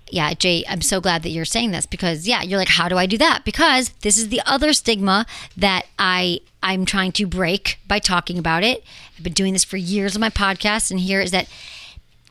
yeah, 0.10 0.34
Jay, 0.34 0.64
I'm 0.70 0.82
so 0.82 1.02
glad 1.02 1.24
that 1.24 1.30
you're 1.32 1.44
saying 1.44 1.72
this 1.72 1.86
because 1.86 2.26
yeah, 2.26 2.42
you're 2.42 2.58
like, 2.58 2.70
how 2.70 2.88
do 2.88 2.98
I 2.98 3.06
do 3.06 3.18
that? 3.18 3.44
Because 3.44 3.90
this 4.02 4.18
is 4.18 4.30
the 4.30 4.42
other 4.46 4.72
stigma 4.72 5.26
that 5.58 5.86
I 6.00 6.40
I'm 6.64 6.86
trying 6.86 7.12
to 7.14 7.28
break 7.28 7.80
by 7.88 8.00
talking 8.00 8.38
about 8.38 8.64
it. 8.64 8.84
I've 9.18 9.24
been 9.24 9.34
doing 9.34 9.52
this 9.54 9.64
for 9.66 9.76
years 9.78 10.16
on 10.16 10.22
my 10.22 10.30
podcast, 10.30 10.92
and 10.92 11.00
here 11.02 11.20
is 11.20 11.32
that 11.32 11.50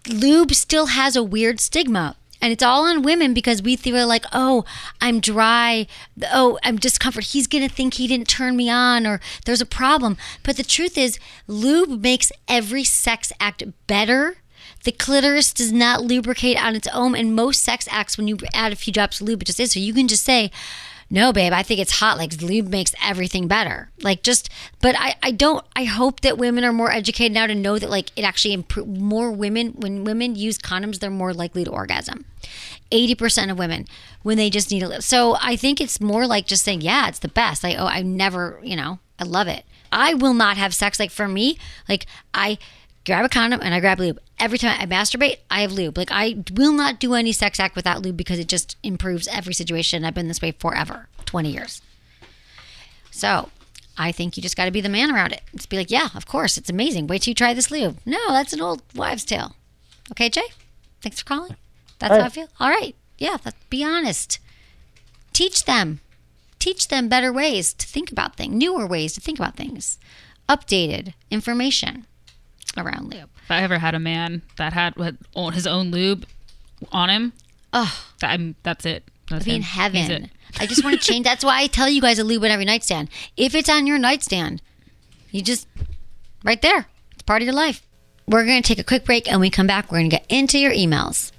lube 0.09 0.55
still 0.55 0.87
has 0.87 1.17
a 1.17 1.23
weird 1.23 1.61
stigma. 1.61 2.17
And 2.41 2.53
it's 2.53 2.63
all 2.63 2.85
on 2.85 3.03
women 3.03 3.35
because 3.35 3.63
we 3.63 3.77
feel 3.77 4.07
like, 4.07 4.25
oh, 4.33 4.65
I'm 5.01 5.21
dry. 5.21 5.87
Oh, 6.33 6.59
I'm 6.63 6.77
discomfort. 6.77 7.25
He's 7.25 7.47
to 7.47 7.69
think 7.69 7.95
he 7.95 8.07
didn't 8.07 8.29
turn 8.29 8.57
me 8.57 8.69
on 8.69 9.07
or 9.07 9.21
there's 9.45 9.61
a 9.61 9.67
problem. 9.67 10.17
But 10.43 10.57
the 10.57 10.63
truth 10.63 10.99
is, 10.99 11.19
lube 11.47 12.03
makes 12.03 12.31
every 12.49 12.85
sex 12.85 13.33
act 13.41 13.65
better. 13.87 14.37
The 14.85 14.93
clitoris 14.93 15.53
does 15.53 15.73
not 15.73 16.03
lubricate 16.03 16.63
on 16.63 16.77
its 16.77 16.89
own. 16.89 17.17
And 17.17 17.35
most 17.35 17.63
sex 17.63 17.89
acts, 17.91 18.17
when 18.17 18.29
you 18.29 18.39
add 18.55 18.73
a 18.73 18.77
few 18.77 18.93
drops 18.93 19.21
of 19.21 19.27
lube, 19.27 19.43
it 19.43 19.47
just 19.47 19.61
is. 19.61 19.73
So 19.73 19.81
you 19.81 19.95
can 19.95 20.09
just 20.09 20.25
say, 20.25 20.51
no, 21.09 21.33
babe, 21.33 21.53
I 21.53 21.63
think 21.63 21.79
it's 21.81 22.01
hot. 22.01 22.19
Like 22.19 22.41
lube 22.43 22.69
makes 22.69 22.95
everything 23.03 23.47
better. 23.47 23.91
Like 24.03 24.23
just, 24.23 24.51
but 24.81 24.97
I, 24.99 25.15
I 25.23 25.31
don't, 25.31 25.65
I 25.77 25.85
hope 25.85 26.21
that 26.23 26.37
women 26.37 26.65
are 26.65 26.73
more 26.73 26.91
educated 26.91 27.33
now 27.33 27.47
to 27.47 27.55
know 27.55 27.79
that 27.79 27.91
like 27.91 28.11
it 28.17 28.23
actually 28.23 28.55
improve 28.55 28.89
more 28.89 29.31
women, 29.31 29.75
when 29.77 30.05
women 30.05 30.35
use 30.35 30.59
condoms, 30.59 30.99
they're 30.99 31.11
more 31.11 31.33
likely 31.33 31.65
to 31.65 31.71
orgasm. 31.71 32.25
80% 32.91 33.51
of 33.51 33.59
women 33.59 33.87
when 34.23 34.37
they 34.37 34.51
just 34.51 34.71
need 34.71 34.83
a 34.83 34.89
little. 34.89 35.03
So 35.03 35.37
I 35.41 35.57
think 35.57 35.81
it's 35.81 36.01
more 36.01 36.27
like 36.27 36.47
just 36.47 36.65
saying, 36.65 36.81
yeah, 36.81 37.09
it's 37.09 37.21
the 37.21 37.29
best. 37.29 37.63
Like, 37.63 37.77
oh, 37.79 37.87
I 37.87 38.03
never, 38.03 38.61
you 38.63 38.77
know, 38.77 38.99
I 39.19 39.25
love 39.25 39.47
it. 39.49 39.65
I 39.93 40.15
will 40.15 40.35
not 40.35 40.57
have 40.57 40.75
sex. 40.75 40.99
Like 40.99 41.11
for 41.11 41.29
me, 41.29 41.59
like 41.89 42.07
I 42.35 42.59
grab 43.07 43.25
a 43.25 43.29
condom 43.29 43.61
and 43.63 43.73
I 43.73 43.81
grab 43.81 44.01
lube. 44.01 44.19
Every 44.39 44.59
time 44.59 44.77
I 44.79 44.85
masturbate, 44.85 45.39
I 45.51 45.61
have 45.61 45.73
lube. 45.73 45.97
Like 45.97 46.11
I 46.11 46.43
will 46.53 46.73
not 46.73 46.99
do 46.99 47.15
any 47.15 47.33
sex 47.33 47.59
act 47.59 47.77
without 47.77 48.03
lube 48.03 48.17
because 48.17 48.39
it 48.39 48.49
just 48.49 48.77
improves 48.83 49.29
every 49.29 49.55
situation. 49.55 50.05
I've 50.05 50.15
been 50.15 50.29
this 50.29 50.43
way 50.43 50.53
forever, 50.53 51.09
20 51.25 51.51
years. 51.51 51.81
So 53.11 53.51
I 53.97 54.13
think 54.13 54.37
you 54.37 54.43
just 54.43 54.57
got 54.57 54.67
to 54.67 54.71
be 54.71 54.81
the 54.81 54.89
man 54.89 55.11
around 55.11 55.33
it. 55.33 55.43
Just 55.55 55.71
be 55.71 55.77
like, 55.79 55.91
yeah, 55.91 56.09
of 56.15 56.27
course, 56.27 56.59
it's 56.59 56.69
amazing. 56.69 57.07
Wait 57.07 57.23
till 57.23 57.31
you 57.31 57.37
try 57.37 57.55
this 57.55 57.71
lube. 57.71 57.99
No, 58.05 58.19
that's 58.29 58.53
an 58.53 58.61
old 58.61 58.83
wives' 58.95 59.25
tale. 59.25 59.55
Okay, 60.11 60.29
Jay? 60.29 60.49
Thanks 61.01 61.21
for 61.21 61.25
calling. 61.25 61.57
That's 61.99 62.13
All 62.13 62.21
how 62.21 62.27
I 62.27 62.29
feel. 62.29 62.49
All 62.61 62.69
right. 62.69 62.95
Yeah, 63.19 63.39
be 63.71 63.83
honest. 63.83 64.39
Teach 65.33 65.65
them. 65.65 66.01
Teach 66.59 66.89
them 66.89 67.09
better 67.09 67.33
ways 67.33 67.73
to 67.75 67.87
think 67.87 68.11
about 68.11 68.37
things, 68.37 68.55
newer 68.55 68.87
ways 68.87 69.15
to 69.15 69.21
think 69.21 69.39
about 69.39 69.57
things, 69.57 69.99
updated 70.49 71.15
information 71.31 72.07
around 72.79 73.13
lube. 73.13 73.29
If 73.45 73.51
I 73.51 73.63
ever 73.63 73.79
had 73.79 73.95
a 73.95 73.99
man 73.99 74.43
that 74.57 74.73
had 74.73 74.95
his 75.53 75.67
own 75.67 75.91
lube 75.91 76.27
on 76.93 77.11
him, 77.11 77.33
that, 77.73 78.31
I'm, 78.31 78.57
that's 78.63 78.85
it. 78.87 79.05
That's 79.29 79.43
I'd 79.43 79.45
be 79.45 79.51
in 79.57 79.63
him. 79.63 79.93
He's 79.93 80.07
heaven. 80.09 80.31
I 80.59 80.67
just 80.67 80.85
want 80.85 81.01
to 81.01 81.05
change. 81.07 81.25
That's 81.25 81.45
why 81.45 81.61
I 81.63 81.67
tell 81.67 81.89
you 81.89 82.01
guys 82.01 82.17
to 82.17 82.25
lube 82.25 82.45
on 82.45 82.51
every 82.51 82.65
nightstand. 82.65 83.11
If 83.37 83.55
it's 83.55 83.69
on 83.69 83.87
your 83.87 83.99
nightstand, 83.99 84.63
you 85.31 85.43
just 85.43 85.67
right 86.45 86.63
there. 86.63 86.89
It's 87.13 87.23
part 87.23 87.43
of 87.43 87.47
your 87.47 87.55
life. 87.55 87.83
We're 88.29 88.45
going 88.45 88.63
to 88.63 88.67
take 88.67 88.79
a 88.79 88.85
quick 88.85 89.05
break, 89.05 89.29
and 89.29 89.37
when 89.37 89.43
we 89.43 89.51
come 89.51 89.67
back, 89.67 89.91
we're 89.93 89.99
going 89.99 90.11
to 90.11 90.17
get 90.17 90.27
into 90.29 90.59
your 90.59 90.73
emails. 90.73 91.31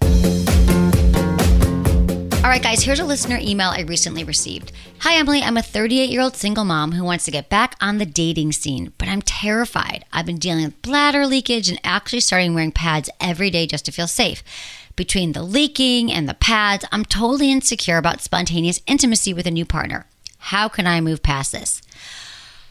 All 2.48 2.54
right, 2.54 2.64
guys, 2.64 2.82
here's 2.82 3.02
a 3.02 3.06
listener 3.06 3.38
email 3.42 3.72
I 3.72 3.82
recently 3.82 4.24
received. 4.24 4.72
Hi, 5.00 5.16
Emily. 5.16 5.42
I'm 5.42 5.58
a 5.58 5.62
38 5.62 6.10
year 6.10 6.22
old 6.22 6.38
single 6.38 6.64
mom 6.64 6.94
who 6.94 7.04
wants 7.04 7.26
to 7.26 7.32
get 7.32 7.50
back 7.50 7.76
on 7.82 7.98
the 7.98 8.06
dating 8.06 8.54
scene, 8.54 8.94
but 8.98 9.10
I'm 9.10 9.22
terrified. 9.22 10.06
I've 10.14 10.26
been 10.26 10.38
dealing 10.38 10.64
with 10.64 10.82
bladder 10.82 11.28
leakage 11.28 11.68
and 11.68 11.78
actually 11.84 12.22
starting 12.22 12.54
wearing 12.54 12.72
pads 12.72 13.10
every 13.20 13.50
day 13.50 13.68
just 13.68 13.84
to 13.88 13.92
feel 13.92 14.08
safe. 14.08 14.46
Between 14.96 15.34
the 15.34 15.44
leaking 15.44 16.10
and 16.10 16.30
the 16.30 16.36
pads, 16.36 16.86
I'm 16.90 17.04
totally 17.04 17.52
insecure 17.52 17.98
about 17.98 18.22
spontaneous 18.22 18.80
intimacy 18.88 19.34
with 19.34 19.46
a 19.46 19.52
new 19.52 19.66
partner. 19.66 20.06
How 20.38 20.70
can 20.70 20.88
I 20.88 21.02
move 21.02 21.22
past 21.22 21.52
this? 21.52 21.82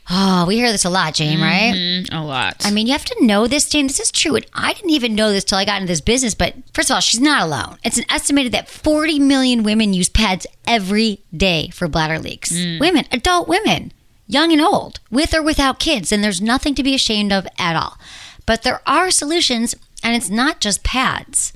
Oh, 0.08 0.44
we 0.46 0.56
hear 0.56 0.70
this 0.70 0.84
a 0.84 0.90
lot, 0.90 1.14
Jane, 1.14 1.40
right? 1.40 1.74
Mhm, 1.74 2.08
a 2.12 2.22
lot. 2.22 2.64
I 2.64 2.70
mean, 2.70 2.86
you 2.86 2.92
have 2.92 3.04
to 3.06 3.26
know 3.26 3.46
this, 3.48 3.68
Jane. 3.68 3.88
This 3.88 3.98
is 3.98 4.12
true. 4.12 4.36
And 4.36 4.46
I 4.54 4.72
didn't 4.72 4.90
even 4.90 5.16
know 5.16 5.32
this 5.32 5.42
till 5.42 5.58
I 5.58 5.64
got 5.64 5.80
into 5.80 5.90
this 5.90 6.00
business. 6.00 6.34
But 6.34 6.54
first 6.72 6.90
of 6.90 6.94
all, 6.94 7.00
she's 7.00 7.20
not 7.20 7.42
alone. 7.42 7.78
It's 7.82 7.98
an 7.98 8.04
estimated 8.08 8.52
that 8.52 8.68
40 8.68 9.18
million 9.18 9.64
women 9.64 9.92
use 9.94 10.08
pads 10.08 10.46
every 10.66 11.20
day 11.36 11.70
for 11.72 11.88
bladder 11.88 12.20
leaks. 12.20 12.52
Women, 12.52 13.06
adult 13.10 13.48
women, 13.48 13.92
young 14.28 14.52
and 14.52 14.60
old, 14.60 15.00
with 15.10 15.34
or 15.34 15.42
without 15.42 15.80
kids. 15.80 16.12
And 16.12 16.22
there's 16.22 16.40
nothing 16.40 16.76
to 16.76 16.84
be 16.84 16.94
ashamed 16.94 17.32
of 17.32 17.46
at 17.58 17.74
all. 17.74 17.98
But 18.46 18.62
there 18.62 18.82
are 18.86 19.10
solutions, 19.10 19.74
and 20.04 20.14
it's 20.14 20.30
not 20.30 20.60
just 20.60 20.84
pads. 20.84 21.52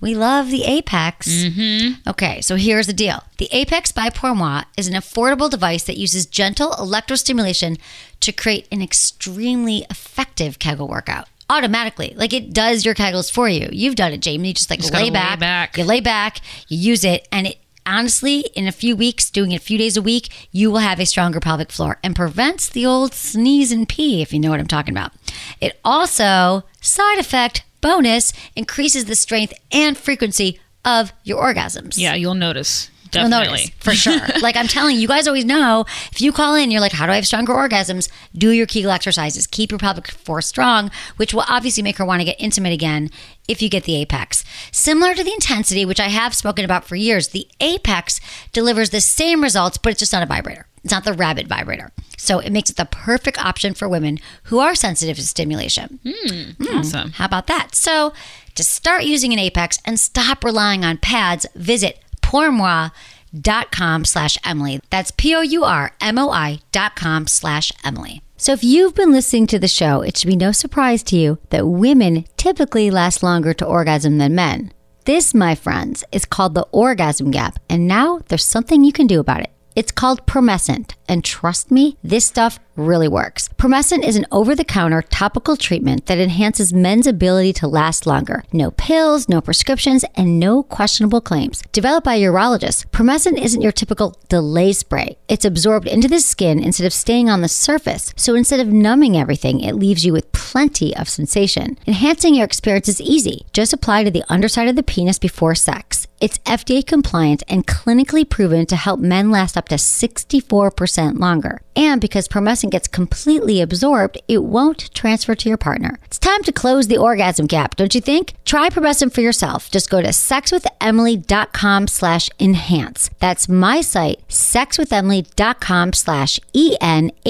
We 0.00 0.14
love 0.14 0.50
the 0.50 0.64
Apex. 0.64 1.28
Mm-hmm. 1.28 2.08
Okay, 2.08 2.40
so 2.40 2.56
here's 2.56 2.86
the 2.86 2.92
deal 2.92 3.22
the 3.38 3.48
Apex 3.52 3.92
by 3.92 4.08
Pourmoi 4.10 4.64
is 4.76 4.88
an 4.88 4.94
affordable 4.94 5.50
device 5.50 5.84
that 5.84 5.98
uses 5.98 6.26
gentle 6.26 6.70
electrostimulation 6.72 7.78
to 8.20 8.32
create 8.32 8.66
an 8.72 8.82
extremely 8.82 9.84
effective 9.90 10.58
Kegel 10.58 10.88
workout. 10.88 11.28
Automatically, 11.48 12.14
like 12.16 12.32
it 12.32 12.52
does 12.52 12.84
your 12.84 12.94
Kegels 12.94 13.30
for 13.30 13.48
you. 13.48 13.68
You've 13.72 13.96
done 13.96 14.12
it, 14.12 14.20
Jamie. 14.20 14.48
You 14.48 14.54
just 14.54 14.70
like 14.70 14.80
Just 14.80 14.92
lay 14.92 15.00
gotta 15.00 15.04
lay 15.06 15.10
back, 15.10 15.40
back. 15.40 15.76
you 15.76 15.84
lay 15.84 16.00
back, 16.00 16.40
you 16.68 16.78
use 16.78 17.04
it, 17.04 17.26
and 17.32 17.48
it 17.48 17.58
honestly, 17.84 18.40
in 18.54 18.68
a 18.68 18.72
few 18.72 18.94
weeks, 18.94 19.30
doing 19.30 19.50
it 19.52 19.56
a 19.56 19.60
few 19.60 19.76
days 19.76 19.96
a 19.96 20.02
week, 20.02 20.48
you 20.52 20.70
will 20.70 20.78
have 20.78 21.00
a 21.00 21.06
stronger 21.06 21.40
pelvic 21.40 21.72
floor 21.72 21.98
and 22.04 22.14
prevents 22.14 22.68
the 22.68 22.86
old 22.86 23.12
sneeze 23.14 23.72
and 23.72 23.88
pee, 23.88 24.22
if 24.22 24.32
you 24.32 24.38
know 24.38 24.50
what 24.50 24.60
I'm 24.60 24.68
talking 24.68 24.94
about. 24.94 25.12
It 25.60 25.78
also, 25.84 26.62
side 26.80 27.18
effect, 27.18 27.64
bonus, 27.80 28.32
increases 28.56 29.06
the 29.06 29.14
strength 29.14 29.54
and 29.72 29.96
frequency 29.96 30.60
of 30.84 31.12
your 31.24 31.42
orgasms. 31.42 31.98
Yeah, 31.98 32.14
you'll 32.14 32.34
notice. 32.34 32.90
You'll 33.12 33.28
Definitely. 33.28 33.46
notice 33.48 33.70
for 33.80 33.92
sure. 33.92 34.20
like 34.40 34.56
I'm 34.56 34.68
telling 34.68 34.94
you, 34.94 35.02
you 35.02 35.08
guys 35.08 35.26
always 35.26 35.44
know 35.44 35.84
if 36.12 36.20
you 36.20 36.32
call 36.32 36.54
in, 36.54 36.70
you're 36.70 36.80
like, 36.80 36.92
how 36.92 37.06
do 37.06 37.12
I 37.12 37.16
have 37.16 37.26
stronger 37.26 37.52
orgasms? 37.52 38.08
Do 38.36 38.50
your 38.50 38.66
Kegel 38.66 38.92
exercises. 38.92 39.46
Keep 39.46 39.72
your 39.72 39.78
pelvic 39.78 40.08
floor 40.08 40.40
strong, 40.42 40.90
which 41.16 41.34
will 41.34 41.44
obviously 41.48 41.82
make 41.82 41.98
her 41.98 42.04
want 42.04 42.20
to 42.20 42.24
get 42.24 42.36
intimate 42.38 42.72
again 42.72 43.10
if 43.48 43.60
you 43.60 43.68
get 43.68 43.84
the 43.84 43.96
Apex. 43.96 44.44
Similar 44.70 45.14
to 45.14 45.24
the 45.24 45.32
intensity, 45.32 45.84
which 45.84 45.98
I 45.98 46.08
have 46.08 46.34
spoken 46.34 46.64
about 46.64 46.84
for 46.84 46.94
years, 46.94 47.28
the 47.28 47.48
Apex 47.60 48.20
delivers 48.52 48.90
the 48.90 49.00
same 49.00 49.42
results, 49.42 49.76
but 49.76 49.90
it's 49.90 50.00
just 50.00 50.12
not 50.12 50.22
a 50.22 50.26
vibrator. 50.26 50.66
It's 50.82 50.92
not 50.92 51.04
the 51.04 51.12
rabbit 51.12 51.46
vibrator. 51.46 51.92
So 52.16 52.38
it 52.38 52.50
makes 52.52 52.70
it 52.70 52.76
the 52.76 52.86
perfect 52.86 53.38
option 53.38 53.74
for 53.74 53.88
women 53.88 54.18
who 54.44 54.58
are 54.58 54.74
sensitive 54.74 55.16
to 55.16 55.22
stimulation. 55.22 56.00
Hmm. 56.06 56.50
Awesome. 56.76 57.12
How 57.12 57.26
about 57.26 57.46
that? 57.48 57.74
So, 57.74 58.12
to 58.54 58.64
start 58.64 59.04
using 59.04 59.32
an 59.32 59.38
Apex 59.38 59.78
and 59.84 59.98
stop 59.98 60.44
relying 60.44 60.84
on 60.84 60.98
pads, 60.98 61.46
visit 61.54 62.00
pourmoi.com 62.20 64.04
slash 64.04 64.36
Emily. 64.44 64.80
That's 64.90 65.12
P-O-U-R-M-O-I 65.12 66.60
dot 66.72 66.96
com 66.96 67.26
slash 67.26 67.72
Emily. 67.84 68.22
So 68.36 68.52
if 68.52 68.64
you've 68.64 68.94
been 68.94 69.12
listening 69.12 69.46
to 69.48 69.58
the 69.58 69.68
show, 69.68 70.00
it 70.00 70.16
should 70.16 70.26
be 70.28 70.36
no 70.36 70.50
surprise 70.50 71.02
to 71.04 71.16
you 71.16 71.38
that 71.50 71.68
women 71.68 72.24
typically 72.38 72.90
last 72.90 73.22
longer 73.22 73.52
to 73.54 73.66
orgasm 73.66 74.16
than 74.16 74.34
men. 74.34 74.72
This, 75.04 75.34
my 75.34 75.54
friends, 75.54 76.04
is 76.10 76.24
called 76.24 76.54
the 76.54 76.66
orgasm 76.72 77.30
gap, 77.30 77.58
and 77.68 77.86
now 77.86 78.20
there's 78.28 78.44
something 78.44 78.82
you 78.82 78.92
can 78.92 79.06
do 79.06 79.20
about 79.20 79.40
it. 79.42 79.50
It's 79.76 79.92
called 79.92 80.26
Promescent, 80.26 80.94
and 81.08 81.24
trust 81.24 81.70
me, 81.70 81.96
this 82.02 82.26
stuff 82.26 82.58
really 82.80 83.08
works. 83.08 83.48
Promescent 83.56 84.04
is 84.04 84.16
an 84.16 84.26
over 84.32 84.54
the 84.54 84.64
counter 84.64 85.02
topical 85.02 85.56
treatment 85.56 86.06
that 86.06 86.18
enhances 86.18 86.72
men's 86.72 87.06
ability 87.06 87.52
to 87.54 87.68
last 87.68 88.06
longer. 88.06 88.44
No 88.52 88.70
pills, 88.72 89.28
no 89.28 89.40
prescriptions, 89.40 90.04
and 90.14 90.40
no 90.40 90.62
questionable 90.62 91.20
claims. 91.20 91.62
Developed 91.72 92.04
by 92.04 92.18
urologists, 92.18 92.86
Promescent 92.86 93.38
isn't 93.38 93.62
your 93.62 93.72
typical 93.72 94.16
delay 94.28 94.72
spray. 94.72 95.16
It's 95.28 95.44
absorbed 95.44 95.86
into 95.86 96.08
the 96.08 96.20
skin 96.20 96.58
instead 96.58 96.86
of 96.86 96.92
staying 96.92 97.28
on 97.28 97.40
the 97.40 97.48
surface. 97.48 98.12
So 98.16 98.34
instead 98.34 98.60
of 98.60 98.68
numbing 98.68 99.16
everything, 99.16 99.60
it 99.60 99.74
leaves 99.74 100.04
you 100.04 100.12
with 100.12 100.32
plenty 100.32 100.96
of 100.96 101.08
sensation. 101.08 101.78
Enhancing 101.86 102.34
your 102.34 102.44
experience 102.44 102.88
is 102.88 103.00
easy. 103.00 103.46
Just 103.52 103.72
apply 103.72 104.04
to 104.04 104.10
the 104.10 104.24
underside 104.28 104.68
of 104.68 104.76
the 104.76 104.82
penis 104.82 105.18
before 105.18 105.54
sex. 105.54 106.08
It's 106.20 106.38
FDA 106.38 106.86
compliant 106.86 107.42
and 107.48 107.66
clinically 107.66 108.28
proven 108.28 108.66
to 108.66 108.76
help 108.76 109.00
men 109.00 109.30
last 109.30 109.56
up 109.56 109.68
to 109.68 109.76
64% 109.76 111.18
longer. 111.18 111.62
And 111.74 111.98
because 111.98 112.28
Promescent 112.28 112.69
gets 112.70 112.88
completely 112.88 113.60
absorbed, 113.60 114.18
it 114.28 114.42
won't 114.44 114.94
transfer 114.94 115.34
to 115.34 115.48
your 115.48 115.58
partner. 115.58 115.98
It's 116.04 116.18
time 116.18 116.42
to 116.44 116.52
close 116.52 116.86
the 116.86 116.96
orgasm 116.96 117.46
gap, 117.46 117.76
don't 117.76 117.94
you 117.94 118.00
think? 118.00 118.34
Try 118.44 118.70
Promescent 118.70 119.12
for 119.12 119.20
yourself. 119.20 119.70
Just 119.70 119.90
go 119.90 120.00
to 120.00 120.08
sexwithemily.com 120.08 121.88
slash 121.88 122.30
enhance. 122.38 123.10
That's 123.18 123.48
my 123.48 123.80
site, 123.80 124.26
sexwithemily.com 124.28 125.92
slash 125.92 126.40
E-N-H-A-N-C-E 126.54 127.20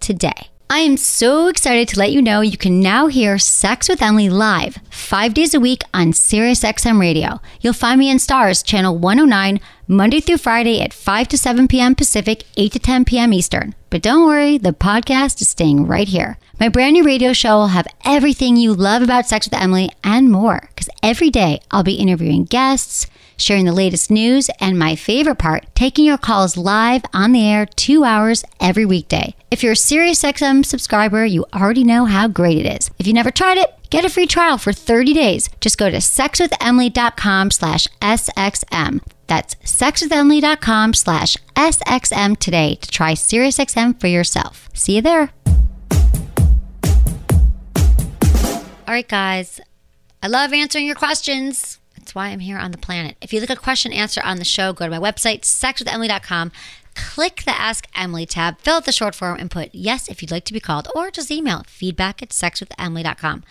today. 0.00 0.48
I 0.68 0.80
am 0.80 0.96
so 0.96 1.46
excited 1.46 1.86
to 1.88 1.98
let 2.00 2.10
you 2.10 2.20
know 2.20 2.40
you 2.40 2.58
can 2.58 2.80
now 2.80 3.06
hear 3.06 3.38
Sex 3.38 3.88
with 3.88 4.02
Emily 4.02 4.28
live 4.28 4.78
five 4.90 5.32
days 5.32 5.54
a 5.54 5.60
week 5.60 5.82
on 5.94 6.10
SiriusXM 6.10 6.98
Radio. 6.98 7.40
You'll 7.60 7.72
find 7.72 8.00
me 8.00 8.10
in 8.10 8.18
Stars, 8.18 8.64
Channel 8.64 8.98
109, 8.98 9.60
Monday 9.86 10.18
through 10.18 10.38
Friday 10.38 10.80
at 10.80 10.92
5 10.92 11.28
to 11.28 11.38
7 11.38 11.68
p.m. 11.68 11.94
Pacific, 11.94 12.42
8 12.56 12.72
to 12.72 12.78
10 12.80 13.04
p.m. 13.04 13.32
Eastern. 13.32 13.76
But 13.90 14.02
don't 14.02 14.26
worry, 14.26 14.58
the 14.58 14.72
podcast 14.72 15.40
is 15.40 15.48
staying 15.48 15.86
right 15.86 16.08
here. 16.08 16.36
My 16.58 16.68
brand 16.68 16.94
new 16.94 17.04
radio 17.04 17.32
show 17.32 17.58
will 17.58 17.68
have 17.68 17.86
everything 18.04 18.56
you 18.56 18.74
love 18.74 19.02
about 19.02 19.26
Sex 19.26 19.46
with 19.46 19.54
Emily 19.54 19.90
and 20.02 20.32
more, 20.32 20.68
because 20.74 20.90
every 21.00 21.30
day 21.30 21.60
I'll 21.70 21.84
be 21.84 21.94
interviewing 21.94 22.42
guests 22.42 23.06
sharing 23.36 23.64
the 23.64 23.72
latest 23.72 24.10
news, 24.10 24.48
and 24.60 24.78
my 24.78 24.96
favorite 24.96 25.38
part, 25.38 25.66
taking 25.74 26.04
your 26.04 26.18
calls 26.18 26.56
live 26.56 27.02
on 27.12 27.32
the 27.32 27.46
air 27.46 27.66
two 27.66 28.04
hours 28.04 28.44
every 28.60 28.84
weekday. 28.84 29.34
If 29.50 29.62
you're 29.62 29.72
a 29.72 29.76
SiriusXM 29.76 30.64
subscriber, 30.64 31.24
you 31.24 31.44
already 31.54 31.84
know 31.84 32.04
how 32.04 32.28
great 32.28 32.58
it 32.58 32.66
is. 32.66 32.90
If 32.98 33.06
you 33.06 33.12
never 33.12 33.30
tried 33.30 33.58
it, 33.58 33.70
get 33.90 34.04
a 34.04 34.08
free 34.08 34.26
trial 34.26 34.58
for 34.58 34.72
30 34.72 35.14
days. 35.14 35.48
Just 35.60 35.78
go 35.78 35.90
to 35.90 35.98
sexwithemily.com 35.98 37.50
slash 37.50 37.88
SXM. 38.00 39.00
That's 39.26 39.54
sexwithemily.com 39.56 40.94
slash 40.94 41.36
SXM 41.54 42.36
today 42.38 42.76
to 42.76 42.90
try 42.90 43.12
SiriusXM 43.12 44.00
for 44.00 44.06
yourself. 44.06 44.68
See 44.72 44.96
you 44.96 45.02
there. 45.02 45.30
All 48.86 48.94
right, 48.94 49.08
guys. 49.08 49.60
I 50.22 50.28
love 50.28 50.52
answering 50.52 50.86
your 50.86 50.94
questions. 50.94 51.78
That's 52.06 52.14
why 52.14 52.28
I'm 52.28 52.38
here 52.38 52.56
on 52.56 52.70
the 52.70 52.78
planet. 52.78 53.16
If 53.20 53.32
you 53.32 53.40
like 53.40 53.50
a 53.50 53.56
question 53.56 53.92
answer 53.92 54.20
on 54.22 54.36
the 54.36 54.44
show, 54.44 54.72
go 54.72 54.84
to 54.84 55.00
my 55.00 55.10
website, 55.10 55.40
sexwithemily.com. 55.40 56.52
Click 56.94 57.42
the 57.44 57.50
Ask 57.50 57.88
Emily 57.96 58.24
tab, 58.24 58.60
fill 58.60 58.76
out 58.76 58.84
the 58.84 58.92
short 58.92 59.16
form, 59.16 59.40
and 59.40 59.50
put 59.50 59.74
yes 59.74 60.06
if 60.06 60.22
you'd 60.22 60.30
like 60.30 60.44
to 60.44 60.52
be 60.52 60.60
called, 60.60 60.86
or 60.94 61.10
just 61.10 61.32
email 61.32 61.64
feedback 61.66 62.22
at 62.22 62.28
sexwithemily.com. 62.28 63.42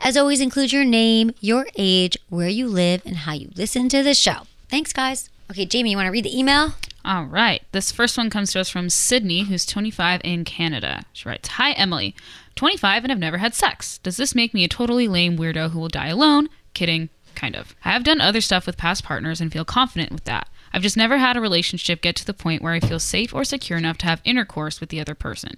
As 0.00 0.18
always, 0.18 0.42
include 0.42 0.70
your 0.70 0.84
name, 0.84 1.32
your 1.40 1.66
age, 1.78 2.18
where 2.28 2.50
you 2.50 2.68
live, 2.68 3.00
and 3.06 3.16
how 3.16 3.32
you 3.32 3.48
listen 3.56 3.88
to 3.88 4.02
the 4.02 4.12
show. 4.12 4.42
Thanks, 4.68 4.92
guys. 4.92 5.30
Okay, 5.50 5.64
Jamie, 5.64 5.92
you 5.92 5.96
want 5.96 6.08
to 6.08 6.12
read 6.12 6.26
the 6.26 6.38
email? 6.38 6.74
All 7.06 7.24
right. 7.24 7.62
This 7.72 7.90
first 7.90 8.18
one 8.18 8.28
comes 8.28 8.52
to 8.52 8.60
us 8.60 8.68
from 8.68 8.90
Sydney, 8.90 9.44
who's 9.44 9.64
25 9.64 10.20
in 10.24 10.44
Canada. 10.44 11.06
She 11.14 11.26
writes 11.26 11.48
Hi, 11.48 11.72
Emily. 11.72 12.14
25 12.54 13.04
and 13.04 13.12
I've 13.12 13.18
never 13.18 13.38
had 13.38 13.54
sex. 13.54 13.96
Does 13.96 14.18
this 14.18 14.34
make 14.34 14.52
me 14.52 14.64
a 14.64 14.68
totally 14.68 15.08
lame 15.08 15.38
weirdo 15.38 15.70
who 15.70 15.78
will 15.78 15.88
die 15.88 16.08
alone? 16.08 16.50
Kidding. 16.74 17.08
Kind 17.38 17.54
of. 17.54 17.76
I 17.84 17.92
have 17.92 18.02
done 18.02 18.20
other 18.20 18.40
stuff 18.40 18.66
with 18.66 18.76
past 18.76 19.04
partners 19.04 19.40
and 19.40 19.52
feel 19.52 19.64
confident 19.64 20.10
with 20.10 20.24
that. 20.24 20.48
I've 20.72 20.82
just 20.82 20.96
never 20.96 21.18
had 21.18 21.36
a 21.36 21.40
relationship 21.40 22.00
get 22.00 22.16
to 22.16 22.26
the 22.26 22.34
point 22.34 22.62
where 22.62 22.72
I 22.72 22.80
feel 22.80 22.98
safe 22.98 23.32
or 23.32 23.44
secure 23.44 23.78
enough 23.78 23.96
to 23.98 24.06
have 24.06 24.20
intercourse 24.24 24.80
with 24.80 24.88
the 24.88 25.00
other 25.00 25.14
person. 25.14 25.56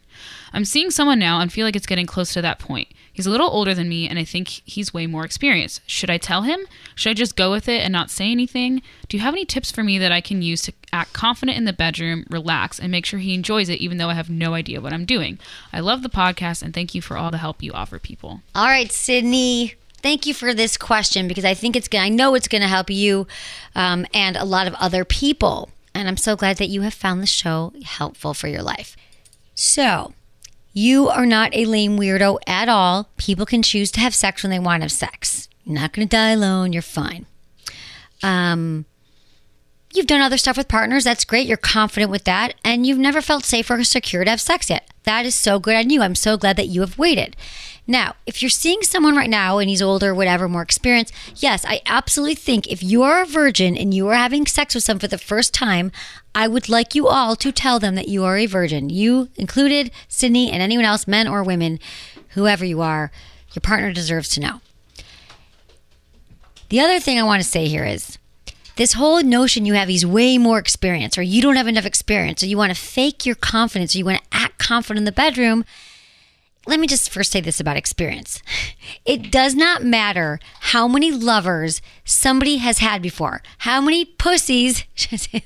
I'm 0.52 0.66
seeing 0.66 0.90
someone 0.90 1.18
now 1.18 1.40
and 1.40 1.50
feel 1.50 1.66
like 1.66 1.74
it's 1.74 1.86
getting 1.86 2.04
close 2.04 2.34
to 2.34 2.42
that 2.42 2.58
point. 2.58 2.88
He's 3.10 3.24
a 3.24 3.30
little 3.30 3.48
older 3.48 3.72
than 3.72 3.88
me 3.88 4.06
and 4.06 4.18
I 4.18 4.24
think 4.24 4.48
he's 4.48 4.92
way 4.92 5.06
more 5.06 5.24
experienced. 5.24 5.80
Should 5.86 6.10
I 6.10 6.18
tell 6.18 6.42
him? 6.42 6.60
Should 6.96 7.10
I 7.10 7.14
just 7.14 7.34
go 7.34 7.50
with 7.50 7.66
it 7.66 7.80
and 7.80 7.92
not 7.92 8.10
say 8.10 8.30
anything? 8.30 8.82
Do 9.08 9.16
you 9.16 9.22
have 9.22 9.32
any 9.32 9.46
tips 9.46 9.70
for 9.70 9.82
me 9.82 9.96
that 9.96 10.12
I 10.12 10.20
can 10.20 10.42
use 10.42 10.60
to 10.62 10.74
act 10.92 11.14
confident 11.14 11.56
in 11.56 11.64
the 11.64 11.72
bedroom, 11.72 12.26
relax, 12.28 12.78
and 12.78 12.92
make 12.92 13.06
sure 13.06 13.20
he 13.20 13.32
enjoys 13.32 13.70
it 13.70 13.80
even 13.80 13.96
though 13.96 14.10
I 14.10 14.14
have 14.14 14.28
no 14.28 14.52
idea 14.52 14.82
what 14.82 14.92
I'm 14.92 15.06
doing? 15.06 15.38
I 15.72 15.80
love 15.80 16.02
the 16.02 16.10
podcast 16.10 16.62
and 16.62 16.74
thank 16.74 16.94
you 16.94 17.00
for 17.00 17.16
all 17.16 17.30
the 17.30 17.38
help 17.38 17.62
you 17.62 17.72
offer 17.72 17.98
people. 17.98 18.42
All 18.54 18.66
right, 18.66 18.92
Sydney. 18.92 19.76
Thank 20.02 20.26
you 20.26 20.34
for 20.34 20.54
this 20.54 20.76
question 20.76 21.28
because 21.28 21.44
I 21.44 21.54
think 21.54 21.76
it's 21.76 21.88
going 21.88 22.04
I 22.04 22.08
know 22.08 22.34
it's 22.34 22.48
going 22.48 22.62
to 22.62 22.68
help 22.68 22.90
you 22.90 23.26
um, 23.74 24.06
and 24.14 24.36
a 24.36 24.44
lot 24.44 24.66
of 24.66 24.74
other 24.74 25.04
people. 25.04 25.70
And 25.94 26.08
I'm 26.08 26.16
so 26.16 26.36
glad 26.36 26.56
that 26.58 26.68
you 26.68 26.82
have 26.82 26.94
found 26.94 27.22
the 27.22 27.26
show 27.26 27.72
helpful 27.84 28.32
for 28.32 28.48
your 28.48 28.62
life. 28.62 28.96
So, 29.54 30.14
you 30.72 31.08
are 31.08 31.26
not 31.26 31.54
a 31.54 31.64
lame 31.64 31.98
weirdo 31.98 32.38
at 32.46 32.68
all. 32.68 33.08
People 33.16 33.44
can 33.44 33.62
choose 33.62 33.90
to 33.92 34.00
have 34.00 34.14
sex 34.14 34.42
when 34.42 34.50
they 34.50 34.58
want 34.58 34.80
to 34.80 34.84
have 34.84 34.92
sex. 34.92 35.48
You're 35.64 35.74
not 35.74 35.92
going 35.92 36.06
to 36.06 36.16
die 36.16 36.30
alone. 36.30 36.72
You're 36.72 36.82
fine. 36.82 37.26
Um, 38.22 38.86
you've 39.92 40.06
done 40.06 40.20
other 40.20 40.38
stuff 40.38 40.56
with 40.56 40.68
partners. 40.68 41.04
That's 41.04 41.24
great. 41.24 41.46
You're 41.46 41.56
confident 41.56 42.10
with 42.10 42.24
that. 42.24 42.54
And 42.64 42.86
you've 42.86 42.98
never 42.98 43.20
felt 43.20 43.44
safe 43.44 43.70
or 43.70 43.82
secure 43.82 44.24
to 44.24 44.30
have 44.30 44.40
sex 44.40 44.70
yet. 44.70 44.88
That 45.04 45.26
is 45.26 45.34
so 45.34 45.58
good 45.58 45.74
on 45.74 45.90
you. 45.90 46.02
I'm 46.02 46.14
so 46.14 46.36
glad 46.36 46.56
that 46.56 46.68
you 46.68 46.82
have 46.82 46.98
waited. 46.98 47.36
Now, 47.90 48.14
if 48.24 48.40
you're 48.40 48.50
seeing 48.50 48.82
someone 48.82 49.16
right 49.16 49.28
now 49.28 49.58
and 49.58 49.68
he's 49.68 49.82
older, 49.82 50.14
whatever, 50.14 50.48
more 50.48 50.62
experienced, 50.62 51.12
yes, 51.34 51.64
I 51.66 51.80
absolutely 51.86 52.36
think 52.36 52.68
if 52.68 52.84
you 52.84 53.02
are 53.02 53.22
a 53.22 53.26
virgin 53.26 53.76
and 53.76 53.92
you 53.92 54.06
are 54.06 54.14
having 54.14 54.46
sex 54.46 54.76
with 54.76 54.84
someone 54.84 55.00
for 55.00 55.08
the 55.08 55.18
first 55.18 55.52
time, 55.52 55.90
I 56.32 56.46
would 56.46 56.68
like 56.68 56.94
you 56.94 57.08
all 57.08 57.34
to 57.34 57.50
tell 57.50 57.80
them 57.80 57.96
that 57.96 58.06
you 58.06 58.22
are 58.22 58.36
a 58.36 58.46
virgin. 58.46 58.90
You 58.90 59.28
included, 59.34 59.90
Sydney, 60.06 60.52
and 60.52 60.62
anyone 60.62 60.84
else, 60.84 61.08
men 61.08 61.26
or 61.26 61.42
women, 61.42 61.80
whoever 62.28 62.64
you 62.64 62.80
are, 62.80 63.10
your 63.54 63.60
partner 63.60 63.92
deserves 63.92 64.28
to 64.28 64.40
know. 64.40 64.60
The 66.68 66.78
other 66.78 67.00
thing 67.00 67.18
I 67.18 67.24
want 67.24 67.42
to 67.42 67.48
say 67.48 67.66
here 67.66 67.84
is 67.84 68.18
this 68.76 68.92
whole 68.92 69.20
notion 69.24 69.66
you 69.66 69.74
have 69.74 69.88
he's 69.88 70.06
way 70.06 70.38
more 70.38 70.60
experience 70.60 71.18
or 71.18 71.22
you 71.22 71.42
don't 71.42 71.56
have 71.56 71.66
enough 71.66 71.86
experience 71.86 72.40
or 72.40 72.46
you 72.46 72.56
want 72.56 72.72
to 72.72 72.80
fake 72.80 73.26
your 73.26 73.34
confidence 73.34 73.96
or 73.96 73.98
you 73.98 74.04
want 74.04 74.18
to 74.18 74.28
act 74.30 74.58
confident 74.58 74.98
in 74.98 75.04
the 75.06 75.10
bedroom 75.10 75.64
let 76.70 76.80
me 76.80 76.86
just 76.86 77.10
first 77.10 77.32
say 77.32 77.40
this 77.40 77.60
about 77.60 77.76
experience. 77.76 78.42
It 79.04 79.30
does 79.30 79.54
not 79.54 79.84
matter 79.84 80.38
how 80.60 80.86
many 80.86 81.10
lovers 81.10 81.82
somebody 82.04 82.58
has 82.58 82.78
had 82.78 83.02
before, 83.02 83.42
how 83.58 83.80
many 83.80 84.04
pussies. 84.04 84.84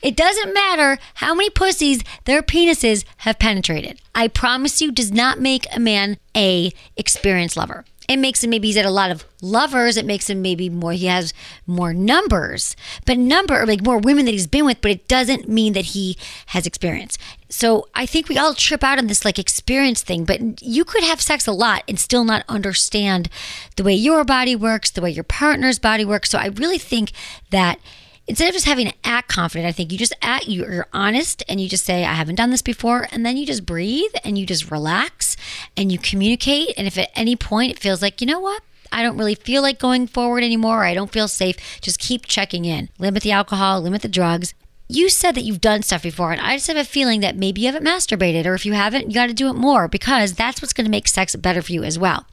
It 0.00 0.16
doesn't 0.16 0.54
matter 0.54 0.98
how 1.16 1.34
many 1.34 1.50
pussies 1.50 2.02
their 2.24 2.40
penises 2.40 3.04
have 3.18 3.38
penetrated. 3.38 4.00
I 4.14 4.28
promise 4.28 4.80
you 4.80 4.90
does 4.90 5.12
not 5.12 5.40
make 5.40 5.66
a 5.76 5.78
man 5.78 6.16
a 6.34 6.72
experienced 6.96 7.54
lover. 7.54 7.84
It 8.08 8.18
makes 8.18 8.42
him 8.42 8.48
maybe 8.48 8.68
he's 8.68 8.76
had 8.76 8.86
a 8.86 8.90
lot 8.90 9.10
of 9.10 9.26
lovers. 9.42 9.98
It 9.98 10.06
makes 10.06 10.30
him 10.30 10.40
maybe 10.40 10.70
more 10.70 10.92
he 10.92 11.06
has 11.06 11.34
more 11.66 11.92
numbers, 11.92 12.74
but 13.04 13.18
number 13.18 13.66
like 13.66 13.84
more 13.84 13.98
women 13.98 14.24
that 14.24 14.30
he's 14.30 14.46
been 14.46 14.64
with. 14.64 14.80
But 14.80 14.92
it 14.92 15.08
doesn't 15.08 15.46
mean 15.46 15.74
that 15.74 15.86
he 15.86 16.16
has 16.46 16.66
experience. 16.66 17.18
So 17.48 17.88
I 17.94 18.06
think 18.06 18.28
we 18.28 18.38
all 18.38 18.54
trip 18.54 18.84
out 18.84 18.98
on 18.98 19.06
this 19.06 19.24
like 19.24 19.38
experience 19.38 20.02
thing. 20.02 20.24
But 20.24 20.62
you 20.62 20.84
could 20.84 21.02
have 21.04 21.20
sex 21.20 21.46
a 21.46 21.52
lot 21.52 21.82
and 21.88 21.98
still 21.98 22.24
not 22.24 22.44
understand 22.48 23.28
the 23.76 23.84
way 23.84 23.94
your 23.94 24.24
body 24.24 24.54
works, 24.54 24.90
the 24.90 25.00
way 25.00 25.10
your 25.10 25.24
partner's 25.24 25.78
body 25.78 26.04
works. 26.04 26.30
So 26.30 26.38
I 26.38 26.46
really 26.46 26.78
think 26.78 27.12
that 27.50 27.78
instead 28.26 28.48
of 28.48 28.54
just 28.54 28.66
having 28.66 28.88
to 28.88 28.94
act 29.04 29.28
confident, 29.28 29.66
I 29.66 29.72
think 29.72 29.90
you 29.90 29.98
just 29.98 30.14
act, 30.20 30.46
you're 30.46 30.86
honest 30.92 31.42
and 31.48 31.60
you 31.60 31.68
just 31.68 31.84
say, 31.84 32.04
I 32.04 32.12
haven't 32.12 32.34
done 32.34 32.50
this 32.50 32.62
before. 32.62 33.08
And 33.10 33.24
then 33.24 33.36
you 33.36 33.46
just 33.46 33.64
breathe 33.64 34.12
and 34.22 34.38
you 34.38 34.44
just 34.44 34.70
relax 34.70 35.36
and 35.76 35.90
you 35.90 35.98
communicate. 35.98 36.74
And 36.76 36.86
if 36.86 36.98
at 36.98 37.10
any 37.14 37.34
point 37.34 37.72
it 37.72 37.78
feels 37.78 38.02
like, 38.02 38.20
you 38.20 38.26
know 38.26 38.40
what? 38.40 38.62
I 38.92 39.02
don't 39.02 39.18
really 39.18 39.34
feel 39.34 39.62
like 39.62 39.78
going 39.78 40.06
forward 40.06 40.42
anymore. 40.42 40.84
I 40.84 40.94
don't 40.94 41.12
feel 41.12 41.28
safe. 41.28 41.56
Just 41.80 41.98
keep 41.98 42.26
checking 42.26 42.64
in. 42.64 42.88
Limit 42.98 43.22
the 43.22 43.32
alcohol, 43.32 43.80
limit 43.80 44.02
the 44.02 44.08
drugs. 44.08 44.54
You 44.88 45.10
said 45.10 45.34
that 45.34 45.42
you've 45.42 45.60
done 45.60 45.82
stuff 45.82 46.02
before, 46.02 46.32
and 46.32 46.40
I 46.40 46.56
just 46.56 46.66
have 46.68 46.76
a 46.76 46.84
feeling 46.84 47.20
that 47.20 47.36
maybe 47.36 47.60
you 47.60 47.66
haven't 47.66 47.86
masturbated, 47.86 48.46
or 48.46 48.54
if 48.54 48.64
you 48.64 48.72
haven't, 48.72 49.08
you 49.08 49.14
got 49.14 49.26
to 49.26 49.34
do 49.34 49.48
it 49.48 49.54
more 49.54 49.86
because 49.86 50.32
that's 50.32 50.62
what's 50.62 50.72
going 50.72 50.86
to 50.86 50.90
make 50.90 51.08
sex 51.08 51.36
better 51.36 51.60
for 51.60 51.72
you 51.72 51.84
as 51.84 51.98
well 51.98 52.26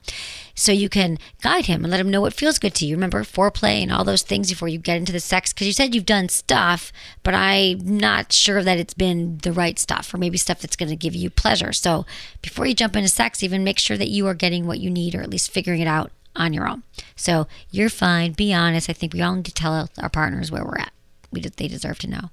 so 0.56 0.72
you 0.72 0.88
can 0.88 1.18
guide 1.42 1.66
him 1.66 1.84
and 1.84 1.90
let 1.90 2.00
him 2.00 2.10
know 2.10 2.22
what 2.22 2.32
feels 2.32 2.58
good 2.58 2.74
to 2.74 2.86
you. 2.86 2.96
Remember 2.96 3.22
foreplay 3.22 3.82
and 3.82 3.92
all 3.92 4.04
those 4.04 4.22
things 4.22 4.48
before 4.48 4.68
you 4.68 4.78
get 4.78 4.96
into 4.96 5.12
the 5.12 5.20
sex 5.20 5.52
because 5.52 5.66
you 5.66 5.72
said 5.72 5.94
you've 5.94 6.06
done 6.06 6.30
stuff, 6.30 6.92
but 7.22 7.34
I'm 7.34 7.98
not 7.98 8.32
sure 8.32 8.64
that 8.64 8.78
it's 8.78 8.94
been 8.94 9.38
the 9.38 9.52
right 9.52 9.78
stuff 9.78 10.12
or 10.12 10.18
maybe 10.18 10.38
stuff 10.38 10.60
that's 10.60 10.74
going 10.74 10.88
to 10.88 10.96
give 10.96 11.14
you 11.14 11.28
pleasure. 11.28 11.74
So 11.74 12.06
before 12.40 12.66
you 12.66 12.74
jump 12.74 12.96
into 12.96 13.08
sex, 13.10 13.42
even 13.42 13.62
make 13.62 13.78
sure 13.78 13.98
that 13.98 14.08
you 14.08 14.26
are 14.26 14.34
getting 14.34 14.66
what 14.66 14.80
you 14.80 14.90
need 14.90 15.14
or 15.14 15.20
at 15.20 15.30
least 15.30 15.50
figuring 15.50 15.82
it 15.82 15.88
out 15.88 16.10
on 16.34 16.54
your 16.54 16.66
own. 16.66 16.82
So 17.14 17.46
you're 17.70 17.90
fine. 17.90 18.32
Be 18.32 18.54
honest. 18.54 18.88
I 18.88 18.94
think 18.94 19.12
we 19.12 19.22
all 19.22 19.34
need 19.34 19.44
to 19.44 19.54
tell 19.54 19.90
our 19.98 20.08
partners 20.08 20.50
where 20.50 20.64
we're 20.64 20.78
at. 20.78 20.92
We 21.30 21.42
they 21.42 21.68
deserve 21.68 21.98
to 21.98 22.08
know, 22.08 22.30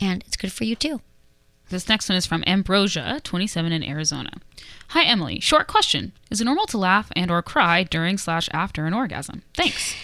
and 0.00 0.22
it's 0.26 0.36
good 0.36 0.52
for 0.52 0.64
you 0.64 0.76
too. 0.76 1.00
This 1.68 1.88
next 1.88 2.08
one 2.08 2.16
is 2.16 2.26
from 2.26 2.44
Ambrosia, 2.46 3.20
27 3.24 3.72
in 3.72 3.82
Arizona. 3.82 4.32
Hi 4.88 5.04
Emily, 5.04 5.40
short 5.40 5.66
question: 5.66 6.12
Is 6.30 6.40
it 6.40 6.44
normal 6.44 6.66
to 6.66 6.78
laugh 6.78 7.10
and 7.16 7.30
or 7.30 7.42
cry 7.42 7.82
during 7.82 8.18
slash 8.18 8.48
after 8.52 8.86
an 8.86 8.94
orgasm? 8.94 9.42
Thanks. 9.54 9.94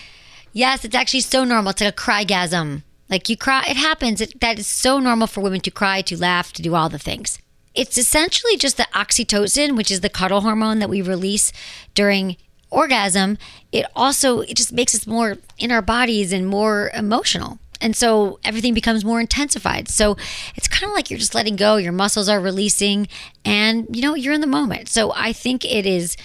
Yes, 0.53 0.85
it's 0.85 0.95
actually 0.95 1.21
so 1.21 1.45
normal. 1.45 1.71
It's 1.71 1.81
like 1.81 1.93
a 1.93 1.97
crygasm. 1.97 2.83
Like 3.11 3.29
you 3.29 3.37
cry, 3.37 3.65
it 3.69 3.77
happens. 3.77 4.21
It, 4.21 4.41
that 4.41 4.59
is 4.59 4.67
so 4.67 4.99
normal 4.99 5.27
for 5.27 5.41
women 5.41 5.61
to 5.61 5.71
cry, 5.71 6.03
to 6.03 6.17
laugh, 6.19 6.53
to 6.55 6.63
do 6.63 6.75
all 6.75 6.89
the 6.89 6.99
things. 6.99 7.39
It's 7.75 7.97
essentially 7.97 8.57
just 8.57 8.77
the 8.77 8.89
oxytocin, 8.95 9.77
which 9.77 9.91
is 9.91 10.01
the 10.01 10.09
cuddle 10.09 10.41
hormone 10.41 10.79
that 10.81 10.91
we 10.91 11.01
release 11.01 11.53
during 11.95 12.37
orgasm. 12.71 13.39
It 13.73 13.87
also 13.95 14.41
it 14.41 14.57
just 14.57 14.73
makes 14.73 14.95
us 14.95 15.07
more 15.07 15.39
in 15.59 15.71
our 15.71 15.83
bodies 15.83 16.33
and 16.33 16.47
more 16.47 16.91
emotional. 16.95 17.59
And 17.81 17.95
so 17.95 18.41
everything 18.45 18.75
becomes 18.75 19.05
more 19.05 19.21
intensified. 19.21 19.89
So 19.89 20.17
it's 20.57 20.69
kind 20.69 20.91
of 20.91 20.95
like 20.95 21.11
you're 21.11 21.19
just 21.19 21.35
letting 21.35 21.57
go, 21.57 21.77
your 21.77 21.93
muscles 21.93 22.29
are 22.29 22.41
releasing, 22.41 23.09
and 23.45 23.87
you 23.95 24.03
know, 24.03 24.15
you're 24.15 24.35
in 24.35 24.41
the 24.41 24.47
moment. 24.47 24.89
So 24.89 25.13
I 25.15 25.33
think 25.33 25.65
it 25.65 25.87
is 25.87 26.17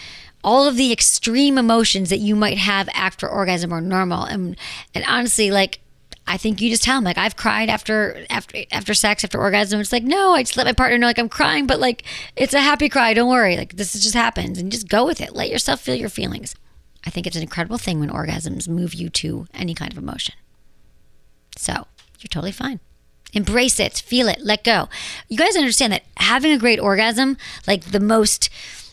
all 0.44 0.68
of 0.68 0.76
the 0.76 0.92
extreme 0.92 1.58
emotions 1.58 2.10
that 2.10 2.18
you 2.18 2.36
might 2.36 2.58
have 2.58 2.90
after 2.94 3.28
orgasm 3.28 3.72
are 3.72 3.82
normal. 3.82 4.24
And 4.24 4.58
and 4.94 5.06
honestly, 5.08 5.52
like 5.52 5.80
I 6.26 6.38
think 6.38 6.62
you 6.62 6.70
just 6.70 6.84
tell 6.84 6.98
them 6.98 7.04
like 7.04 7.18
I've 7.18 7.36
cried 7.36 7.70
after 7.70 8.26
after 8.30 8.64
after 8.72 8.94
sex 8.94 9.24
after 9.24 9.40
orgasm. 9.40 9.80
It's 9.80 9.92
like 9.92 10.04
no, 10.04 10.34
I 10.34 10.44
just 10.44 10.58
let 10.58 10.66
my 10.66 10.74
partner 10.74 10.98
know 10.98 11.08
like 11.08 11.20
I'm 11.20 11.30
crying, 11.30 11.68
but 11.68 11.80
like 11.80 12.04
it's 12.36 12.54
a 12.54 12.62
happy 12.62 12.90
cry. 12.90 13.14
Don't 13.14 13.30
worry, 13.30 13.58
like 13.58 13.78
this 13.78 13.94
just 13.94 14.16
happens, 14.16 14.58
and 14.58 14.72
just 14.72 14.90
go 14.90 15.06
with 15.06 15.22
it. 15.22 15.36
Let 15.36 15.50
yourself 15.50 15.82
feel 15.82 15.96
your 15.96 16.10
feelings. 16.10 16.56
I 17.06 17.10
think 17.10 17.28
it's 17.28 17.36
an 17.36 17.42
incredible 17.42 17.78
thing 17.78 18.00
when 18.00 18.10
orgasms 18.10 18.68
move 18.68 18.94
you 18.94 19.10
to 19.10 19.48
any 19.54 19.74
kind 19.74 19.92
of 19.92 19.98
emotion. 19.98 20.36
So 21.58 21.88
you're 22.20 22.30
totally 22.30 22.52
fine. 22.52 22.80
Embrace 23.34 23.80
it, 23.80 23.98
feel 23.98 24.28
it, 24.28 24.42
let 24.42 24.64
go. 24.64 24.90
You 25.28 25.38
guys 25.38 25.56
understand 25.56 25.92
that 25.92 26.04
having 26.18 26.52
a 26.52 26.60
great 26.60 26.80
orgasm, 26.80 27.38
like 27.66 27.86
the 27.86 28.00
most 28.00 28.50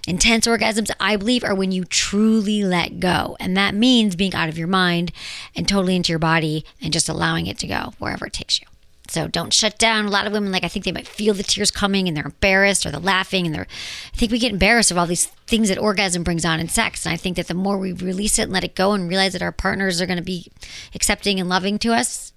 intense 0.06 0.46
orgasms, 0.46 0.90
I 0.98 1.16
believe, 1.16 1.44
are 1.44 1.54
when 1.54 1.72
you 1.72 1.84
truly 1.84 2.64
let 2.64 3.00
go. 3.00 3.36
And 3.38 3.56
that 3.56 3.74
means 3.74 4.16
being 4.16 4.34
out 4.34 4.48
of 4.48 4.56
your 4.56 4.66
mind 4.66 5.12
and 5.54 5.68
totally 5.68 5.94
into 5.94 6.10
your 6.10 6.18
body 6.18 6.64
and 6.80 6.92
just 6.92 7.08
allowing 7.08 7.46
it 7.46 7.58
to 7.58 7.66
go 7.66 7.92
wherever 7.98 8.26
it 8.26 8.32
takes 8.32 8.60
you. 8.60 8.66
So 9.08 9.26
don't 9.26 9.52
shut 9.52 9.76
down. 9.76 10.06
A 10.06 10.10
lot 10.10 10.28
of 10.28 10.32
women, 10.32 10.52
like, 10.52 10.62
I 10.62 10.68
think 10.68 10.84
they 10.84 10.92
might 10.92 11.08
feel 11.08 11.34
the 11.34 11.42
tears 11.42 11.72
coming 11.72 12.06
and 12.06 12.16
they're 12.16 12.26
embarrassed 12.26 12.86
or 12.86 12.92
they're 12.92 13.00
laughing 13.00 13.44
and 13.44 13.52
they're, 13.52 13.66
I 14.14 14.16
think 14.16 14.30
we 14.30 14.38
get 14.38 14.52
embarrassed 14.52 14.92
of 14.92 14.98
all 14.98 15.06
these 15.06 15.26
things 15.48 15.68
that 15.68 15.78
orgasm 15.78 16.22
brings 16.22 16.44
on 16.44 16.60
in 16.60 16.68
sex. 16.68 17.04
And 17.04 17.12
I 17.12 17.16
think 17.16 17.36
that 17.36 17.48
the 17.48 17.54
more 17.54 17.76
we 17.76 17.92
release 17.92 18.38
it 18.38 18.44
and 18.44 18.52
let 18.52 18.62
it 18.62 18.76
go 18.76 18.92
and 18.92 19.08
realize 19.08 19.32
that 19.32 19.42
our 19.42 19.50
partners 19.50 20.00
are 20.00 20.06
going 20.06 20.18
to 20.18 20.24
be 20.24 20.52
accepting 20.94 21.40
and 21.40 21.48
loving 21.48 21.76
to 21.80 21.92
us, 21.92 22.29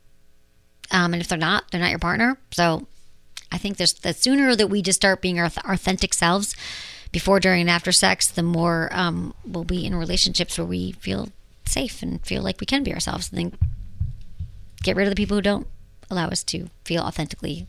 um, 0.93 1.13
and 1.13 1.21
if 1.21 1.27
they're 1.27 1.37
not, 1.37 1.69
they're 1.71 1.81
not 1.81 1.89
your 1.89 1.99
partner. 1.99 2.37
So 2.51 2.87
I 3.51 3.57
think 3.57 3.77
there's 3.77 3.93
the 3.93 4.13
sooner 4.13 4.55
that 4.55 4.67
we 4.67 4.81
just 4.81 4.99
start 4.99 5.21
being 5.21 5.39
our 5.39 5.45
authentic 5.65 6.13
selves 6.13 6.55
before, 7.11 7.39
during, 7.39 7.61
and 7.61 7.69
after 7.69 7.91
sex, 7.91 8.29
the 8.29 8.43
more 8.43 8.89
um, 8.91 9.33
we'll 9.45 9.63
be 9.63 9.85
in 9.85 9.95
relationships 9.95 10.57
where 10.57 10.65
we 10.65 10.93
feel 10.93 11.29
safe 11.65 12.01
and 12.01 12.25
feel 12.25 12.41
like 12.41 12.59
we 12.59 12.65
can 12.65 12.83
be 12.83 12.93
ourselves. 12.93 13.31
And 13.31 13.37
then 13.37 13.59
get 14.81 14.95
rid 14.95 15.07
of 15.07 15.11
the 15.11 15.15
people 15.15 15.37
who 15.37 15.41
don't 15.41 15.67
allow 16.09 16.27
us 16.27 16.43
to 16.43 16.69
feel 16.85 17.03
authentically 17.03 17.67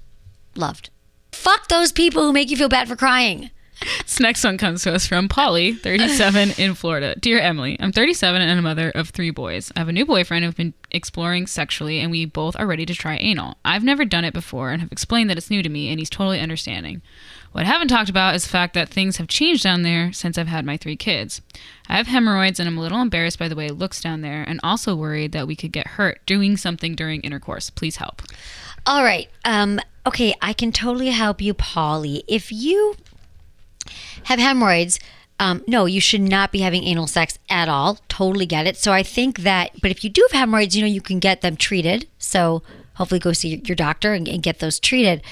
loved. 0.54 0.90
Fuck 1.32 1.68
those 1.68 1.92
people 1.92 2.22
who 2.22 2.32
make 2.32 2.50
you 2.50 2.56
feel 2.56 2.68
bad 2.68 2.88
for 2.88 2.96
crying. 2.96 3.50
This 3.80 4.20
next 4.20 4.44
one 4.44 4.58
comes 4.58 4.82
to 4.82 4.94
us 4.94 5.06
from 5.06 5.28
Polly, 5.28 5.72
37 5.74 6.52
in 6.58 6.74
Florida. 6.74 7.14
Dear 7.18 7.40
Emily, 7.40 7.76
I'm 7.80 7.92
37 7.92 8.40
and 8.40 8.58
a 8.58 8.62
mother 8.62 8.90
of 8.90 9.10
three 9.10 9.30
boys. 9.30 9.72
I 9.74 9.80
have 9.80 9.88
a 9.88 9.92
new 9.92 10.06
boyfriend 10.06 10.44
who've 10.44 10.56
been 10.56 10.74
exploring 10.90 11.46
sexually, 11.46 12.00
and 12.00 12.10
we 12.10 12.24
both 12.24 12.54
are 12.56 12.66
ready 12.66 12.86
to 12.86 12.94
try 12.94 13.16
anal. 13.16 13.56
I've 13.64 13.82
never 13.82 14.04
done 14.04 14.24
it 14.24 14.32
before 14.32 14.70
and 14.70 14.80
have 14.80 14.92
explained 14.92 15.30
that 15.30 15.38
it's 15.38 15.50
new 15.50 15.62
to 15.62 15.68
me, 15.68 15.88
and 15.88 15.98
he's 15.98 16.10
totally 16.10 16.40
understanding. 16.40 17.02
What 17.52 17.64
I 17.64 17.68
haven't 17.68 17.88
talked 17.88 18.10
about 18.10 18.34
is 18.34 18.42
the 18.44 18.50
fact 18.50 18.74
that 18.74 18.88
things 18.88 19.18
have 19.18 19.28
changed 19.28 19.62
down 19.62 19.82
there 19.82 20.12
since 20.12 20.36
I've 20.38 20.48
had 20.48 20.64
my 20.64 20.76
three 20.76 20.96
kids. 20.96 21.40
I 21.88 21.96
have 21.96 22.08
hemorrhoids, 22.08 22.58
and 22.58 22.68
I'm 22.68 22.78
a 22.78 22.80
little 22.80 23.00
embarrassed 23.00 23.38
by 23.38 23.48
the 23.48 23.56
way 23.56 23.66
it 23.66 23.78
looks 23.78 24.00
down 24.00 24.22
there, 24.22 24.42
and 24.42 24.60
also 24.62 24.94
worried 24.96 25.32
that 25.32 25.46
we 25.46 25.56
could 25.56 25.72
get 25.72 25.86
hurt 25.86 26.20
doing 26.26 26.56
something 26.56 26.94
during 26.94 27.20
intercourse. 27.20 27.70
Please 27.70 27.96
help. 27.96 28.22
All 28.86 29.02
right. 29.02 29.28
Um, 29.44 29.80
okay, 30.06 30.34
I 30.42 30.52
can 30.52 30.72
totally 30.72 31.10
help 31.10 31.40
you, 31.40 31.54
Polly. 31.54 32.22
If 32.28 32.52
you 32.52 32.96
have 34.24 34.38
hemorrhoids, 34.38 34.98
um, 35.40 35.64
no, 35.66 35.86
you 35.86 36.00
should 36.00 36.20
not 36.20 36.52
be 36.52 36.60
having 36.60 36.84
anal 36.84 37.06
sex 37.06 37.38
at 37.50 37.68
all. 37.68 37.98
Totally 38.08 38.46
get 38.46 38.66
it. 38.66 38.76
So 38.76 38.92
I 38.92 39.02
think 39.02 39.40
that, 39.40 39.72
but 39.82 39.90
if 39.90 40.04
you 40.04 40.10
do 40.10 40.26
have 40.30 40.38
hemorrhoids, 40.38 40.76
you 40.76 40.82
know, 40.82 40.88
you 40.88 41.00
can 41.00 41.18
get 41.18 41.40
them 41.40 41.56
treated. 41.56 42.08
So 42.18 42.62
hopefully 42.94 43.18
go 43.18 43.32
see 43.32 43.60
your 43.64 43.74
doctor 43.74 44.14
and, 44.14 44.28
and 44.28 44.42
get 44.42 44.60
those 44.60 44.78
treated. 44.78 45.22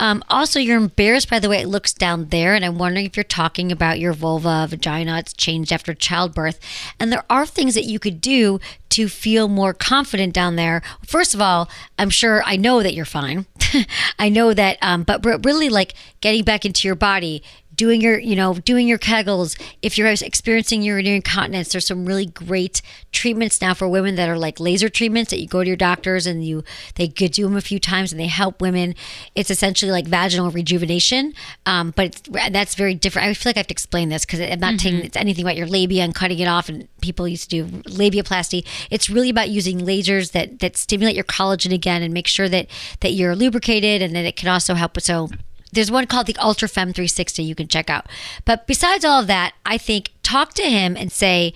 Um, 0.00 0.22
also, 0.30 0.60
you're 0.60 0.76
embarrassed 0.76 1.28
by 1.28 1.40
the 1.40 1.48
way 1.48 1.60
it 1.60 1.66
looks 1.66 1.92
down 1.92 2.26
there. 2.28 2.54
And 2.54 2.64
I'm 2.64 2.78
wondering 2.78 3.06
if 3.06 3.16
you're 3.16 3.24
talking 3.24 3.72
about 3.72 3.98
your 3.98 4.12
vulva, 4.12 4.66
vagina, 4.68 5.18
it's 5.18 5.32
changed 5.32 5.72
after 5.72 5.92
childbirth. 5.92 6.60
And 7.00 7.10
there 7.10 7.24
are 7.28 7.44
things 7.44 7.74
that 7.74 7.84
you 7.84 7.98
could 7.98 8.20
do 8.20 8.60
to 8.90 9.08
feel 9.08 9.48
more 9.48 9.74
confident 9.74 10.32
down 10.32 10.56
there. 10.56 10.82
First 11.04 11.34
of 11.34 11.40
all, 11.40 11.68
I'm 11.98 12.10
sure 12.10 12.42
I 12.44 12.56
know 12.56 12.82
that 12.82 12.94
you're 12.94 13.04
fine. 13.04 13.46
I 14.18 14.28
know 14.28 14.54
that, 14.54 14.78
um, 14.80 15.02
but 15.02 15.24
really 15.44 15.68
like 15.68 15.94
getting 16.20 16.44
back 16.44 16.64
into 16.64 16.86
your 16.86 16.94
body, 16.94 17.42
doing 17.78 18.00
your, 18.02 18.18
you 18.18 18.36
know, 18.36 18.54
doing 18.54 18.86
your 18.86 18.98
kegels. 18.98 19.58
If 19.80 19.96
you're 19.96 20.08
experiencing 20.08 20.82
urinary 20.82 21.16
incontinence, 21.16 21.70
there's 21.70 21.86
some 21.86 22.04
really 22.04 22.26
great 22.26 22.82
treatments 23.12 23.60
now 23.62 23.72
for 23.72 23.88
women 23.88 24.16
that 24.16 24.28
are 24.28 24.36
like 24.36 24.60
laser 24.60 24.88
treatments 24.90 25.30
that 25.30 25.40
you 25.40 25.46
go 25.46 25.62
to 25.62 25.66
your 25.66 25.76
doctors 25.76 26.26
and 26.26 26.44
you 26.44 26.64
they 26.96 27.06
get 27.06 27.32
do 27.32 27.44
them 27.44 27.56
a 27.56 27.60
few 27.60 27.78
times 27.78 28.12
and 28.12 28.20
they 28.20 28.26
help 28.26 28.60
women. 28.60 28.94
It's 29.34 29.50
essentially 29.50 29.92
like 29.92 30.06
vaginal 30.06 30.50
rejuvenation, 30.50 31.32
um, 31.64 31.92
but 31.96 32.06
it's, 32.06 32.22
that's 32.50 32.74
very 32.74 32.94
different. 32.94 33.28
I 33.28 33.34
feel 33.34 33.50
like 33.50 33.56
I 33.56 33.60
have 33.60 33.68
to 33.68 33.74
explain 33.74 34.08
this 34.08 34.26
because 34.26 34.40
I'm 34.40 34.58
not 34.58 34.74
mm-hmm. 34.74 34.76
taking 34.76 35.04
it's 35.04 35.16
anything 35.16 35.44
about 35.44 35.56
your 35.56 35.68
labia 35.68 36.02
and 36.02 36.14
cutting 36.14 36.40
it 36.40 36.48
off. 36.48 36.68
And 36.68 36.88
people 37.00 37.28
used 37.28 37.48
to 37.50 37.64
do 37.64 37.78
labiaplasty. 37.82 38.66
It's 38.90 39.08
really 39.08 39.30
about 39.30 39.50
using 39.50 39.80
lasers 39.80 40.32
that 40.32 40.58
that 40.58 40.76
stimulate 40.76 41.14
your 41.14 41.24
collagen 41.24 41.72
again 41.72 42.02
and 42.02 42.12
make 42.12 42.26
sure 42.26 42.48
that 42.48 42.66
that 43.00 43.12
you're 43.12 43.36
lubricated 43.36 44.02
and 44.02 44.16
that 44.16 44.24
it 44.24 44.34
can 44.34 44.48
also 44.48 44.74
help 44.74 44.96
with 44.96 45.04
so 45.04 45.28
there's 45.72 45.90
one 45.90 46.06
called 46.06 46.26
the 46.26 46.36
Ultra 46.36 46.68
Femme 46.68 46.92
360 46.92 47.42
you 47.42 47.54
can 47.54 47.68
check 47.68 47.90
out. 47.90 48.06
But 48.44 48.66
besides 48.66 49.04
all 49.04 49.20
of 49.20 49.26
that, 49.26 49.54
I 49.66 49.78
think 49.78 50.12
talk 50.22 50.54
to 50.54 50.62
him 50.62 50.96
and 50.96 51.12
say, 51.12 51.54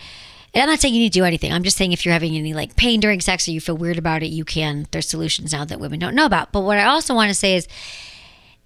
and 0.55 0.63
I'm 0.63 0.69
not 0.69 0.81
saying 0.81 0.95
you 0.95 1.01
need 1.01 1.13
to 1.13 1.19
do 1.19 1.25
anything. 1.25 1.53
I'm 1.53 1.63
just 1.63 1.77
saying 1.77 1.93
if 1.93 2.05
you're 2.05 2.13
having 2.13 2.37
any 2.37 2.53
like 2.53 2.77
pain 2.77 3.01
during 3.01 3.21
sex 3.21 3.49
or 3.49 3.53
you 3.53 3.61
feel 3.61 3.77
weird 3.77 3.99
about 3.99 4.23
it, 4.23 4.29
you 4.29 4.45
can. 4.45 4.87
There's 4.91 5.09
solutions 5.09 5.53
now 5.53 5.65
that 5.65 5.81
women 5.81 5.99
don't 5.99 6.15
know 6.15 6.27
about. 6.27 6.53
But 6.53 6.61
what 6.61 6.79
I 6.79 6.85
also 6.85 7.15
want 7.15 7.31
to 7.31 7.35
say 7.35 7.57
is 7.57 7.67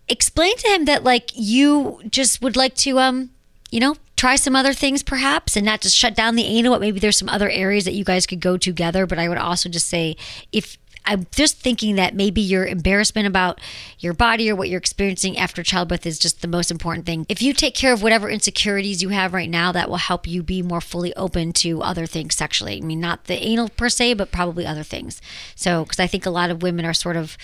explain 0.08 0.56
to 0.56 0.68
him 0.68 0.84
that 0.86 1.04
like 1.04 1.30
you 1.34 2.00
just 2.10 2.42
would 2.42 2.56
like 2.56 2.74
to 2.76 2.98
um 2.98 3.30
you 3.70 3.80
know, 3.80 3.96
try 4.16 4.36
some 4.36 4.56
other 4.56 4.72
things 4.72 5.02
perhaps 5.02 5.56
and 5.56 5.66
not 5.66 5.80
just 5.80 5.96
shut 5.96 6.14
down 6.14 6.36
the 6.36 6.44
anal, 6.44 6.78
maybe 6.78 7.00
there's 7.00 7.18
some 7.18 7.28
other 7.28 7.50
areas 7.50 7.84
that 7.84 7.94
you 7.94 8.04
guys 8.04 8.26
could 8.26 8.40
go 8.40 8.56
together. 8.56 9.06
But 9.06 9.18
I 9.18 9.28
would 9.28 9.38
also 9.38 9.68
just 9.68 9.88
say 9.88 10.16
if 10.52 10.78
I'm 11.06 11.26
just 11.30 11.58
thinking 11.58 11.96
that 11.96 12.14
maybe 12.14 12.40
your 12.40 12.66
embarrassment 12.66 13.26
about 13.26 13.60
your 13.98 14.12
body 14.12 14.50
or 14.50 14.56
what 14.56 14.68
you're 14.68 14.78
experiencing 14.78 15.38
after 15.38 15.62
childbirth 15.62 16.04
is 16.06 16.18
just 16.18 16.42
the 16.42 16.48
most 16.48 16.70
important 16.70 17.06
thing. 17.06 17.26
If 17.28 17.40
you 17.40 17.52
take 17.52 17.74
care 17.74 17.92
of 17.92 18.02
whatever 18.02 18.28
insecurities 18.28 19.02
you 19.02 19.10
have 19.10 19.32
right 19.32 19.50
now, 19.50 19.72
that 19.72 19.88
will 19.88 19.96
help 19.96 20.26
you 20.26 20.42
be 20.42 20.62
more 20.62 20.80
fully 20.80 21.14
open 21.14 21.52
to 21.54 21.82
other 21.82 22.06
things 22.06 22.34
sexually. 22.34 22.78
I 22.78 22.80
mean, 22.80 23.00
not 23.00 23.24
the 23.24 23.34
anal 23.34 23.68
per 23.68 23.88
se, 23.88 24.14
but 24.14 24.32
probably 24.32 24.66
other 24.66 24.82
things. 24.82 25.22
So, 25.54 25.84
because 25.84 26.00
I 26.00 26.06
think 26.06 26.26
a 26.26 26.30
lot 26.30 26.50
of 26.50 26.62
women 26.62 26.84
are 26.84 26.94
sort 26.94 27.16
of 27.16 27.36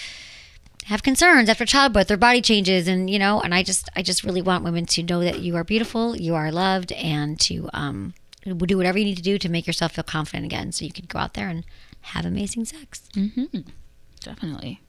have 0.86 1.02
concerns 1.02 1.48
after 1.48 1.64
childbirth 1.64 2.08
their 2.08 2.16
body 2.16 2.40
changes 2.40 2.88
and 2.88 3.08
you 3.08 3.18
know 3.18 3.40
and 3.40 3.54
i 3.54 3.62
just 3.62 3.88
i 3.94 4.02
just 4.02 4.24
really 4.24 4.42
want 4.42 4.64
women 4.64 4.84
to 4.84 5.02
know 5.04 5.20
that 5.20 5.38
you 5.38 5.54
are 5.54 5.62
beautiful 5.62 6.16
you 6.16 6.34
are 6.34 6.50
loved 6.50 6.90
and 6.92 7.38
to 7.38 7.70
um 7.72 8.14
do 8.44 8.76
whatever 8.76 8.98
you 8.98 9.04
need 9.04 9.16
to 9.16 9.22
do 9.22 9.38
to 9.38 9.48
make 9.48 9.66
yourself 9.66 9.92
feel 9.92 10.02
confident 10.02 10.44
again 10.44 10.72
so 10.72 10.84
you 10.84 10.92
can 10.92 11.04
go 11.06 11.20
out 11.20 11.34
there 11.34 11.48
and 11.48 11.64
have 12.02 12.24
amazing 12.24 12.64
sex 12.64 13.08
Mm-hmm. 13.14 13.60
Definitely. 14.20 14.80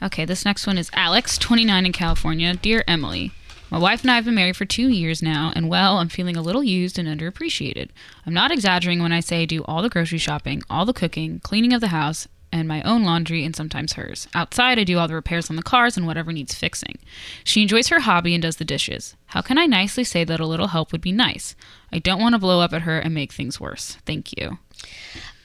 Okay, 0.00 0.24
this 0.24 0.44
next 0.44 0.66
one 0.66 0.78
is 0.78 0.90
Alex, 0.92 1.36
29 1.38 1.86
in 1.86 1.92
California. 1.92 2.54
Dear 2.54 2.84
Emily, 2.86 3.32
my 3.70 3.78
wife 3.78 4.02
and 4.02 4.10
I 4.10 4.14
have 4.14 4.24
been 4.24 4.36
married 4.36 4.56
for 4.56 4.64
two 4.64 4.88
years 4.88 5.20
now, 5.20 5.52
and 5.56 5.68
well, 5.68 5.98
I'm 5.98 6.08
feeling 6.08 6.36
a 6.36 6.42
little 6.42 6.62
used 6.62 6.98
and 6.98 7.08
underappreciated. 7.08 7.90
I'm 8.24 8.32
not 8.32 8.52
exaggerating 8.52 9.02
when 9.02 9.12
I 9.12 9.20
say 9.20 9.42
I 9.42 9.46
do 9.46 9.64
all 9.64 9.82
the 9.82 9.88
grocery 9.88 10.18
shopping, 10.18 10.62
all 10.70 10.86
the 10.86 10.92
cooking, 10.92 11.40
cleaning 11.40 11.72
of 11.72 11.80
the 11.80 11.88
house, 11.88 12.28
and 12.50 12.66
my 12.66 12.80
own 12.82 13.04
laundry 13.04 13.44
and 13.44 13.54
sometimes 13.54 13.94
hers. 13.94 14.26
Outside, 14.34 14.78
I 14.78 14.84
do 14.84 14.98
all 14.98 15.08
the 15.08 15.14
repairs 15.14 15.50
on 15.50 15.56
the 15.56 15.62
cars 15.62 15.96
and 15.96 16.06
whatever 16.06 16.32
needs 16.32 16.54
fixing. 16.54 16.98
She 17.44 17.62
enjoys 17.62 17.88
her 17.88 18.00
hobby 18.00 18.34
and 18.34 18.42
does 18.42 18.56
the 18.56 18.64
dishes. 18.64 19.16
How 19.26 19.42
can 19.42 19.58
I 19.58 19.66
nicely 19.66 20.04
say 20.04 20.24
that 20.24 20.40
a 20.40 20.46
little 20.46 20.68
help 20.68 20.92
would 20.92 21.02
be 21.02 21.12
nice? 21.12 21.54
I 21.92 21.98
don't 21.98 22.20
want 22.20 22.34
to 22.34 22.38
blow 22.38 22.60
up 22.60 22.72
at 22.72 22.82
her 22.82 22.98
and 22.98 23.12
make 23.12 23.32
things 23.32 23.60
worse. 23.60 23.98
Thank 24.06 24.32
you. 24.38 24.58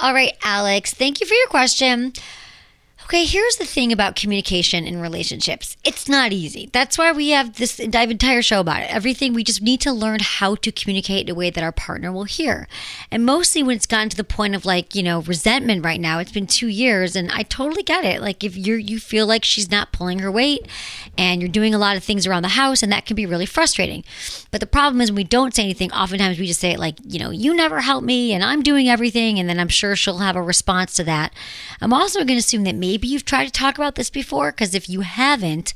All 0.03 0.13
right, 0.13 0.33
Alex, 0.43 0.93
thank 0.93 1.21
you 1.21 1.27
for 1.27 1.33
your 1.33 1.47
question. 1.47 2.11
Okay, 3.05 3.25
here's 3.25 3.57
the 3.57 3.65
thing 3.65 3.91
about 3.91 4.15
communication 4.15 4.87
in 4.87 4.99
relationships. 4.99 5.77
It's 5.83 6.07
not 6.07 6.31
easy. 6.31 6.69
That's 6.71 6.97
why 6.97 7.11
we 7.11 7.29
have 7.29 7.55
this 7.57 7.77
entire 7.77 8.41
show 8.41 8.61
about 8.61 8.81
it. 8.81 8.89
Everything 8.89 9.33
we 9.33 9.43
just 9.43 9.61
need 9.61 9.81
to 9.81 9.91
learn 9.91 10.19
how 10.21 10.55
to 10.55 10.71
communicate 10.71 11.27
in 11.27 11.31
a 11.31 11.37
way 11.37 11.49
that 11.49 11.63
our 11.63 11.71
partner 11.73 12.11
will 12.11 12.23
hear. 12.23 12.67
And 13.11 13.25
mostly 13.25 13.61
when 13.61 13.75
it's 13.75 13.85
gotten 13.85 14.09
to 14.09 14.17
the 14.17 14.23
point 14.23 14.55
of 14.55 14.65
like, 14.65 14.95
you 14.95 15.03
know, 15.03 15.21
resentment 15.21 15.83
right 15.83 15.99
now. 15.99 16.19
It's 16.19 16.31
been 16.31 16.47
2 16.47 16.67
years 16.67 17.15
and 17.15 17.29
I 17.31 17.43
totally 17.43 17.83
get 17.83 18.05
it. 18.05 18.21
Like 18.21 18.43
if 18.43 18.55
you're 18.55 18.77
you 18.77 18.99
feel 18.99 19.27
like 19.27 19.43
she's 19.43 19.69
not 19.69 19.91
pulling 19.91 20.19
her 20.19 20.31
weight 20.31 20.65
and 21.17 21.41
you're 21.41 21.51
doing 21.51 21.75
a 21.75 21.79
lot 21.79 21.97
of 21.97 22.03
things 22.03 22.25
around 22.25 22.41
the 22.43 22.49
house 22.49 22.81
and 22.81 22.91
that 22.91 23.05
can 23.05 23.15
be 23.15 23.25
really 23.25 23.45
frustrating. 23.45 24.03
But 24.49 24.61
the 24.61 24.65
problem 24.65 25.01
is 25.01 25.11
when 25.11 25.17
we 25.17 25.23
don't 25.25 25.53
say 25.53 25.63
anything, 25.63 25.91
oftentimes 25.91 26.39
we 26.39 26.47
just 26.47 26.61
say 26.61 26.71
it 26.71 26.79
like, 26.79 26.95
you 27.05 27.19
know, 27.19 27.29
you 27.31 27.53
never 27.53 27.81
help 27.81 28.03
me 28.03 28.33
and 28.33 28.43
I'm 28.43 28.63
doing 28.63 28.87
everything 28.87 29.39
and 29.39 29.47
then 29.49 29.59
I'm 29.59 29.67
sure 29.67 29.95
she'll 29.95 30.19
have 30.19 30.37
a 30.37 30.41
response 30.41 30.93
to 30.95 31.03
that. 31.03 31.33
I'm 31.81 31.93
also 31.93 32.19
going 32.19 32.27
to 32.29 32.37
assume 32.37 32.63
that 32.63 32.75
maybe 32.75 32.92
you've 33.01 33.25
tried 33.25 33.45
to 33.45 33.51
talk 33.51 33.77
about 33.77 33.95
this 33.95 34.09
before 34.09 34.51
because 34.51 34.75
if 34.75 34.89
you 34.89 35.01
haven't, 35.01 35.73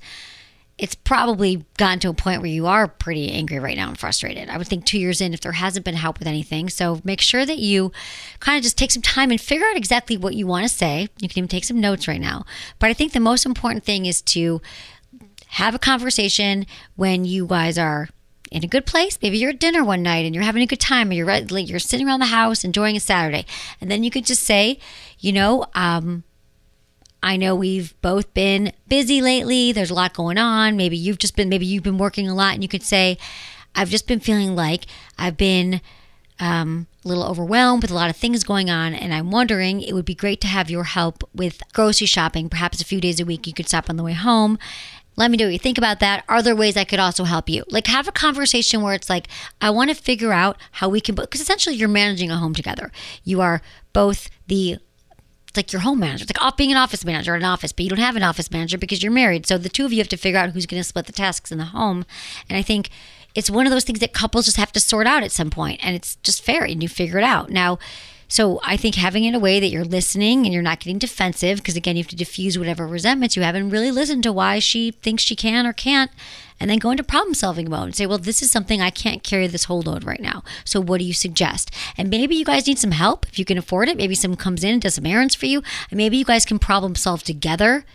it's 0.78 0.93
probably 0.93 1.65
gotten 1.78 1.99
to 1.99 2.09
a 2.09 2.13
point 2.13 2.41
where 2.41 2.51
you 2.51 2.68
are 2.68 2.88
pretty 2.88 3.32
angry 3.32 3.57
right 3.57 3.76
now 3.76 3.88
and 3.88 3.97
frustrated. 3.97 4.47
I 4.47 4.57
would 4.57 4.68
think 4.68 4.86
two 4.86 4.99
years 4.99 5.22
in, 5.22 5.34
if 5.34 5.41
there 5.41 5.53
hasn't 5.53 5.86
been 5.86 5.95
help 5.95 6.20
with 6.20 6.28
anything. 6.28 6.70
So 6.70 7.01
make 7.03 7.20
sure 7.20 7.45
that 7.45 7.57
you 7.57 7.91
kind 8.39 8.57
of 8.57 8.63
just 8.63 8.78
take 8.78 8.91
some 8.91 9.01
time 9.01 9.32
and 9.32 9.41
figure 9.41 9.65
out 9.65 9.76
exactly 9.76 10.18
what 10.18 10.36
you 10.36 10.45
want 10.45 10.68
to 10.68 10.74
say. 10.74 11.07
You 11.20 11.30
can 11.30 11.39
even 11.39 11.47
take 11.47 11.63
some 11.63 11.82
notes 11.82 12.07
right 12.07 12.22
now. 12.22 12.45
But 12.78 12.91
I 12.91 12.93
think 12.93 13.13
the 13.13 13.20
most 13.20 13.45
important 13.45 13.86
thing 13.86 14.05
is 14.05 14.22
to 14.24 14.61
have 15.47 15.74
a 15.74 15.80
conversation 15.80 16.68
when 16.95 17.26
you 17.26 17.47
guys 17.47 17.80
are 17.80 18.09
in 18.51 18.63
a 18.63 18.68
good 18.68 18.86
place. 18.86 19.18
Maybe 19.22 19.39
you're 19.39 19.49
at 19.49 19.59
dinner 19.59 19.84
one 19.84 20.03
night 20.03 20.26
and 20.26 20.36
you're 20.36 20.43
having 20.43 20.61
a 20.61 20.68
good 20.68 20.80
time, 20.80 21.09
or 21.09 21.13
you're 21.13 21.26
like 21.26 21.70
you're 21.70 21.80
sitting 21.80 22.07
around 22.07 22.20
the 22.20 22.28
house 22.28 22.63
enjoying 22.63 22.95
a 22.95 22.99
Saturday, 22.99 23.45
and 23.82 23.89
then 23.89 24.03
you 24.03 24.11
could 24.11 24.26
just 24.26 24.43
say, 24.43 24.80
you 25.20 25.32
know, 25.34 25.65
um, 25.74 26.24
I 27.22 27.38
know 27.38 27.55
we've 27.55 27.99
both 28.01 28.34
been 28.34 28.72
busy 28.88 29.22
lately. 29.22 29.72
There's 29.72 29.89
a 29.89 29.95
lot 29.95 30.13
going 30.13 30.38
on. 30.38 30.78
Maybe 30.78 30.97
you've 30.97 31.18
just 31.18 31.36
been 31.36 31.49
maybe 31.49 31.65
you've 31.65 31.84
been 31.84 31.97
working 31.97 32.30
a 32.30 32.36
lot, 32.36 32.53
and 32.53 32.63
you 32.63 32.70
could 32.70 32.84
say, 32.84 33.18
I've 33.76 33.89
just 33.89 34.07
been 34.07 34.20
feeling 34.20 34.55
like 34.55 34.86
I've 35.18 35.38
been 35.38 35.82
um, 36.39 36.88
a 37.03 37.07
little 37.07 37.24
overwhelmed 37.24 37.82
with 37.82 37.91
a 37.91 37.95
lot 37.95 38.09
of 38.09 38.15
things 38.15 38.43
going 38.43 38.70
on, 38.70 38.93
and 38.93 39.13
I'm 39.13 39.32
wondering 39.32 39.82
it 39.82 39.93
would 39.93 40.05
be 40.05 40.15
great 40.15 40.41
to 40.41 40.47
have 40.47 40.70
your 40.70 40.84
help 40.84 41.28
with 41.34 41.61
grocery 41.74 42.07
shopping. 42.07 42.49
Perhaps 42.49 42.82
a 42.82 42.86
few 42.86 43.01
days 43.01 43.20
a 43.20 43.26
week 43.26 43.47
you 43.47 43.53
could 43.53 43.68
stop 43.68 43.89
on 43.89 43.97
the 43.97 44.03
way 44.03 44.13
home. 44.13 44.59
Let 45.15 45.32
me 45.32 45.38
know 45.38 45.45
what 45.45 45.53
you 45.53 45.59
think 45.59 45.80
about 45.80 45.99
that. 45.99 46.24
Are 46.30 46.43
there 46.43 46.55
ways 46.55 46.78
I 46.78 46.84
could 46.84 46.99
also 46.99 47.24
help 47.24 47.49
you? 47.49 47.63
Like 47.70 47.88
have 47.88 48.07
a 48.07 48.11
conversation 48.11 48.84
where 48.84 48.93
it's 48.93 49.09
like, 49.09 49.28
I 49.59 49.72
want 49.72 49.89
to 49.89 49.95
figure 49.95 50.32
out 50.32 50.57
how 50.74 50.89
we 50.89 51.01
can, 51.01 51.15
because 51.15 51.41
essentially 51.41 51.76
you're 51.76 51.89
managing 51.89 52.30
a 52.30 52.38
home 52.38 52.53
together. 52.53 52.91
You 53.24 53.41
are 53.41 53.63
both 53.93 54.30
the 54.45 54.78
like 55.58 55.74
your 55.74 55.82
home 55.82 55.99
manager. 55.99 56.24
It's 56.24 56.39
like 56.39 56.58
being 56.58 56.72
an 56.72 56.78
office 56.78 57.03
manager 57.03 57.36
an 57.36 57.43
office, 57.43 57.72
but 57.72 57.84
you 57.84 57.89
don't 57.89 57.99
have 57.99 58.16
an 58.16 58.24
office 58.24 58.51
manager 58.51 58.78
because 58.78 59.03
you're 59.03 59.12
married. 59.12 59.45
So 59.45 59.58
the 59.58 59.70
two 59.70 59.86
of 59.86 59.91
you 59.91 59.99
have 59.99 60.08
to 60.10 60.18
figure 60.18 60.39
out 60.39 60.51
who's 60.51 60.66
going 60.66 60.80
to 60.80 60.88
split 60.88 61.05
the 61.05 61.12
tasks 61.12 61.51
in 61.51 61.58
the 61.58 61.66
home. 61.66 62.05
And 62.49 62.58
I 62.58 62.62
think 62.62 62.89
it's 63.36 63.49
one 63.49 63.66
of 63.66 63.72
those 63.72 63.84
things 63.84 63.99
that 63.99 64.14
couples 64.14 64.45
just 64.45 64.58
have 64.58 64.72
to 64.74 64.80
sort 64.80 65.08
out 65.08 65.24
at 65.24 65.32
some 65.32 65.49
point, 65.49 65.80
and 65.84 65.95
it's 65.95 66.16
just 66.18 66.43
fair, 66.43 66.64
and 66.64 66.82
you 66.82 66.89
figure 66.89 67.18
it 67.18 67.24
out. 67.24 67.49
Now, 67.49 67.78
so 68.28 68.60
I 68.64 68.76
think 68.78 68.95
having 68.95 69.24
it 69.24 69.30
in 69.30 69.36
a 69.36 69.39
way 69.39 69.60
that 69.60 69.70
you're 69.70 69.86
listening 69.86 70.45
and 70.45 70.53
you're 70.53 70.64
not 70.64 70.80
getting 70.80 70.97
defensive, 70.97 71.60
because 71.60 71.78
again, 71.78 71.95
you 71.95 72.03
have 72.03 72.10
to 72.10 72.16
diffuse 72.16 72.58
whatever 72.58 72.88
resentments 72.88 73.36
you 73.36 73.43
have 73.43 73.55
and 73.55 73.72
really 73.72 73.91
listen 73.91 74.22
to 74.24 74.34
why 74.34 74.60
she 74.60 74.91
thinks 74.91 75.24
she 75.24 75.36
can 75.36 75.66
or 75.66 75.74
can't, 75.74 76.12
and 76.60 76.70
then 76.70 76.80
go 76.80 76.91
into 76.91 77.03
problem 77.03 77.34
solving 77.34 77.70
mode 77.70 77.84
and 77.84 77.95
say, 77.95 78.05
well, 78.05 78.18
this 78.18 78.41
is 78.41 78.51
something 78.51 78.82
I 78.82 78.89
can't 78.89 79.24
carry 79.24 79.47
this 79.47 79.66
whole 79.66 79.82
load 79.82 80.03
right 80.03 80.20
now. 80.20 80.43
So 80.66 80.82
what 80.82 80.99
do 80.99 81.05
you 81.05 81.14
suggest? 81.14 81.72
And 81.97 82.10
maybe 82.10 82.36
you 82.36 82.45
guys 82.45 82.68
need 82.68 82.80
some 82.80 82.91
help 82.91 83.26
if 83.28 83.38
you 83.38 83.45
can 83.45 83.58
afford 83.58 83.89
it. 83.89 83.97
Maybe 83.97 84.16
someone 84.16 84.38
comes 84.38 84.64
in 84.64 84.74
and 84.74 84.82
does 84.82 84.95
some 84.95 85.05
errands 85.05 85.36
for 85.36 85.45
you, 85.45 85.62
and 85.89 85.97
maybe 85.97 86.18
you 86.18 86.26
guys 86.26 86.45
can 86.45 86.60
problem 86.60 86.95
solve 86.95 87.24
together. 87.24 87.86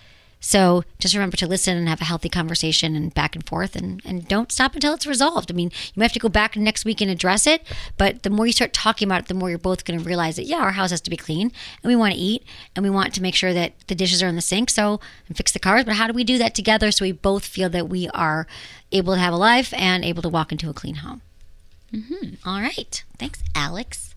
So 0.43 0.83
just 0.99 1.15
remember 1.15 1.37
to 1.39 1.47
listen 1.47 1.77
and 1.77 1.89
have 1.89 2.01
a 2.01 2.05
healthy 2.05 2.29
conversation 2.29 2.97
and 2.97 3.15
back 3.15 3.35
and 3.37 3.47
forth 3.47 3.77
and, 3.77 4.03
and 4.05 4.27
don't 4.27 4.51
stop 4.51 4.75
until 4.75 4.93
it's 4.93 5.07
resolved. 5.07 5.51
I 5.51 5.55
mean, 5.55 5.71
you 5.71 6.01
might 6.01 6.07
have 6.07 6.13
to 6.13 6.19
go 6.19 6.29
back 6.29 6.57
next 6.57 6.85
week 6.85 7.01
and 7.01 7.11
address 7.11 7.47
it, 7.47 7.63
but 7.97 8.25
the 8.25 8.31
more 8.31 8.45
you 8.45 8.53
start 8.53 8.73
talking 8.73 9.07
about 9.07 9.21
it, 9.21 9.29
the 9.29 9.35
more 9.35 9.49
you're 9.49 9.59
both 9.59 9.85
going 9.85 9.99
to 9.99 10.05
realize 10.05 10.37
that, 10.37 10.45
yeah, 10.45 10.59
our 10.59 10.73
house 10.73 10.91
has 10.91 11.01
to 11.03 11.11
be 11.11 11.17
clean 11.17 11.53
and 11.83 11.89
we 11.89 11.97
want 11.97 12.13
to 12.13 12.21
eat 12.21 12.45
and 12.75 12.85
we 12.85 12.91
want 12.91 13.15
to 13.15 13.23
make 13.23 13.37
sure 13.37 13.55
that 13.55 13.75
the 13.87 13.95
dishes 13.95 14.23
are 14.23 14.27
in 14.27 14.37
the 14.37 14.43
sink. 14.43 14.69
So, 14.69 15.01
and 15.29 15.37
fix 15.37 15.53
the 15.53 15.61
cars. 15.61 15.85
But 15.85 15.95
how 15.95 16.09
do 16.09 16.13
we 16.13 16.25
do 16.25 16.39
that 16.39 16.55
together 16.55 16.91
so 16.91 17.05
we 17.05 17.13
both 17.13 17.45
feel 17.45 17.71
that 17.71 17.89
we 17.89 18.09
are 18.09 18.47
able 18.91 19.15
to 19.15 19.21
have 19.21 19.33
a 19.33 19.37
life 19.37 19.73
and 19.77 20.05
able 20.05 20.23
to 20.23 20.29
walk 20.29 20.51
into 20.51 20.69
a 20.69 20.75
clean 20.75 20.97
home? 20.97 21.23
Mm-hmm. 21.93 22.49
All 22.49 22.61
right. 22.61 23.05
Thanks, 23.19 23.43
Alex. 23.55 24.12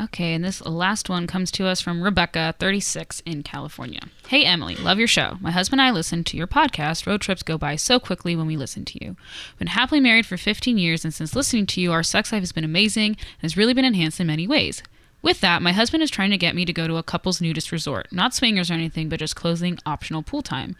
Okay, 0.00 0.32
and 0.32 0.42
this 0.42 0.64
last 0.64 1.10
one 1.10 1.26
comes 1.26 1.50
to 1.50 1.66
us 1.66 1.82
from 1.82 2.02
Rebecca, 2.02 2.54
36, 2.58 3.20
in 3.26 3.42
California. 3.42 4.00
Hey, 4.28 4.46
Emily, 4.46 4.74
love 4.76 4.98
your 4.98 5.06
show. 5.06 5.36
My 5.42 5.50
husband 5.50 5.78
and 5.78 5.88
I 5.88 5.90
listen 5.90 6.24
to 6.24 6.38
your 6.38 6.46
podcast. 6.46 7.06
Road 7.06 7.20
trips 7.20 7.42
go 7.42 7.58
by 7.58 7.76
so 7.76 8.00
quickly 8.00 8.34
when 8.34 8.46
we 8.46 8.56
listen 8.56 8.86
to 8.86 9.04
you. 9.04 9.10
We've 9.10 9.58
been 9.58 9.66
happily 9.68 10.00
married 10.00 10.24
for 10.24 10.38
15 10.38 10.78
years, 10.78 11.04
and 11.04 11.12
since 11.12 11.36
listening 11.36 11.66
to 11.66 11.82
you, 11.82 11.92
our 11.92 12.02
sex 12.02 12.32
life 12.32 12.40
has 12.40 12.52
been 12.52 12.64
amazing 12.64 13.10
and 13.10 13.42
has 13.42 13.58
really 13.58 13.74
been 13.74 13.84
enhanced 13.84 14.20
in 14.20 14.26
many 14.26 14.46
ways. 14.46 14.82
With 15.22 15.40
that, 15.40 15.62
my 15.62 15.72
husband 15.72 16.02
is 16.02 16.10
trying 16.10 16.30
to 16.30 16.38
get 16.38 16.54
me 16.54 16.64
to 16.64 16.72
go 16.72 16.88
to 16.88 16.96
a 16.96 17.02
couple's 17.02 17.40
nudist 17.40 17.72
resort. 17.72 18.08
Not 18.10 18.34
swingers 18.34 18.70
or 18.70 18.74
anything, 18.74 19.08
but 19.08 19.20
just 19.20 19.36
closing 19.36 19.78
optional 19.84 20.22
pool 20.22 20.42
time. 20.42 20.76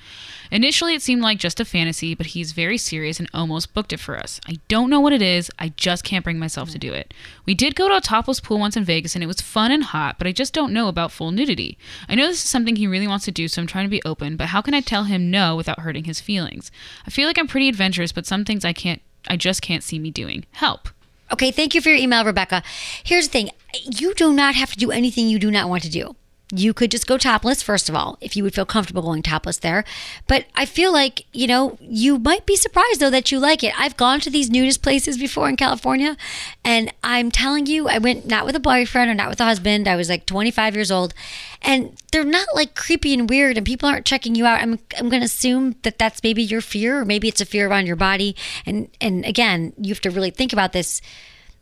Initially, 0.50 0.94
it 0.94 1.02
seemed 1.02 1.22
like 1.22 1.38
just 1.38 1.60
a 1.60 1.64
fantasy, 1.64 2.14
but 2.14 2.26
he's 2.26 2.52
very 2.52 2.78
serious 2.78 3.18
and 3.18 3.28
almost 3.34 3.74
booked 3.74 3.92
it 3.92 4.00
for 4.00 4.16
us. 4.16 4.40
I 4.46 4.58
don't 4.68 4.90
know 4.90 5.00
what 5.00 5.12
it 5.12 5.22
is, 5.22 5.50
I 5.58 5.70
just 5.76 6.04
can't 6.04 6.24
bring 6.24 6.38
myself 6.38 6.70
to 6.70 6.78
do 6.78 6.92
it. 6.92 7.12
We 7.44 7.54
did 7.54 7.74
go 7.74 7.88
to 7.88 7.96
a 7.96 8.00
topless 8.00 8.40
pool 8.40 8.58
once 8.58 8.76
in 8.76 8.84
Vegas 8.84 9.14
and 9.14 9.22
it 9.22 9.26
was 9.28 9.40
fun 9.40 9.70
and 9.70 9.84
hot, 9.84 10.16
but 10.18 10.26
I 10.26 10.32
just 10.32 10.54
don't 10.54 10.72
know 10.72 10.88
about 10.88 11.12
full 11.12 11.30
nudity. 11.30 11.76
I 12.08 12.14
know 12.14 12.26
this 12.26 12.42
is 12.42 12.48
something 12.48 12.76
he 12.76 12.86
really 12.86 13.08
wants 13.08 13.26
to 13.26 13.32
do, 13.32 13.48
so 13.48 13.60
I'm 13.60 13.66
trying 13.66 13.86
to 13.86 13.90
be 13.90 14.02
open, 14.04 14.36
but 14.36 14.48
how 14.48 14.62
can 14.62 14.74
I 14.74 14.80
tell 14.80 15.04
him 15.04 15.30
no 15.30 15.56
without 15.56 15.80
hurting 15.80 16.04
his 16.04 16.20
feelings? 16.20 16.70
I 17.06 17.10
feel 17.10 17.26
like 17.26 17.38
I'm 17.38 17.48
pretty 17.48 17.68
adventurous, 17.68 18.12
but 18.12 18.26
some 18.26 18.44
things 18.44 18.64
I 18.64 18.72
can't 18.72 19.02
I 19.28 19.36
just 19.36 19.60
can't 19.62 19.82
see 19.82 19.98
me 19.98 20.10
doing. 20.10 20.46
Help. 20.52 20.88
Okay, 21.32 21.50
thank 21.50 21.74
you 21.74 21.80
for 21.80 21.90
your 21.90 21.98
email, 21.98 22.24
Rebecca. 22.24 22.62
Here's 23.04 23.28
the 23.28 23.32
thing 23.32 23.50
you 23.84 24.14
do 24.14 24.32
not 24.32 24.54
have 24.56 24.72
to 24.72 24.76
do 24.76 24.90
anything 24.90 25.28
you 25.28 25.38
do 25.38 25.50
not 25.50 25.68
want 25.68 25.82
to 25.84 25.90
do. 25.90 26.16
You 26.52 26.74
could 26.74 26.90
just 26.90 27.06
go 27.06 27.16
topless, 27.16 27.62
first 27.62 27.88
of 27.88 27.94
all, 27.94 28.18
if 28.20 28.36
you 28.36 28.42
would 28.42 28.54
feel 28.54 28.66
comfortable 28.66 29.02
going 29.02 29.22
topless 29.22 29.58
there. 29.58 29.84
But 30.26 30.46
I 30.54 30.66
feel 30.66 30.92
like, 30.92 31.24
you 31.32 31.46
know, 31.46 31.78
you 31.80 32.18
might 32.18 32.44
be 32.44 32.56
surprised 32.56 33.00
though 33.00 33.10
that 33.10 33.30
you 33.30 33.38
like 33.38 33.62
it. 33.62 33.72
I've 33.78 33.96
gone 33.96 34.20
to 34.20 34.30
these 34.30 34.50
nudist 34.50 34.82
places 34.82 35.16
before 35.16 35.48
in 35.48 35.56
California, 35.56 36.16
and 36.64 36.92
I'm 37.04 37.30
telling 37.30 37.66
you, 37.66 37.88
I 37.88 37.98
went 37.98 38.26
not 38.26 38.46
with 38.46 38.56
a 38.56 38.60
boyfriend 38.60 39.10
or 39.10 39.14
not 39.14 39.28
with 39.28 39.40
a 39.40 39.44
husband. 39.44 39.86
I 39.86 39.96
was 39.96 40.08
like 40.08 40.26
25 40.26 40.74
years 40.74 40.90
old, 40.90 41.14
and 41.62 41.96
they're 42.10 42.24
not 42.24 42.48
like 42.54 42.74
creepy 42.74 43.14
and 43.14 43.28
weird, 43.28 43.56
and 43.56 43.64
people 43.64 43.88
aren't 43.88 44.06
checking 44.06 44.34
you 44.34 44.46
out. 44.46 44.60
I'm, 44.60 44.78
I'm 44.98 45.08
going 45.08 45.20
to 45.20 45.26
assume 45.26 45.76
that 45.82 45.98
that's 45.98 46.22
maybe 46.22 46.42
your 46.42 46.60
fear, 46.60 47.00
or 47.00 47.04
maybe 47.04 47.28
it's 47.28 47.40
a 47.40 47.46
fear 47.46 47.68
around 47.68 47.86
your 47.86 47.96
body. 47.96 48.34
And, 48.66 48.88
and 49.00 49.24
again, 49.24 49.72
you 49.78 49.94
have 49.94 50.00
to 50.02 50.10
really 50.10 50.30
think 50.30 50.52
about 50.52 50.72
this 50.72 51.00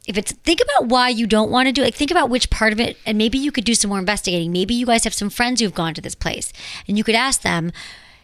if 0.09 0.17
it's 0.17 0.33
think 0.33 0.61
about 0.61 0.89
why 0.89 1.11
you 1.11 1.27
don't 1.27 1.51
want 1.51 1.67
to 1.67 1.73
do 1.73 1.83
it, 1.85 1.95
think 1.95 2.11
about 2.11 2.31
which 2.31 2.49
part 2.49 2.73
of 2.73 2.81
it, 2.81 2.97
and 3.07 3.19
maybe 3.19 3.37
you 3.39 3.53
could 3.53 3.65
do 3.65 3.75
some 3.75 3.91
more 3.91 3.99
investigating. 3.99 4.51
Maybe 4.51 4.75
you 4.75 4.87
guys 4.87 5.05
have 5.05 5.15
some 5.15 5.31
friends 5.31 5.61
who've 5.61 5.75
gone 5.75 5.93
to 5.95 6.01
this 6.01 6.15
place, 6.15 6.53
and 6.89 6.97
you 6.97 7.05
could 7.05 7.15
ask 7.15 7.43
them, 7.43 7.73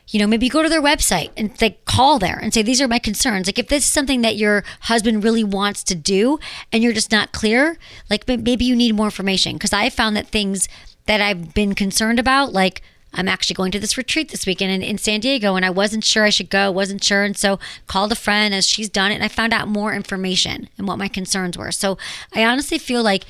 you 0.08 0.18
know, 0.18 0.26
maybe 0.26 0.48
go 0.48 0.62
to 0.62 0.68
their 0.68 0.82
website 0.82 1.30
and 1.36 1.50
like 1.60 1.84
call 1.84 2.18
there 2.18 2.38
and 2.38 2.52
say, 2.52 2.62
these 2.62 2.80
are 2.80 2.88
my 2.88 2.98
concerns. 2.98 3.46
Like 3.46 3.58
if 3.58 3.68
this 3.68 3.84
is 3.84 3.92
something 3.92 4.22
that 4.22 4.36
your 4.36 4.64
husband 4.80 5.24
really 5.24 5.44
wants 5.44 5.82
to 5.84 5.94
do 5.94 6.38
and 6.72 6.82
you're 6.82 6.92
just 6.92 7.12
not 7.12 7.32
clear, 7.32 7.78
like 8.10 8.26
maybe 8.26 8.64
you 8.64 8.76
need 8.76 8.94
more 8.94 9.06
information. 9.06 9.58
Cause 9.58 9.72
I 9.72 9.88
found 9.90 10.16
that 10.16 10.28
things 10.28 10.68
that 11.06 11.20
I've 11.20 11.54
been 11.54 11.74
concerned 11.74 12.18
about, 12.18 12.52
like 12.52 12.82
I'm 13.14 13.28
actually 13.28 13.54
going 13.54 13.72
to 13.72 13.80
this 13.80 13.96
retreat 13.96 14.30
this 14.30 14.46
weekend 14.46 14.72
in, 14.72 14.82
in 14.82 14.98
San 14.98 15.20
Diego 15.20 15.54
and 15.54 15.64
I 15.64 15.70
wasn't 15.70 16.04
sure 16.04 16.24
I 16.24 16.30
should 16.30 16.50
go, 16.50 16.70
wasn't 16.70 17.02
sure. 17.02 17.24
And 17.24 17.36
so 17.36 17.58
called 17.86 18.12
a 18.12 18.16
friend 18.16 18.54
as 18.54 18.66
she's 18.66 18.88
done 18.88 19.12
it 19.12 19.16
and 19.16 19.24
I 19.24 19.28
found 19.28 19.52
out 19.52 19.68
more 19.68 19.94
information 19.94 20.68
and 20.76 20.86
what 20.86 20.98
my 20.98 21.08
concerns 21.08 21.56
were. 21.56 21.72
So 21.72 21.96
I 22.32 22.44
honestly 22.44 22.78
feel 22.78 23.02
like 23.02 23.24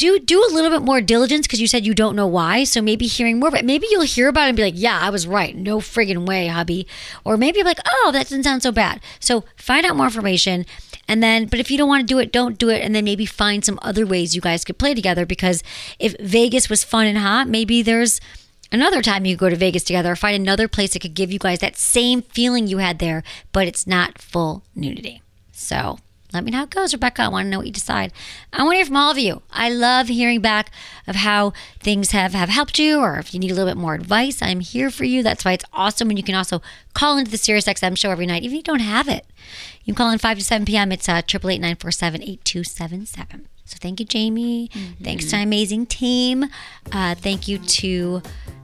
do 0.00 0.18
do 0.18 0.42
a 0.42 0.54
little 0.54 0.70
bit 0.70 0.80
more 0.80 1.02
diligence 1.02 1.46
because 1.46 1.60
you 1.60 1.66
said 1.66 1.84
you 1.84 1.94
don't 1.94 2.16
know 2.16 2.26
why. 2.26 2.64
So 2.64 2.80
maybe 2.80 3.06
hearing 3.06 3.38
more, 3.38 3.50
but 3.50 3.66
maybe 3.66 3.86
you'll 3.90 4.02
hear 4.02 4.28
about 4.28 4.46
it 4.46 4.48
and 4.48 4.56
be 4.56 4.62
like, 4.62 4.74
"Yeah, 4.74 4.98
I 4.98 5.10
was 5.10 5.26
right. 5.26 5.54
No 5.54 5.78
friggin' 5.78 6.26
way, 6.26 6.46
hubby." 6.46 6.86
Or 7.22 7.36
maybe 7.36 7.62
like, 7.62 7.78
"Oh, 7.92 8.10
that 8.12 8.22
doesn't 8.22 8.44
sound 8.44 8.62
so 8.62 8.72
bad." 8.72 9.00
So 9.20 9.44
find 9.56 9.84
out 9.84 9.96
more 9.96 10.06
information, 10.06 10.64
and 11.06 11.22
then. 11.22 11.44
But 11.44 11.60
if 11.60 11.70
you 11.70 11.76
don't 11.76 11.88
want 11.88 12.00
to 12.00 12.14
do 12.14 12.18
it, 12.18 12.32
don't 12.32 12.56
do 12.56 12.70
it, 12.70 12.82
and 12.82 12.94
then 12.94 13.04
maybe 13.04 13.26
find 13.26 13.62
some 13.62 13.78
other 13.82 14.06
ways 14.06 14.34
you 14.34 14.40
guys 14.40 14.64
could 14.64 14.78
play 14.78 14.94
together. 14.94 15.26
Because 15.26 15.62
if 15.98 16.16
Vegas 16.18 16.70
was 16.70 16.82
fun 16.82 17.06
and 17.06 17.18
hot, 17.18 17.46
maybe 17.46 17.82
there's 17.82 18.22
another 18.72 19.02
time 19.02 19.24
you 19.24 19.36
go 19.36 19.48
to 19.48 19.56
Vegas 19.56 19.84
together, 19.84 20.14
find 20.16 20.36
another 20.36 20.68
place 20.68 20.92
that 20.92 21.00
could 21.00 21.14
give 21.14 21.32
you 21.32 21.38
guys 21.38 21.60
that 21.60 21.76
same 21.76 22.22
feeling 22.22 22.66
you 22.66 22.78
had 22.78 22.98
there, 22.98 23.22
but 23.52 23.66
it's 23.66 23.86
not 23.86 24.18
full 24.18 24.62
nudity. 24.74 25.22
So 25.52 25.98
let 26.32 26.44
me 26.44 26.52
know 26.52 26.58
how 26.58 26.64
it 26.64 26.70
goes, 26.70 26.92
Rebecca. 26.92 27.22
I 27.22 27.28
want 27.28 27.46
to 27.46 27.50
know 27.50 27.58
what 27.58 27.66
you 27.66 27.72
decide. 27.72 28.12
I 28.52 28.62
want 28.62 28.74
to 28.74 28.76
hear 28.78 28.86
from 28.86 28.96
all 28.96 29.10
of 29.10 29.18
you. 29.18 29.42
I 29.50 29.68
love 29.68 30.08
hearing 30.08 30.40
back 30.40 30.70
of 31.06 31.16
how 31.16 31.52
things 31.80 32.12
have, 32.12 32.34
have 32.34 32.48
helped 32.48 32.78
you 32.78 33.00
or 33.00 33.18
if 33.18 33.34
you 33.34 33.40
need 33.40 33.50
a 33.50 33.54
little 33.54 33.68
bit 33.68 33.80
more 33.80 33.94
advice. 33.94 34.40
I'm 34.40 34.60
here 34.60 34.90
for 34.90 35.04
you. 35.04 35.22
That's 35.22 35.44
why 35.44 35.52
it's 35.52 35.64
awesome. 35.72 36.08
And 36.08 36.18
you 36.18 36.24
can 36.24 36.36
also 36.36 36.62
call 36.94 37.18
into 37.18 37.30
the 37.30 37.38
Sirius 37.38 37.66
XM 37.66 37.98
show 37.98 38.10
every 38.10 38.26
night, 38.26 38.42
even 38.44 38.54
if 38.54 38.58
you 38.58 38.62
don't 38.62 38.80
have 38.80 39.08
it. 39.08 39.26
You 39.82 39.92
can 39.92 39.96
call 39.96 40.10
in 40.10 40.18
5 40.18 40.38
to 40.38 40.44
7 40.44 40.64
p.m. 40.64 40.92
It's 40.92 41.08
uh, 41.08 41.22
888 41.26 42.44
So 43.70 43.76
thank 43.80 44.00
you, 44.00 44.06
Jamie. 44.06 44.68
Thanks 45.00 45.26
to 45.26 45.36
my 45.36 45.42
amazing 45.42 45.86
team. 45.86 46.44
Uh, 46.90 47.14
thank 47.14 47.46
you 47.46 47.58
to 47.58 48.20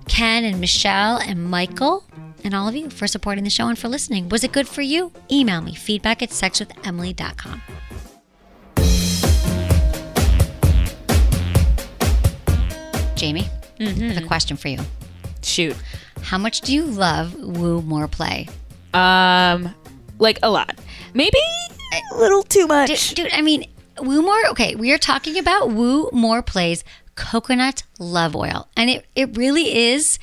Ken 0.08 0.42
and 0.42 0.60
Michelle 0.60 1.18
and 1.18 1.44
Michael 1.48 2.04
and 2.42 2.52
all 2.54 2.66
of 2.66 2.74
you 2.74 2.90
for 2.90 3.06
supporting 3.06 3.44
the 3.44 3.50
show 3.50 3.68
and 3.68 3.78
for 3.78 3.86
listening. 3.86 4.28
Was 4.30 4.42
it 4.42 4.50
good 4.50 4.66
for 4.66 4.82
you? 4.82 5.12
Email 5.30 5.60
me 5.60 5.76
feedback 5.76 6.24
at 6.24 6.30
sexwithemily.com. 6.30 7.62
Jamie, 13.14 13.48
I 13.78 13.84
have 13.84 14.24
a 14.24 14.26
question 14.26 14.56
for 14.56 14.66
you. 14.66 14.80
Shoot. 15.44 15.76
How 16.22 16.38
much 16.38 16.62
do 16.62 16.74
you 16.74 16.84
love 16.84 17.32
Woo 17.36 17.80
More 17.82 18.08
Play? 18.08 18.48
Um, 18.92 19.72
like 20.18 20.40
a 20.42 20.50
lot. 20.50 20.80
Maybe 21.14 21.38
a 22.12 22.16
little 22.18 22.42
too 22.42 22.66
much. 22.66 23.10
Dude, 23.10 23.16
dude, 23.16 23.32
I 23.32 23.40
mean, 23.40 23.66
Woo 24.00 24.22
More, 24.22 24.46
okay, 24.50 24.74
we 24.74 24.92
are 24.92 24.98
talking 24.98 25.38
about 25.38 25.70
Woo 25.70 26.10
More 26.12 26.42
Play's 26.42 26.84
coconut 27.14 27.82
love 27.98 28.36
oil. 28.36 28.68
And 28.76 28.90
it, 28.90 29.06
it 29.14 29.36
really 29.36 29.76
is 29.90 30.18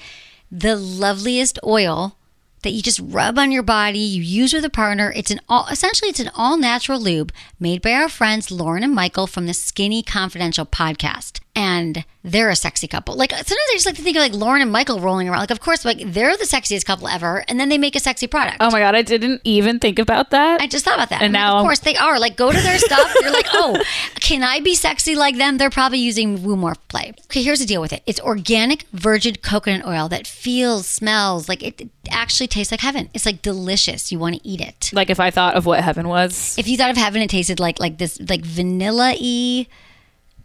the 0.51 0.75
loveliest 0.75 1.59
oil 1.65 2.17
that 2.61 2.71
you 2.71 2.81
just 2.81 3.01
rub 3.03 3.37
on 3.37 3.51
your 3.51 3.63
body, 3.63 3.99
you 3.99 4.21
use 4.21 4.53
with 4.53 4.65
a 4.65 4.69
partner. 4.69 5.11
It's 5.15 5.31
an 5.31 5.41
all 5.49 5.67
essentially 5.67 6.09
it's 6.09 6.19
an 6.19 6.31
all 6.35 6.57
natural 6.57 6.99
lube 6.99 7.31
made 7.59 7.81
by 7.81 7.91
our 7.91 8.09
friends 8.09 8.51
Lauren 8.51 8.83
and 8.83 8.95
Michael 8.95 9.27
from 9.27 9.45
the 9.45 9.53
Skinny 9.53 10.01
Confidential 10.01 10.65
podcast. 10.65 11.39
And 11.55 12.03
they're 12.23 12.49
a 12.49 12.55
sexy 12.55 12.87
couple. 12.87 13.15
Like 13.15 13.29
sometimes 13.31 13.51
I 13.51 13.73
just 13.73 13.85
like 13.85 13.95
to 13.95 14.01
think 14.01 14.17
of 14.17 14.21
like 14.21 14.33
Lauren 14.33 14.61
and 14.63 14.71
Michael 14.71 14.99
rolling 14.99 15.29
around. 15.29 15.39
Like 15.41 15.51
of 15.51 15.59
course, 15.59 15.85
like 15.85 15.99
they're 16.03 16.35
the 16.35 16.45
sexiest 16.45 16.83
couple 16.85 17.07
ever, 17.07 17.43
and 17.47 17.59
then 17.59 17.69
they 17.69 17.77
make 17.77 17.95
a 17.95 17.99
sexy 17.99 18.25
product. 18.25 18.57
Oh 18.59 18.71
my 18.71 18.79
god, 18.79 18.95
I 18.95 19.03
didn't 19.03 19.41
even 19.43 19.77
think 19.79 19.99
about 19.99 20.31
that. 20.31 20.61
I 20.61 20.67
just 20.67 20.83
thought 20.83 20.95
about 20.95 21.09
that. 21.09 21.21
And 21.21 21.35
I'm 21.37 21.43
like, 21.43 21.53
now- 21.53 21.57
of 21.59 21.63
course, 21.63 21.79
they 21.79 21.95
are. 21.95 22.17
Like, 22.19 22.37
go 22.37 22.51
to 22.51 22.59
their 22.59 22.79
stuff. 22.79 23.13
You're 23.21 23.31
like, 23.31 23.47
oh, 23.53 23.79
can 24.15 24.41
I 24.41 24.61
be 24.61 24.73
sexy 24.73 25.13
like 25.15 25.37
them? 25.37 25.57
They're 25.57 25.69
probably 25.69 25.99
using 25.99 26.41
Woo 26.43 26.55
More 26.55 26.75
Play. 26.87 27.13
Okay, 27.25 27.43
here's 27.43 27.59
the 27.59 27.65
deal 27.67 27.81
with 27.81 27.93
it. 27.93 28.01
It's 28.07 28.19
organic 28.21 28.83
virgin 28.93 29.35
coconut 29.35 29.85
oil 29.85 30.09
that 30.09 30.25
feels, 30.25 30.87
smells 30.87 31.47
like 31.47 31.61
it 31.61 31.87
actually 32.09 32.47
tastes 32.47 32.71
like 32.71 32.81
heaven. 32.81 33.09
It's 33.13 33.25
like 33.27 33.41
delicious. 33.43 34.11
You 34.11 34.17
want 34.17 34.35
to 34.41 34.47
eat 34.47 34.59
it. 34.61 34.89
Like 34.93 35.09
if 35.11 35.19
I 35.19 35.29
thought 35.29 35.55
of 35.55 35.65
what 35.67 35.83
heaven 35.83 36.07
was. 36.07 36.57
If 36.57 36.67
you 36.67 36.77
thought 36.77 36.89
of 36.89 36.97
heaven, 36.97 37.21
it 37.21 37.29
tasted 37.29 37.59
like 37.59 37.79
like 37.79 37.97
this 37.99 38.19
like 38.27 38.41
vanilla 38.41 39.15
y 39.19 39.67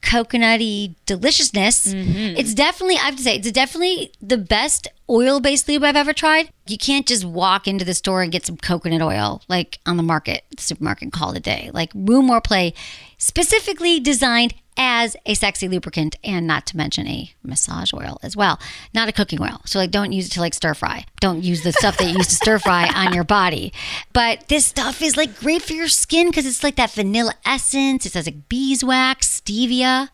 coconutty 0.02 0.94
deliciousness. 1.06 1.92
Mm-hmm. 1.92 2.36
It's 2.38 2.54
definitely, 2.54 2.96
I 2.96 3.06
have 3.06 3.16
to 3.16 3.22
say, 3.22 3.36
it's 3.36 3.50
definitely 3.50 4.12
the 4.20 4.38
best 4.38 4.88
oil 5.10 5.40
based 5.40 5.68
lube 5.68 5.84
I've 5.84 5.96
ever 5.96 6.12
tried. 6.12 6.50
You 6.66 6.78
can't 6.78 7.06
just 7.06 7.24
walk 7.24 7.66
into 7.66 7.84
the 7.84 7.94
store 7.94 8.22
and 8.22 8.32
get 8.32 8.46
some 8.46 8.56
coconut 8.56 9.02
oil 9.02 9.42
like 9.48 9.78
on 9.86 9.96
the 9.96 10.02
market, 10.02 10.44
supermarket, 10.58 11.04
and 11.04 11.12
call 11.12 11.32
it 11.32 11.38
a 11.38 11.40
day. 11.40 11.70
Like 11.72 11.90
Woo 11.94 12.22
More 12.22 12.40
Play, 12.40 12.74
specifically 13.16 14.00
designed 14.00 14.54
as 14.78 15.16
a 15.26 15.34
sexy 15.34 15.66
lubricant 15.66 16.16
and 16.22 16.46
not 16.46 16.64
to 16.64 16.76
mention 16.76 17.06
a 17.08 17.32
massage 17.42 17.92
oil 17.92 18.18
as 18.22 18.36
well. 18.36 18.60
Not 18.94 19.08
a 19.08 19.12
cooking 19.12 19.42
oil. 19.42 19.60
So 19.66 19.78
like 19.78 19.90
don't 19.90 20.12
use 20.12 20.28
it 20.28 20.32
to 20.32 20.40
like 20.40 20.54
stir 20.54 20.74
fry. 20.74 21.04
Don't 21.20 21.42
use 21.42 21.62
the 21.64 21.72
stuff 21.72 21.98
that 21.98 22.08
you 22.08 22.16
use 22.16 22.28
to 22.28 22.36
stir 22.36 22.58
fry 22.60 22.88
on 22.94 23.12
your 23.12 23.24
body. 23.24 23.72
But 24.12 24.48
this 24.48 24.66
stuff 24.66 25.02
is 25.02 25.16
like 25.16 25.38
great 25.40 25.62
for 25.62 25.72
your 25.72 25.88
skin 25.88 26.28
because 26.28 26.46
it's 26.46 26.62
like 26.62 26.76
that 26.76 26.92
vanilla 26.92 27.34
essence. 27.44 28.06
It 28.06 28.12
says 28.12 28.26
like 28.26 28.48
beeswax, 28.48 29.40
stevia. 29.40 30.10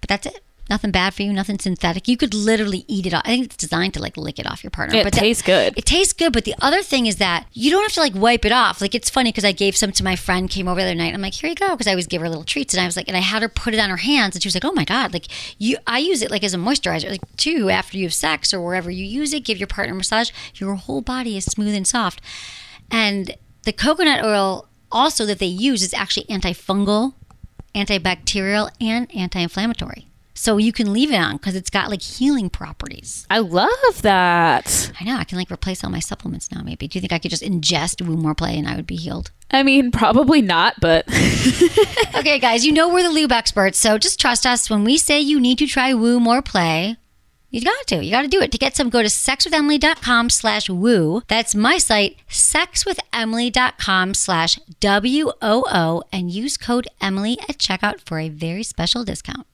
But 0.00 0.08
that's 0.08 0.26
it. 0.26 0.42
Nothing 0.70 0.92
bad 0.92 1.14
for 1.14 1.22
you, 1.22 1.32
nothing 1.32 1.58
synthetic. 1.58 2.06
You 2.06 2.16
could 2.16 2.32
literally 2.32 2.84
eat 2.86 3.04
it 3.04 3.12
off. 3.12 3.22
I 3.24 3.30
think 3.30 3.46
it's 3.46 3.56
designed 3.56 3.92
to 3.94 4.00
like 4.00 4.16
lick 4.16 4.38
it 4.38 4.46
off 4.46 4.62
your 4.62 4.70
partner. 4.70 4.96
It 4.96 5.02
that- 5.02 5.12
tastes 5.12 5.42
good. 5.42 5.76
It 5.76 5.84
tastes 5.84 6.12
good, 6.12 6.32
but 6.32 6.44
the 6.44 6.54
other 6.60 6.80
thing 6.80 7.06
is 7.06 7.16
that 7.16 7.46
you 7.52 7.72
don't 7.72 7.82
have 7.82 7.92
to 7.94 8.00
like 8.00 8.14
wipe 8.14 8.44
it 8.44 8.52
off. 8.52 8.80
Like 8.80 8.94
it's 8.94 9.10
funny 9.10 9.30
because 9.32 9.44
I 9.44 9.50
gave 9.50 9.76
some 9.76 9.90
to 9.90 10.04
my 10.04 10.14
friend 10.14 10.48
came 10.48 10.68
over 10.68 10.80
the 10.80 10.86
other 10.86 10.94
night. 10.94 11.12
I'm 11.12 11.22
like, 11.22 11.34
here 11.34 11.50
you 11.50 11.56
go, 11.56 11.70
because 11.70 11.88
I 11.88 11.90
always 11.90 12.06
give 12.06 12.22
her 12.22 12.28
little 12.28 12.44
treats, 12.44 12.72
and 12.72 12.80
I 12.80 12.86
was 12.86 12.96
like, 12.96 13.08
and 13.08 13.16
I 13.16 13.20
had 13.20 13.42
her 13.42 13.48
put 13.48 13.74
it 13.74 13.80
on 13.80 13.90
her 13.90 13.96
hands, 13.96 14.36
and 14.36 14.42
she 14.44 14.46
was 14.46 14.54
like, 14.54 14.64
oh 14.64 14.70
my 14.70 14.84
god, 14.84 15.12
like 15.12 15.26
you, 15.58 15.76
I 15.88 15.98
use 15.98 16.22
it 16.22 16.30
like 16.30 16.44
as 16.44 16.54
a 16.54 16.56
moisturizer, 16.56 17.10
like 17.10 17.36
too 17.36 17.68
after 17.68 17.98
you 17.98 18.04
have 18.04 18.14
sex 18.14 18.54
or 18.54 18.60
wherever 18.60 18.92
you 18.92 19.04
use 19.04 19.32
it, 19.32 19.44
give 19.44 19.58
your 19.58 19.66
partner 19.66 19.94
a 19.94 19.96
massage. 19.96 20.30
Your 20.54 20.76
whole 20.76 21.00
body 21.00 21.36
is 21.36 21.46
smooth 21.46 21.74
and 21.74 21.86
soft, 21.86 22.20
and 22.92 23.36
the 23.64 23.72
coconut 23.72 24.24
oil 24.24 24.68
also 24.92 25.26
that 25.26 25.40
they 25.40 25.46
use 25.46 25.82
is 25.82 25.92
actually 25.94 26.26
antifungal, 26.26 27.14
antibacterial, 27.74 28.70
and 28.80 29.12
anti-inflammatory. 29.16 30.06
So 30.40 30.56
you 30.56 30.72
can 30.72 30.90
leave 30.94 31.12
it 31.12 31.16
on 31.16 31.36
because 31.36 31.54
it's 31.54 31.68
got 31.68 31.90
like 31.90 32.00
healing 32.00 32.48
properties. 32.48 33.26
I 33.28 33.40
love 33.40 34.00
that. 34.00 34.90
I 34.98 35.04
know. 35.04 35.16
I 35.16 35.24
can 35.24 35.36
like 35.36 35.50
replace 35.50 35.84
all 35.84 35.90
my 35.90 36.00
supplements 36.00 36.50
now. 36.50 36.62
Maybe. 36.62 36.88
Do 36.88 36.96
you 36.96 37.02
think 37.02 37.12
I 37.12 37.18
could 37.18 37.30
just 37.30 37.42
ingest 37.42 38.00
Woo 38.00 38.16
More 38.16 38.34
Play 38.34 38.56
and 38.56 38.66
I 38.66 38.74
would 38.74 38.86
be 38.86 38.96
healed? 38.96 39.32
I 39.50 39.62
mean, 39.62 39.90
probably 39.90 40.40
not, 40.40 40.80
but 40.80 41.04
Okay, 42.16 42.38
guys. 42.38 42.64
You 42.64 42.72
know 42.72 42.88
we're 42.88 43.02
the 43.02 43.10
lube 43.10 43.32
experts, 43.32 43.78
so 43.78 43.98
just 43.98 44.18
trust 44.18 44.46
us 44.46 44.70
when 44.70 44.82
we 44.82 44.96
say 44.96 45.20
you 45.20 45.38
need 45.38 45.58
to 45.58 45.66
try 45.66 45.92
Woo 45.92 46.18
More 46.18 46.40
Play. 46.40 46.96
You 47.50 47.60
got 47.60 47.86
to. 47.88 48.02
You 48.02 48.10
got 48.10 48.22
to 48.22 48.28
do 48.28 48.40
it. 48.40 48.50
To 48.52 48.58
get 48.58 48.74
some, 48.74 48.88
go 48.88 49.02
to 49.02 49.08
sexwithemily.com 49.08 50.30
slash 50.30 50.70
woo. 50.70 51.22
That's 51.28 51.54
my 51.54 51.76
site, 51.76 52.16
sexwithemily.com 52.30 54.14
slash 54.14 54.58
W-O-O, 54.80 56.02
and 56.10 56.30
use 56.30 56.56
code 56.56 56.88
Emily 56.98 57.38
at 57.40 57.58
checkout 57.58 58.00
for 58.06 58.18
a 58.18 58.30
very 58.30 58.62
special 58.62 59.04
discount. 59.04 59.46